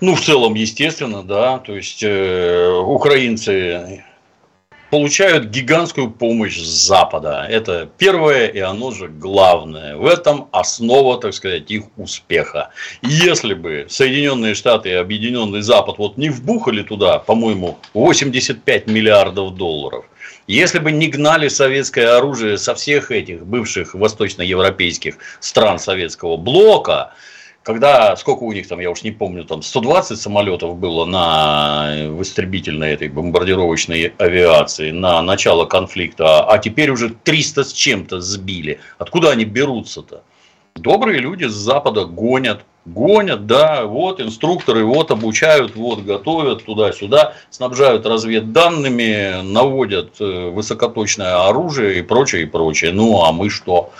Ну, 0.00 0.16
в 0.16 0.20
целом, 0.20 0.54
естественно, 0.54 1.22
да. 1.22 1.58
То 1.60 1.76
есть, 1.76 2.02
э, 2.02 2.68
украинцы 2.70 4.04
получают 4.92 5.46
гигантскую 5.46 6.10
помощь 6.10 6.58
с 6.58 6.86
Запада. 6.86 7.46
Это 7.48 7.88
первое 7.96 8.48
и 8.48 8.58
оно 8.58 8.90
же 8.90 9.08
главное. 9.08 9.96
В 9.96 10.06
этом 10.06 10.48
основа, 10.52 11.18
так 11.18 11.32
сказать, 11.32 11.70
их 11.70 11.84
успеха. 11.96 12.68
Если 13.00 13.54
бы 13.54 13.86
Соединенные 13.88 14.54
Штаты 14.54 14.90
и 14.90 14.92
Объединенный 14.92 15.62
Запад 15.62 15.96
вот 15.96 16.18
не 16.18 16.28
вбухали 16.28 16.82
туда, 16.82 17.18
по-моему, 17.20 17.78
85 17.94 18.86
миллиардов 18.86 19.54
долларов, 19.54 20.04
если 20.46 20.78
бы 20.78 20.92
не 20.92 21.06
гнали 21.06 21.48
советское 21.48 22.08
оружие 22.18 22.58
со 22.58 22.74
всех 22.74 23.10
этих 23.10 23.46
бывших 23.46 23.94
восточноевропейских 23.94 25.14
стран 25.40 25.78
советского 25.78 26.36
блока, 26.36 27.14
когда, 27.62 28.16
сколько 28.16 28.42
у 28.42 28.52
них 28.52 28.66
там, 28.66 28.80
я 28.80 28.90
уж 28.90 29.02
не 29.02 29.10
помню, 29.10 29.44
там 29.44 29.62
120 29.62 30.20
самолетов 30.20 30.76
было 30.76 31.04
на, 31.04 32.08
в 32.08 32.22
истребительной 32.22 32.92
этой 32.92 33.08
бомбардировочной 33.08 34.12
авиации 34.18 34.90
на 34.90 35.22
начало 35.22 35.66
конфликта, 35.66 36.44
а 36.44 36.58
теперь 36.58 36.90
уже 36.90 37.10
300 37.10 37.64
с 37.64 37.72
чем-то 37.72 38.20
сбили. 38.20 38.80
Откуда 38.98 39.30
они 39.30 39.44
берутся-то? 39.44 40.22
Добрые 40.74 41.20
люди 41.20 41.44
с 41.44 41.52
Запада 41.52 42.06
гонят, 42.06 42.64
гонят, 42.86 43.46
да, 43.46 43.84
вот 43.84 44.20
инструкторы, 44.20 44.84
вот 44.84 45.10
обучают, 45.10 45.76
вот 45.76 46.00
готовят 46.00 46.64
туда-сюда, 46.64 47.34
снабжают 47.50 48.06
разведданными, 48.06 49.42
наводят 49.42 50.20
э, 50.20 50.50
высокоточное 50.50 51.46
оружие 51.46 51.98
и 51.98 52.02
прочее, 52.02 52.42
и 52.42 52.46
прочее. 52.46 52.92
Ну, 52.92 53.22
а 53.22 53.32
мы 53.32 53.50
что? 53.50 53.92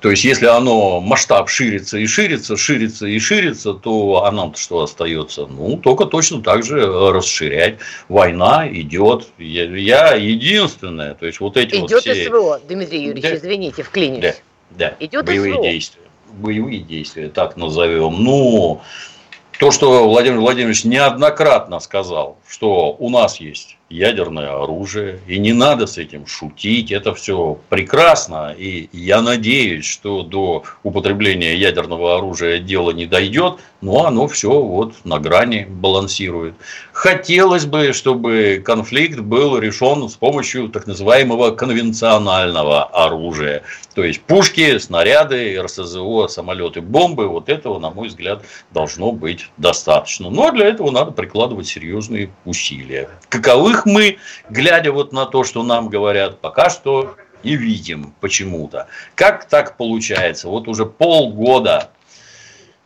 То 0.00 0.10
есть, 0.10 0.24
если 0.24 0.46
оно 0.46 1.00
масштаб 1.00 1.50
ширится 1.50 1.98
и 1.98 2.06
ширится, 2.06 2.56
ширится 2.56 3.06
и 3.06 3.18
ширится, 3.18 3.74
то 3.74 4.24
а 4.24 4.32
нам-то 4.32 4.58
что 4.58 4.82
остается? 4.82 5.46
Ну, 5.46 5.76
только 5.76 6.06
точно 6.06 6.42
так 6.42 6.64
же 6.64 6.86
расширять. 7.12 7.78
Война 8.08 8.66
идет. 8.66 9.28
Я, 9.36 9.64
я 9.64 10.14
единственное. 10.14 11.14
То 11.14 11.26
есть, 11.26 11.40
вот 11.40 11.58
эти 11.58 11.76
идет 11.76 11.90
вот 11.90 12.00
все... 12.00 12.24
СВО, 12.26 12.60
Дмитрий 12.66 13.02
Юрьевич, 13.02 13.22
да. 13.22 13.36
извините, 13.36 13.82
вклинюсь. 13.82 14.22
Да, 14.22 14.34
да. 14.70 14.94
Идет 15.00 15.26
боевые 15.26 15.54
СВО. 15.54 15.62
действия. 15.64 16.02
Боевые 16.32 16.78
действия, 16.78 17.28
так 17.28 17.58
назовем. 17.58 18.24
Ну, 18.24 18.80
то, 19.58 19.70
что 19.70 20.08
Владимир 20.08 20.38
Владимирович 20.38 20.84
неоднократно 20.84 21.78
сказал, 21.78 22.38
что 22.48 22.96
у 22.98 23.10
нас 23.10 23.38
есть 23.38 23.76
ядерное 23.90 24.62
оружие, 24.62 25.18
и 25.26 25.38
не 25.38 25.52
надо 25.52 25.86
с 25.86 25.98
этим 25.98 26.26
шутить, 26.26 26.92
это 26.92 27.12
все 27.14 27.58
прекрасно, 27.68 28.54
и 28.56 28.88
я 28.92 29.20
надеюсь, 29.20 29.84
что 29.84 30.22
до 30.22 30.62
употребления 30.84 31.56
ядерного 31.56 32.16
оружия 32.16 32.60
дело 32.60 32.92
не 32.92 33.06
дойдет, 33.06 33.58
но 33.80 34.06
оно 34.06 34.28
все 34.28 34.60
вот 34.60 34.94
на 35.04 35.18
грани 35.18 35.66
балансирует. 35.68 36.54
Хотелось 36.92 37.66
бы, 37.66 37.92
чтобы 37.92 38.62
конфликт 38.64 39.20
был 39.20 39.58
решен 39.58 40.08
с 40.08 40.14
помощью 40.14 40.68
так 40.68 40.86
называемого 40.86 41.50
конвенционального 41.50 42.84
оружия, 42.84 43.62
то 43.94 44.04
есть 44.04 44.20
пушки, 44.20 44.78
снаряды, 44.78 45.60
РСЗО, 45.60 46.28
самолеты, 46.28 46.80
бомбы, 46.80 47.26
вот 47.26 47.48
этого, 47.48 47.78
на 47.78 47.90
мой 47.90 48.08
взгляд, 48.08 48.42
должно 48.70 49.12
быть 49.12 49.48
достаточно. 49.56 50.30
Но 50.30 50.52
для 50.52 50.66
этого 50.66 50.90
надо 50.90 51.10
прикладывать 51.10 51.66
серьезные 51.66 52.30
усилия. 52.44 53.08
Каковых 53.28 53.79
мы, 53.86 54.18
глядя 54.48 54.92
вот 54.92 55.12
на 55.12 55.26
то, 55.26 55.44
что 55.44 55.62
нам 55.62 55.88
говорят, 55.88 56.40
пока 56.40 56.70
что 56.70 57.16
не 57.42 57.56
видим 57.56 58.14
почему-то. 58.20 58.88
Как 59.14 59.46
так 59.46 59.76
получается? 59.76 60.48
Вот 60.48 60.68
уже 60.68 60.86
полгода 60.86 61.90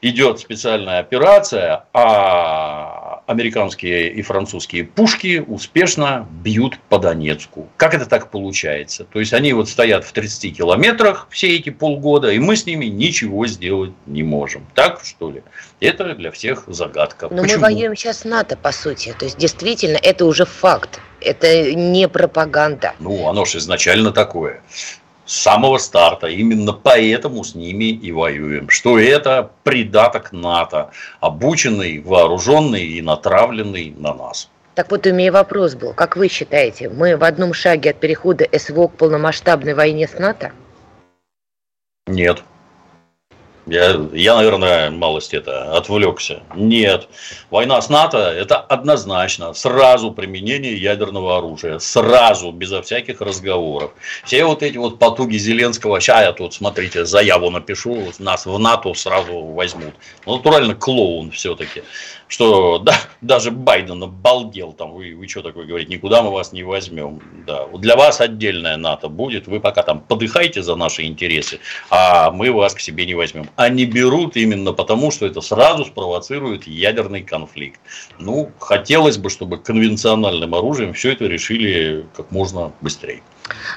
идет 0.00 0.38
специальная 0.38 1.00
операция, 1.00 1.86
а 1.92 3.03
американские 3.26 4.12
и 4.12 4.22
французские 4.22 4.84
пушки 4.84 5.44
успешно 5.46 6.28
бьют 6.42 6.78
по 6.88 6.98
Донецку. 6.98 7.68
Как 7.76 7.94
это 7.94 8.06
так 8.06 8.30
получается? 8.30 9.04
То 9.04 9.20
есть 9.20 9.32
они 9.32 9.52
вот 9.52 9.68
стоят 9.68 10.04
в 10.04 10.12
30 10.12 10.56
километрах 10.56 11.26
все 11.30 11.56
эти 11.56 11.70
полгода, 11.70 12.30
и 12.30 12.38
мы 12.38 12.56
с 12.56 12.66
ними 12.66 12.86
ничего 12.86 13.46
сделать 13.46 13.92
не 14.06 14.22
можем. 14.22 14.66
Так 14.74 15.00
что 15.04 15.30
ли? 15.30 15.42
Это 15.80 16.14
для 16.14 16.30
всех 16.30 16.64
загадка. 16.66 17.28
Но 17.30 17.42
Почему? 17.42 17.56
мы 17.56 17.62
воюем 17.62 17.96
сейчас 17.96 18.20
с 18.20 18.24
НАТО, 18.24 18.56
по 18.56 18.72
сути. 18.72 19.14
То 19.18 19.24
есть 19.24 19.38
действительно 19.38 19.98
это 20.02 20.26
уже 20.26 20.44
факт. 20.44 21.00
Это 21.20 21.72
не 21.72 22.06
пропаганда. 22.08 22.94
Ну, 22.98 23.28
оно 23.28 23.46
же 23.46 23.58
изначально 23.58 24.12
такое 24.12 24.62
с 25.26 25.36
самого 25.36 25.78
старта. 25.78 26.26
Именно 26.26 26.72
поэтому 26.72 27.44
с 27.44 27.54
ними 27.54 27.84
и 27.84 28.12
воюем. 28.12 28.68
Что 28.68 28.98
это 28.98 29.50
придаток 29.62 30.32
НАТО, 30.32 30.90
обученный, 31.20 32.00
вооруженный 32.00 32.84
и 32.84 33.02
натравленный 33.02 33.94
на 33.96 34.14
нас. 34.14 34.48
Так 34.74 34.90
вот, 34.90 35.06
у 35.06 35.12
меня 35.12 35.30
вопрос 35.30 35.74
был. 35.74 35.92
Как 35.92 36.16
вы 36.16 36.28
считаете, 36.28 36.88
мы 36.88 37.16
в 37.16 37.22
одном 37.22 37.54
шаге 37.54 37.90
от 37.90 38.00
перехода 38.00 38.46
СВО 38.56 38.88
к 38.88 38.96
полномасштабной 38.96 39.74
войне 39.74 40.08
с 40.08 40.18
НАТО? 40.18 40.52
Нет. 42.06 42.42
Я, 43.66 43.98
я, 44.12 44.36
наверное, 44.36 44.90
малость 44.90 45.32
это 45.32 45.74
отвлекся. 45.74 46.42
Нет. 46.54 47.08
Война 47.50 47.80
с 47.80 47.88
НАТО– 47.88 48.18
это 48.18 48.58
однозначно 48.58 49.54
сразу 49.54 50.12
применение 50.12 50.76
ядерного 50.76 51.38
оружия. 51.38 51.78
Сразу, 51.78 52.52
безо 52.52 52.82
всяких 52.82 53.22
разговоров. 53.22 53.92
Все 54.24 54.44
вот 54.44 54.62
эти 54.62 54.76
вот 54.76 54.98
потуги 54.98 55.38
Зеленского, 55.38 55.98
сейчас 56.00 56.24
я 56.24 56.32
тут, 56.32 56.52
смотрите, 56.52 57.06
заяву 57.06 57.50
напишу, 57.50 58.12
нас 58.18 58.44
в 58.44 58.58
НАТО 58.58 58.92
сразу 58.92 59.40
возьмут. 59.40 59.94
Ну, 60.26 60.36
натурально 60.36 60.74
клоун 60.74 61.30
все-таки 61.30 61.82
что 62.34 62.78
да, 62.78 62.96
даже 63.20 63.52
Байден 63.52 64.02
обалдел, 64.02 64.72
там, 64.72 64.92
вы, 64.92 65.14
вы 65.14 65.28
что 65.28 65.42
такое 65.42 65.66
говорите, 65.66 65.92
никуда 65.92 66.20
мы 66.20 66.32
вас 66.32 66.52
не 66.52 66.64
возьмем. 66.64 67.22
Да. 67.46 67.66
Для 67.74 67.94
вас 67.96 68.20
отдельная 68.20 68.76
НАТО 68.76 69.08
будет, 69.08 69.46
вы 69.46 69.60
пока 69.60 69.84
там 69.84 70.00
подыхайте 70.00 70.60
за 70.62 70.74
наши 70.74 71.04
интересы, 71.04 71.60
а 71.90 72.32
мы 72.32 72.50
вас 72.50 72.74
к 72.74 72.80
себе 72.80 73.06
не 73.06 73.14
возьмем. 73.14 73.48
Они 73.54 73.84
берут 73.86 74.36
именно 74.36 74.72
потому, 74.72 75.12
что 75.12 75.26
это 75.26 75.40
сразу 75.40 75.84
спровоцирует 75.84 76.66
ядерный 76.66 77.22
конфликт. 77.22 77.80
Ну, 78.18 78.50
хотелось 78.58 79.16
бы, 79.16 79.30
чтобы 79.30 79.58
конвенциональным 79.58 80.56
оружием 80.56 80.92
все 80.92 81.12
это 81.12 81.26
решили 81.26 82.04
как 82.16 82.32
можно 82.32 82.72
быстрее. 82.80 83.22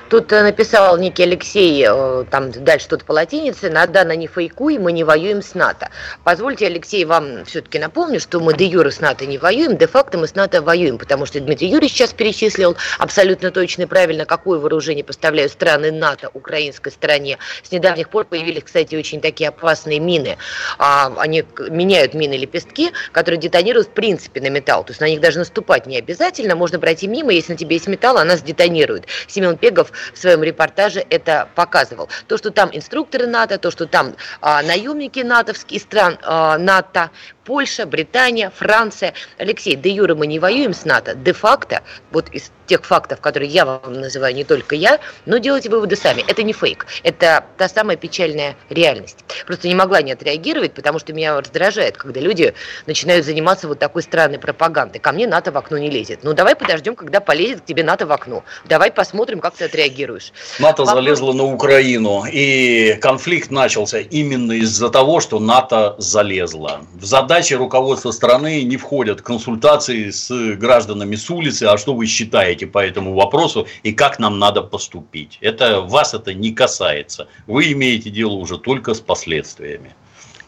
Тут 0.10 0.32
э, 0.32 0.44
написал 0.44 0.98
некий 0.98 1.24
Алексей, 1.24 1.86
э, 1.86 2.24
там 2.32 2.52
дальше 2.52 2.86
что-то 2.86 3.04
по 3.04 3.12
латинице, 3.12 3.70
надо 3.70 4.06
на 4.06 4.16
не 4.16 4.28
фейкуй, 4.28 4.78
мы 4.78 4.94
не 4.94 5.04
воюем 5.04 5.42
с 5.42 5.54
НАТО. 5.54 5.90
Позвольте, 6.24 6.68
Алексей, 6.68 7.04
вам 7.04 7.44
все-таки 7.44 7.78
напомню, 7.78 8.22
что 8.22 8.40
мы 8.40 8.54
де 8.54 8.66
юра 8.66 8.90
с 8.90 9.02
НАТО 9.02 9.26
не 9.26 9.38
воюем, 9.38 9.76
де-факто 9.76 10.18
мы 10.18 10.28
с 10.28 10.36
НАТО 10.36 10.62
воюем, 10.62 10.98
потому 10.98 11.26
что 11.26 11.42
Дмитрий 11.42 11.68
Юрьевич 11.68 11.92
сейчас 11.92 12.14
перечислил 12.14 12.78
абсолютно 13.00 13.52
точно 13.52 13.82
и 13.82 13.86
правильно, 13.86 14.26
какое 14.26 14.60
вооружение 14.60 15.04
поставляют 15.04 15.52
страны 15.52 15.92
НАТО 15.92 16.30
украинской 16.34 16.92
стороне. 16.92 17.38
С 17.64 17.72
недавних 17.72 18.10
пор 18.10 18.24
появились, 18.26 18.64
кстати, 18.64 18.96
очень 18.96 19.20
такие 19.20 19.50
опасные 19.50 20.00
мины. 20.00 20.38
А, 20.78 21.12
они 21.18 21.44
меняют 21.70 22.14
мины-лепестки, 22.14 22.94
которые 23.12 23.40
детонируют 23.40 23.90
в 23.90 23.92
принципе 23.92 24.40
на 24.40 24.50
металл. 24.50 24.86
То 24.86 24.92
есть 24.92 25.02
на 25.02 25.10
них 25.10 25.20
даже 25.20 25.40
наступать 25.40 25.86
не 25.86 25.98
обязательно, 25.98 26.56
можно 26.56 26.80
пройти 26.80 27.08
мимо, 27.08 27.34
если 27.34 27.52
на 27.52 27.58
тебе 27.58 27.76
есть 27.76 27.88
металл, 27.88 28.18
она 28.18 28.38
сдетонирует. 28.38 29.08
Семен 29.28 29.57
Пегов 29.58 29.92
в 30.14 30.18
своем 30.18 30.44
репортаже 30.44 31.06
это 31.10 31.50
показывал. 31.56 32.10
То, 32.28 32.38
что 32.38 32.52
там 32.52 32.70
инструкторы 32.72 33.28
НАТО, 33.28 33.58
то, 33.58 33.72
что 33.72 33.86
там 33.86 34.16
а, 34.42 34.62
наемники 34.64 35.20
натовские 35.20 35.80
стран 35.80 36.18
а, 36.24 36.58
НАТО, 36.58 37.12
Польша, 37.44 37.86
Британия, 37.86 38.50
Франция. 38.50 39.14
Алексей, 39.38 39.76
де 39.76 39.90
юра 39.90 40.16
мы 40.16 40.28
не 40.28 40.40
воюем 40.40 40.74
с 40.74 40.86
НАТО, 40.86 41.16
де-факто, 41.16 41.82
вот 42.12 42.30
из 42.30 42.52
тех 42.68 42.86
фактов, 42.86 43.20
которые 43.22 43.50
я 43.50 43.66
вам 43.66 43.94
называю, 43.94 44.36
не 44.36 44.44
только 44.44 44.76
я, 44.76 45.00
но 45.26 45.38
делайте 45.38 45.70
выводы 45.70 45.96
сами. 45.96 46.24
Это 46.28 46.44
не 46.44 46.54
фейк, 46.54 46.86
это 47.04 47.46
та 47.58 47.68
самая 47.68 47.98
печальная 47.98 48.56
реальность. 48.70 49.18
Просто 49.46 49.68
не 49.68 49.76
могла 49.76 50.02
не 50.02 50.12
отреагировать, 50.12 50.74
потому 50.74 51.00
что 51.00 51.14
меня 51.14 51.40
раздражает, 51.40 51.98
когда 51.98 52.20
люди 52.20 52.54
начинают 52.86 53.26
заниматься 53.26 53.68
вот 53.68 53.80
такой 53.80 54.04
странной 54.04 54.40
пропагандой. 54.40 55.00
Ко 55.00 55.12
мне 55.12 55.28
НАТО 55.28 55.52
в 55.52 55.58
окно 55.58 55.78
не 55.78 55.90
лезет. 55.90 56.20
Ну 56.24 56.34
давай 56.34 56.56
подождем, 56.56 56.96
когда 56.96 57.20
полезет 57.20 57.62
к 57.62 57.66
тебе 57.66 57.84
НАТО 57.84 58.06
в 58.06 58.12
окно. 58.12 58.44
Давай 58.66 58.92
посмотрим, 58.92 59.40
как 59.40 59.56
ты 59.56 59.66
отреагируешь. 59.66 60.34
НАТО 60.60 60.84
Вопрос... 60.84 61.04
залезло 61.04 61.34
на 61.34 61.44
Украину, 61.44 62.26
и 62.30 62.98
конфликт 63.02 63.50
начался 63.50 64.00
именно 64.00 64.52
из-за 64.54 64.90
того, 64.90 65.22
что 65.22 65.40
НАТО 65.40 65.96
залезло. 65.98 66.82
В 66.94 67.06
задачи 67.06 67.54
руководства 67.54 68.12
страны 68.12 68.64
не 68.64 68.78
входят 68.78 69.22
консультации 69.22 70.10
с 70.10 70.30
гражданами 70.56 71.16
с 71.16 71.30
улицы, 71.30 71.64
а 71.64 71.78
что 71.78 71.94
вы 71.94 72.06
считаете 72.06 72.57
по 72.66 72.86
этому 72.86 73.14
вопросу 73.14 73.68
и 73.84 73.94
как 73.94 74.20
нам 74.20 74.40
надо 74.40 74.62
поступить. 74.62 75.38
Это 75.42 75.82
вас 75.82 76.14
это 76.14 76.34
не 76.34 76.52
касается. 76.54 77.28
Вы 77.46 77.72
имеете 77.74 78.10
дело 78.10 78.34
уже 78.34 78.58
только 78.58 78.94
с 78.94 79.00
последствиями. 79.00 79.96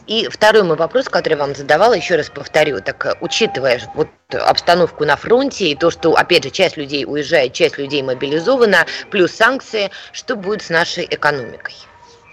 И 0.09 0.27
второй 0.27 0.63
мой 0.63 0.75
вопрос, 0.75 1.05
который 1.05 1.33
я 1.33 1.37
вам 1.37 1.53
задавала, 1.53 1.93
еще 1.93 2.15
раз 2.15 2.31
повторю, 2.31 2.81
так 2.81 3.17
учитывая 3.21 3.79
вот 3.93 4.07
обстановку 4.31 5.05
на 5.05 5.15
фронте 5.15 5.69
и 5.69 5.75
то, 5.75 5.91
что, 5.91 6.13
опять 6.15 6.45
же, 6.45 6.49
часть 6.49 6.77
людей 6.77 7.05
уезжает, 7.05 7.53
часть 7.53 7.77
людей 7.77 8.01
мобилизована, 8.01 8.87
плюс 9.11 9.31
санкции, 9.33 9.91
что 10.11 10.35
будет 10.35 10.63
с 10.63 10.69
нашей 10.69 11.05
экономикой? 11.05 11.75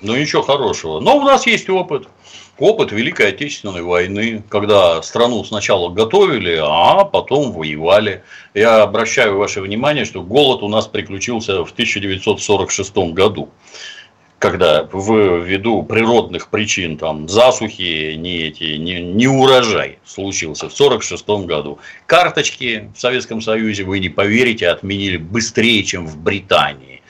Ну, 0.00 0.16
ничего 0.16 0.40
хорошего. 0.40 1.00
Но 1.00 1.18
у 1.18 1.22
нас 1.22 1.46
есть 1.46 1.68
опыт 1.68 2.08
опыт 2.58 2.92
Великой 2.92 3.28
Отечественной 3.28 3.82
войны, 3.82 4.42
когда 4.48 5.02
страну 5.02 5.44
сначала 5.44 5.90
готовили, 5.90 6.58
а 6.62 7.04
потом 7.04 7.52
воевали. 7.52 8.22
Я 8.54 8.82
обращаю 8.82 9.36
ваше 9.36 9.60
внимание, 9.60 10.04
что 10.04 10.22
голод 10.22 10.62
у 10.62 10.68
нас 10.68 10.86
приключился 10.86 11.64
в 11.64 11.72
1946 11.72 12.96
году 13.12 13.50
когда 14.38 14.82
ввиду 14.92 15.82
природных 15.82 16.50
причин, 16.50 16.98
там, 16.98 17.28
засухи, 17.28 18.14
не, 18.16 18.48
эти, 18.48 18.76
не, 18.76 19.00
не 19.00 19.26
урожай 19.26 19.98
случился 20.04 20.68
в 20.68 20.74
1946 20.74 21.46
году. 21.46 21.78
Карточки 22.06 22.90
в 22.94 23.00
Советском 23.00 23.40
Союзе, 23.40 23.84
вы 23.84 23.98
не 23.98 24.08
поверите, 24.08 24.68
отменили 24.68 25.16
быстрее, 25.16 25.82
чем 25.84 26.06
в 26.06 26.18
Британии. 26.18 27.02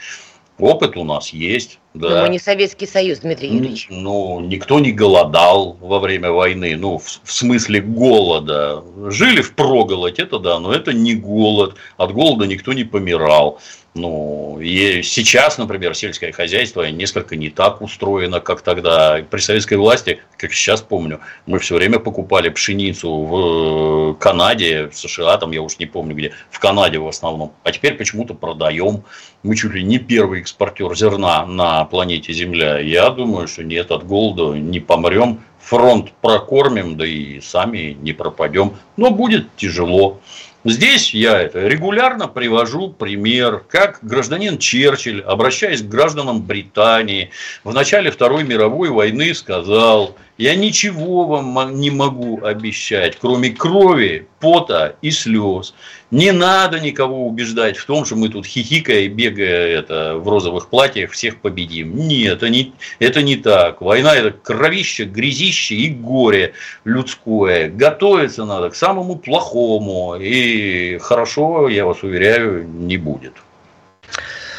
Опыт 0.59 0.97
у 0.97 1.05
нас 1.05 1.31
есть. 1.31 1.79
Да. 1.99 2.09
Но 2.11 2.23
мы 2.23 2.29
не 2.29 2.39
Советский 2.39 2.87
Союз, 2.87 3.21
Дмитрий 3.21 3.49
Юрьевич. 3.49 3.87
Ну, 3.91 4.41
никто 4.41 4.79
не 4.81 4.93
голодал 4.93 5.77
во 5.81 5.99
время 5.99 6.31
войны, 6.31 6.77
ну, 6.77 6.99
в, 6.99 7.21
в 7.23 7.33
смысле 7.33 7.81
голода. 7.81 8.85
Жили 9.09 9.41
в 9.41 9.55
проголодь, 9.55 10.19
это 10.19 10.39
да, 10.39 10.59
но 10.59 10.73
это 10.73 10.93
не 10.93 11.15
голод. 11.15 11.77
От 11.97 12.13
голода 12.13 12.47
никто 12.47 12.73
не 12.73 12.85
помирал. 12.85 13.61
Ну, 13.97 14.59
и 14.61 15.03
сейчас, 15.03 15.57
например, 15.57 15.95
сельское 15.95 16.31
хозяйство 16.31 16.83
несколько 16.83 17.35
не 17.35 17.49
так 17.49 17.81
устроено, 17.81 18.41
как 18.41 18.61
тогда. 18.61 19.25
При 19.31 19.41
советской 19.41 19.79
власти, 19.79 20.21
как 20.37 20.53
сейчас 20.53 20.83
помню, 20.83 21.21
мы 21.47 21.59
все 21.59 21.77
время 21.77 21.99
покупали 21.99 22.51
пшеницу 22.51 23.11
в 23.11 24.15
Канаде, 24.21 24.89
в 24.89 24.95
США, 24.95 25.39
там 25.39 25.53
я 25.53 25.63
уж 25.63 25.79
не 25.79 25.87
помню 25.87 26.15
где, 26.15 26.33
в 26.51 26.59
Канаде 26.59 26.99
в 26.99 27.09
основном. 27.09 27.55
А 27.65 27.73
теперь 27.73 27.95
почему-то 27.95 28.35
продаем. 28.35 29.03
Мы 29.43 29.57
чуть 29.57 29.73
ли 29.73 29.83
не 29.83 29.99
первый 29.99 30.41
экспортер 30.41 30.95
зерна 30.95 31.47
на 31.47 31.87
планете 31.87 32.35
Земля. 32.35 32.79
Я 32.79 33.09
думаю, 33.09 33.49
что 33.49 33.65
нет, 33.65 33.91
от 33.91 34.07
голода 34.07 34.59
не 34.59 34.79
помрем. 34.79 35.41
Фронт 35.61 36.13
прокормим, 36.21 36.97
да 36.97 37.07
и 37.07 37.41
сами 37.41 37.97
не 38.01 38.13
пропадем. 38.13 38.75
Но 38.97 39.11
будет 39.11 39.49
тяжело. 39.57 40.21
Здесь 40.69 41.15
я 41.15 41.41
это 41.41 41.69
регулярно 41.69 42.27
привожу 42.27 42.91
пример, 42.91 43.63
как 43.69 44.01
гражданин 44.03 44.59
Черчилль, 44.59 45.23
обращаясь 45.23 45.81
к 45.81 45.89
гражданам 45.89 46.43
Британии, 46.43 47.31
в 47.63 47.73
начале 47.73 48.11
Второй 48.11 48.43
мировой 48.43 48.89
войны 48.89 49.33
сказал, 49.33 50.17
я 50.39 50.55
ничего 50.55 51.25
вам 51.25 51.81
не 51.81 51.91
могу 51.91 52.45
обещать, 52.45 53.17
кроме 53.19 53.51
крови, 53.51 54.29
пота 54.41 54.97
и 55.01 55.11
слез. 55.11 55.75
Не 56.11 56.33
надо 56.33 56.79
никого 56.79 57.27
убеждать 57.27 57.77
в 57.77 57.87
том, 57.87 58.05
что 58.05 58.17
мы 58.17 58.29
тут 58.29 58.47
хихикая 58.47 59.01
и 59.01 59.09
бегая 59.09 59.79
это, 59.79 60.17
в 60.17 60.29
розовых 60.29 60.69
платьях 60.69 61.11
всех 61.13 61.41
победим. 61.41 61.97
Нет, 61.97 62.35
это 62.35 62.49
не, 62.49 62.73
это 62.99 63.23
не 63.23 63.37
так. 63.37 63.81
Война– 63.81 64.15
это 64.17 64.31
кровище, 64.31 65.05
грязище 65.05 65.75
и 65.75 65.89
горе 65.89 66.53
людское. 66.85 67.69
Готовиться 67.69 68.45
надо 68.45 68.71
к 68.71 68.77
самому 68.77 69.17
плохому. 69.17 70.17
И 70.21 70.99
хорошо, 70.99 71.69
я 71.69 71.87
вас 71.87 72.03
уверяю, 72.03 72.69
не 72.69 72.99
будет. 72.99 73.33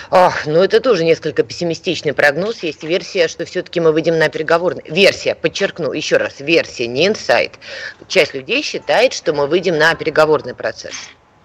Ах, 0.09 0.45
ну 0.45 0.63
это 0.63 0.79
тоже 0.79 1.03
несколько 1.03 1.43
пессимистичный 1.43 2.13
прогноз. 2.13 2.63
Есть 2.63 2.83
версия, 2.83 3.27
что 3.27 3.45
все-таки 3.45 3.79
мы 3.79 3.91
выйдем 3.91 4.17
на 4.17 4.29
переговорный. 4.29 4.83
Версия, 4.87 5.35
подчеркну 5.35 5.91
еще 5.91 6.17
раз, 6.17 6.39
версия, 6.39 6.87
не 6.87 7.07
инсайт. 7.07 7.59
Часть 8.07 8.33
людей 8.33 8.61
считает, 8.63 9.13
что 9.13 9.33
мы 9.33 9.47
выйдем 9.47 9.77
на 9.77 9.93
переговорный 9.95 10.53
процесс. 10.53 10.95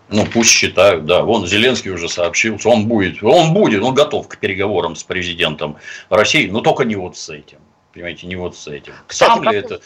Ну, 0.08 0.26
пусть 0.26 0.50
считают, 0.50 1.06
да. 1.06 1.22
Вон 1.22 1.46
Зеленский 1.46 1.90
уже 1.90 2.08
сообщил, 2.08 2.58
что 2.58 2.70
он 2.70 2.86
будет, 2.86 3.22
он 3.22 3.54
будет, 3.54 3.82
он 3.82 3.94
готов 3.94 4.28
к 4.28 4.36
переговорам 4.36 4.94
с 4.94 5.02
президентом 5.02 5.78
России, 6.10 6.48
но 6.48 6.60
только 6.60 6.84
не 6.84 6.96
вот 6.96 7.16
с 7.16 7.30
этим. 7.30 7.58
Понимаете, 7.92 8.26
не 8.26 8.36
вот 8.36 8.56
с 8.56 8.68
этим. 8.68 8.92
Кстати, 9.06 9.30
Сам 9.30 9.42
ли 9.50 9.58
это 9.58 9.80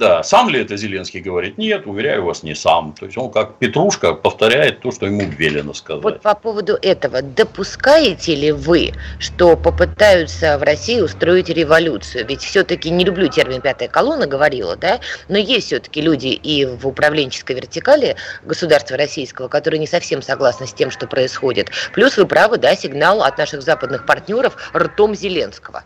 да, 0.00 0.22
сам 0.22 0.48
ли 0.48 0.62
это 0.62 0.78
Зеленский 0.78 1.20
говорит? 1.20 1.58
Нет, 1.58 1.86
уверяю 1.86 2.24
вас, 2.24 2.42
не 2.42 2.54
сам. 2.54 2.94
То 2.98 3.04
есть 3.04 3.18
он 3.18 3.30
как 3.30 3.56
Петрушка 3.56 4.14
повторяет 4.14 4.80
то, 4.80 4.90
что 4.90 5.04
ему 5.04 5.20
велено 5.20 5.74
сказать. 5.74 6.02
Вот 6.02 6.22
по 6.22 6.34
поводу 6.34 6.78
этого, 6.80 7.20
допускаете 7.20 8.34
ли 8.34 8.50
вы, 8.50 8.92
что 9.18 9.56
попытаются 9.56 10.56
в 10.58 10.62
России 10.62 11.00
устроить 11.00 11.50
революцию? 11.50 12.26
Ведь 12.26 12.40
все-таки 12.40 12.88
не 12.88 13.04
люблю 13.04 13.28
термин 13.28 13.60
пятая 13.60 13.88
колонна, 13.88 14.26
говорила, 14.26 14.74
да, 14.74 15.00
но 15.28 15.36
есть 15.36 15.66
все-таки 15.66 16.00
люди 16.00 16.28
и 16.28 16.64
в 16.64 16.88
управленческой 16.88 17.56
вертикали 17.56 18.16
государства 18.42 18.96
российского, 18.96 19.48
которые 19.48 19.80
не 19.80 19.86
совсем 19.86 20.22
согласны 20.22 20.66
с 20.66 20.72
тем, 20.72 20.90
что 20.90 21.06
происходит. 21.06 21.70
Плюс 21.92 22.16
вы 22.16 22.26
правы, 22.26 22.56
да, 22.56 22.74
сигнал 22.74 23.22
от 23.22 23.36
наших 23.36 23.60
западных 23.60 24.06
партнеров 24.06 24.72
ртом 24.74 25.14
Зеленского. 25.14 25.84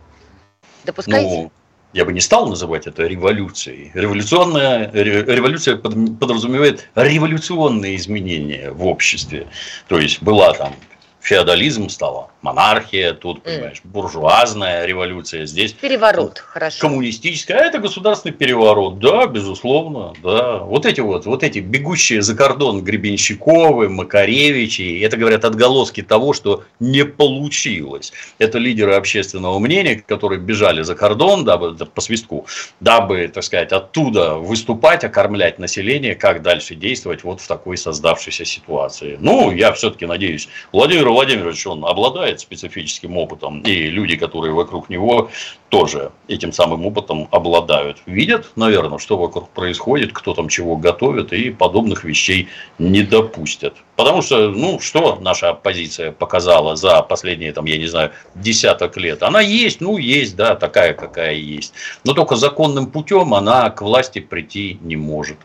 Допускаете? 0.84 1.34
Ну, 1.34 1.52
я 1.95 2.05
бы 2.05 2.12
не 2.12 2.20
стал 2.20 2.49
называть 2.49 2.86
это 2.86 3.07
революцией. 3.07 3.92
Революционная, 3.95 4.90
революция 4.92 5.76
подразумевает 5.76 6.88
революционные 6.97 7.97
изменения 7.97 8.72
в 8.72 8.84
обществе. 8.84 9.47
То 9.86 9.99
есть 9.99 10.20
была 10.20 10.53
там 10.55 10.74
феодализм 11.20 11.88
стала 11.88 12.30
монархия, 12.45 13.14
тут, 13.14 13.42
понимаешь, 13.42 13.80
буржуазная 13.84 14.84
революция, 14.84 15.47
здесь 15.47 15.72
переворот, 15.72 16.38
хорошо. 16.38 16.78
Коммунистическая, 16.88 17.55
а 17.55 17.64
это 17.64 17.78
государственный 17.78 18.34
переворот, 18.34 18.99
да, 18.99 19.26
безусловно, 19.26 20.12
да. 20.22 20.59
Вот 20.59 20.84
эти 20.84 21.01
вот, 21.01 21.24
вот 21.24 21.42
эти 21.42 21.61
бегущие 21.61 22.20
за 22.20 22.36
кордон 22.36 22.84
Гребенщиковы, 22.84 23.88
Макаревичи, 23.88 25.01
это, 25.03 25.16
говорят, 25.16 25.47
отголоски 25.47 26.03
того, 26.03 26.34
что 26.34 26.64
не 26.80 27.07
получилось. 27.07 28.12
Это 28.38 28.59
лидеры 28.59 28.95
общественного 28.95 29.59
мнения, 29.59 30.05
которые 30.07 30.38
бежали 30.38 30.82
за 30.82 30.95
кордон, 30.95 31.45
дабы, 31.45 31.74
по 31.74 32.01
свистку, 32.03 32.47
дабы, 32.80 33.30
так 33.32 33.42
сказать, 33.42 33.72
оттуда 33.72 34.34
выступать, 34.34 35.03
окормлять 35.03 35.59
население, 35.59 36.14
как 36.14 36.42
дальше 36.42 36.74
действовать 36.74 37.24
вот 37.24 37.40
в 37.40 37.49
такой 37.49 37.78
создавшейся 37.78 38.45
ситуации. 38.45 39.16
Ну, 39.18 39.51
я 39.51 39.72
все-таки 39.72 40.05
надеюсь, 40.05 40.49
Владимир 40.72 41.09
Владимирович, 41.09 41.66
он 41.66 41.86
обладает 41.86 42.34
специфическим 42.41 43.16
опытом, 43.16 43.61
и 43.61 43.91
люди, 43.91 44.16
которые 44.16 44.53
вокруг 44.53 44.89
него, 44.89 45.30
тоже 45.75 46.12
этим 46.29 46.53
самым 46.53 46.87
опытом 46.87 47.27
обладают. 47.33 47.99
Видят, 48.07 48.53
наверное, 48.55 48.99
что 48.99 49.16
вокруг 49.16 49.49
происходит, 49.49 50.12
кто 50.12 50.33
там 50.33 50.49
чего 50.49 50.77
готовит, 50.77 51.33
и 51.33 51.51
подобных 51.51 52.05
вещей 52.05 52.49
не 52.79 53.03
допустят. 53.03 53.75
Потому 53.97 54.22
что, 54.22 54.51
ну, 54.51 54.79
что 54.79 55.18
наша 55.20 55.51
оппозиция 55.51 56.12
показала 56.12 56.77
за 56.77 57.03
последние, 57.03 57.53
там, 57.53 57.64
я 57.64 57.77
не 57.77 57.87
знаю, 57.87 58.12
десяток 58.37 58.97
лет? 58.97 59.25
Она 59.25 59.41
есть, 59.41 59.81
ну, 59.81 59.99
есть, 59.99 60.37
да, 60.37 60.55
такая, 60.55 60.95
какая 60.95 61.35
есть. 61.35 61.75
Но 62.05 62.12
только 62.12 62.37
законным 62.37 62.87
путем 62.87 63.35
она 63.35 63.68
к 63.70 63.83
власти 63.83 64.20
прийти 64.20 64.79
не 64.81 64.95
может. 64.95 65.39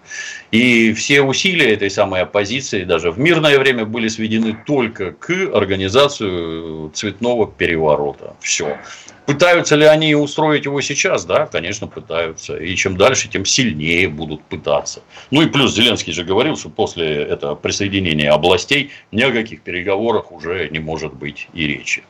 И 0.52 0.94
все 0.94 1.22
усилия 1.22 1.74
этой 1.74 1.90
самой 1.90 2.22
оппозиции 2.22 2.84
даже 2.84 3.12
в 3.12 3.18
мирное 3.18 3.58
время 3.58 3.86
были 3.86 4.08
сведены 4.08 4.56
только 4.68 5.12
к 5.12 5.32
организацию 5.56 6.92
цветного 6.94 7.48
переворота. 7.48 8.36
Все. 8.42 8.78
Пытаются 9.30 9.76
ли 9.76 9.86
они 9.86 10.16
устроить 10.16 10.66
его 10.66 10.82
сейчас? 10.82 11.24
Да, 11.24 11.46
конечно, 11.46 11.86
пытаются. 11.86 12.58
И 12.58 12.76
чем 12.76 12.98
дальше, 12.98 13.30
тем 13.30 13.46
сильнее 13.46 14.08
будут 14.08 14.42
пытаться. 14.42 15.04
Ну 15.30 15.44
и 15.44 15.46
плюс 15.46 15.76
Зеленский 15.76 16.14
же 16.14 16.24
говорил, 16.24 16.58
что 16.58 16.70
после 16.70 17.14
этого 17.26 17.54
присоединения 17.54 18.32
областей 18.32 18.90
ни 19.12 19.22
о 19.22 19.32
каких 19.32 19.62
переговорах 19.62 20.32
уже 20.32 20.68
не 20.70 20.80
может 20.80 21.14
быть 21.14 21.48
и 21.54 21.68
речи. 21.68 22.02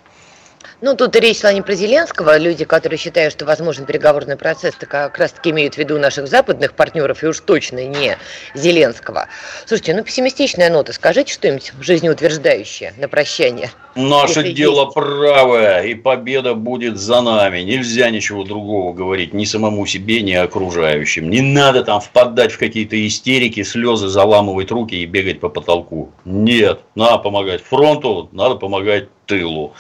Ну, 0.81 0.95
тут 0.95 1.13
речь 1.17 1.41
шла 1.41 1.51
не 1.51 1.61
про 1.61 1.73
Зеленского. 1.73 2.37
Люди, 2.37 2.63
которые 2.63 2.97
считают, 2.97 3.33
что 3.33 3.43
возможен 3.45 3.85
переговорный 3.85 4.37
процесс, 4.37 4.75
так 4.75 4.87
как 4.87 5.17
раз 5.17 5.33
таки 5.33 5.49
имеют 5.49 5.75
в 5.75 5.77
виду 5.77 5.99
наших 5.99 6.27
западных 6.27 6.73
партнеров, 6.73 7.21
и 7.21 7.27
уж 7.27 7.41
точно 7.41 7.85
не 7.85 8.17
Зеленского. 8.53 9.27
Слушайте, 9.65 9.93
ну, 9.93 10.03
пессимистичная 10.03 10.69
нота. 10.69 10.93
Скажите 10.93 11.33
что-нибудь 11.33 11.73
жизнеутверждающее 11.81 12.93
на 12.97 13.09
прощание. 13.09 13.71
Наше 13.95 14.39
Если 14.39 14.53
дело 14.53 14.83
есть. 14.83 14.93
правое, 14.93 15.81
и 15.83 15.95
победа 15.95 16.53
будет 16.53 16.97
за 16.97 17.19
нами. 17.19 17.59
Нельзя 17.59 18.09
ничего 18.09 18.45
другого 18.45 18.93
говорить 18.93 19.33
ни 19.33 19.43
самому 19.43 19.85
себе, 19.85 20.21
ни 20.21 20.31
окружающим. 20.31 21.29
Не 21.29 21.41
надо 21.41 21.83
там 21.83 21.99
впадать 21.99 22.53
в 22.53 22.57
какие-то 22.57 22.95
истерики, 23.05 23.63
слезы, 23.63 24.07
заламывать 24.07 24.71
руки 24.71 24.95
и 24.95 25.05
бегать 25.05 25.41
по 25.41 25.49
потолку. 25.49 26.13
Нет, 26.23 26.79
надо 26.95 27.17
помогать 27.17 27.61
фронту, 27.61 28.29
надо 28.31 28.55
помогать 28.55 29.09
тылу. 29.25 29.73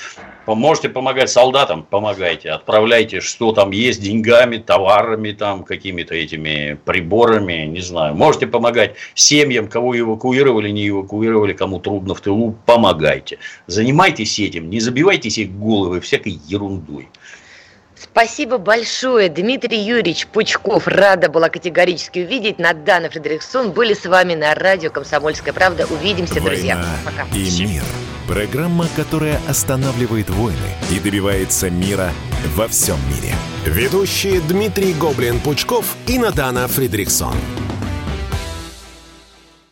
Можете 0.55 0.89
помогать 0.89 1.29
солдатам, 1.29 1.83
помогайте, 1.83 2.49
отправляйте, 2.49 3.21
что 3.21 3.51
там 3.51 3.71
есть, 3.71 4.01
деньгами, 4.01 4.57
товарами, 4.57 5.31
там, 5.31 5.63
какими-то 5.63 6.15
этими 6.15 6.79
приборами, 6.85 7.65
не 7.65 7.81
знаю. 7.81 8.15
Можете 8.15 8.47
помогать 8.47 8.95
семьям, 9.13 9.67
кого 9.67 9.97
эвакуировали, 9.97 10.69
не 10.69 10.89
эвакуировали, 10.89 11.53
кому 11.53 11.79
трудно 11.79 12.15
в 12.15 12.21
тылу, 12.21 12.55
помогайте. 12.65 13.37
Занимайтесь 13.67 14.39
этим, 14.39 14.69
не 14.69 14.79
забивайте 14.79 15.29
себе 15.29 15.47
головы 15.47 15.99
всякой 15.99 16.39
ерундой. 16.47 17.07
Спасибо 18.01 18.57
большое, 18.57 19.29
Дмитрий 19.29 19.79
Юрьевич 19.79 20.27
Пучков. 20.27 20.87
Рада 20.87 21.29
была 21.29 21.49
категорически 21.49 22.19
увидеть. 22.19 22.57
Надана 22.57 23.09
Фредериксон 23.09 23.71
были 23.71 23.93
с 23.93 24.05
вами 24.05 24.35
на 24.35 24.55
радио 24.55 24.89
«Комсомольская 24.89 25.53
правда». 25.53 25.85
Увидимся, 25.89 26.35
Война 26.35 26.49
друзья. 26.49 26.85
Пока. 27.03 27.27
И 27.35 27.65
мир. 27.65 27.83
Программа, 28.27 28.87
которая 28.95 29.39
останавливает 29.49 30.29
войны 30.29 30.57
и 30.91 30.99
добивается 30.99 31.69
мира 31.69 32.11
во 32.55 32.67
всем 32.67 32.97
мире. 33.09 33.35
Ведущие 33.65 34.39
Дмитрий 34.41 34.93
Гоблин-Пучков 34.93 35.85
и 36.07 36.19
Надана 36.19 36.67
Фредериксон. 36.67 37.35